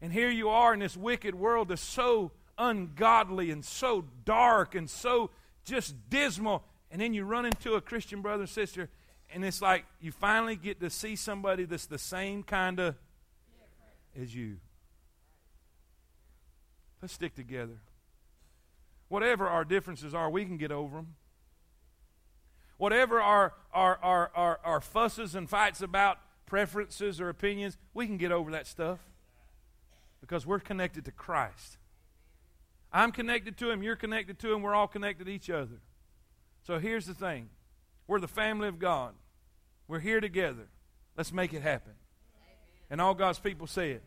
And 0.00 0.12
here 0.12 0.30
you 0.30 0.48
are 0.48 0.72
in 0.74 0.80
this 0.80 0.96
wicked 0.96 1.34
world 1.34 1.68
that's 1.68 1.82
so 1.82 2.30
ungodly 2.56 3.50
and 3.50 3.64
so 3.64 4.04
dark 4.24 4.74
and 4.74 4.88
so 4.88 5.30
just 5.64 5.94
dismal. 6.08 6.64
And 6.90 7.00
then 7.00 7.14
you 7.14 7.24
run 7.24 7.44
into 7.44 7.74
a 7.74 7.80
Christian 7.80 8.22
brother 8.22 8.42
and 8.42 8.50
sister, 8.50 8.88
and 9.32 9.44
it's 9.44 9.60
like 9.60 9.84
you 10.00 10.12
finally 10.12 10.56
get 10.56 10.80
to 10.80 10.90
see 10.90 11.16
somebody 11.16 11.64
that's 11.64 11.86
the 11.86 11.98
same 11.98 12.42
kind 12.42 12.80
of 12.80 12.94
as 14.20 14.34
you. 14.34 14.56
Let's 17.02 17.14
stick 17.14 17.34
together. 17.34 17.80
Whatever 19.08 19.48
our 19.48 19.64
differences 19.64 20.14
are, 20.14 20.30
we 20.30 20.44
can 20.44 20.56
get 20.56 20.72
over 20.72 20.96
them. 20.96 21.14
Whatever 22.76 23.20
our, 23.20 23.54
our, 23.72 23.98
our, 24.02 24.30
our, 24.34 24.60
our 24.64 24.80
fusses 24.80 25.34
and 25.34 25.50
fights 25.50 25.80
about 25.80 26.18
preferences 26.46 27.20
or 27.20 27.28
opinions, 27.28 27.76
we 27.92 28.06
can 28.06 28.16
get 28.16 28.30
over 28.32 28.52
that 28.52 28.66
stuff 28.66 29.00
because 30.20 30.46
we're 30.46 30.60
connected 30.60 31.04
to 31.04 31.12
Christ. 31.12 31.78
I'm 32.92 33.12
connected 33.12 33.56
to 33.58 33.70
Him, 33.70 33.82
you're 33.82 33.96
connected 33.96 34.38
to 34.40 34.52
Him, 34.52 34.62
we're 34.62 34.74
all 34.74 34.88
connected 34.88 35.26
to 35.26 35.30
each 35.30 35.50
other. 35.50 35.80
So 36.66 36.78
here's 36.78 37.06
the 37.06 37.14
thing 37.14 37.50
we're 38.06 38.20
the 38.20 38.28
family 38.28 38.68
of 38.68 38.78
God, 38.78 39.14
we're 39.86 40.00
here 40.00 40.20
together. 40.20 40.68
Let's 41.16 41.32
make 41.32 41.52
it 41.52 41.62
happen. 41.62 41.94
And 42.90 43.00
all 43.00 43.14
God's 43.14 43.38
people 43.38 43.66
say 43.66 43.90
it. 43.90 44.02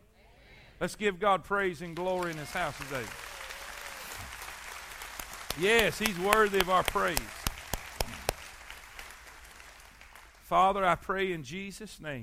Let's 0.80 0.96
give 0.96 1.20
God 1.20 1.44
praise 1.44 1.82
and 1.82 1.94
glory 1.94 2.32
in 2.32 2.38
His 2.38 2.50
house 2.50 2.76
today. 2.78 3.04
Yes, 5.60 5.98
He's 5.98 6.18
worthy 6.18 6.58
of 6.58 6.70
our 6.70 6.82
praise. 6.82 7.18
Father, 10.42 10.84
I 10.84 10.96
pray 10.96 11.32
in 11.32 11.44
Jesus' 11.44 12.00
name. 12.00 12.20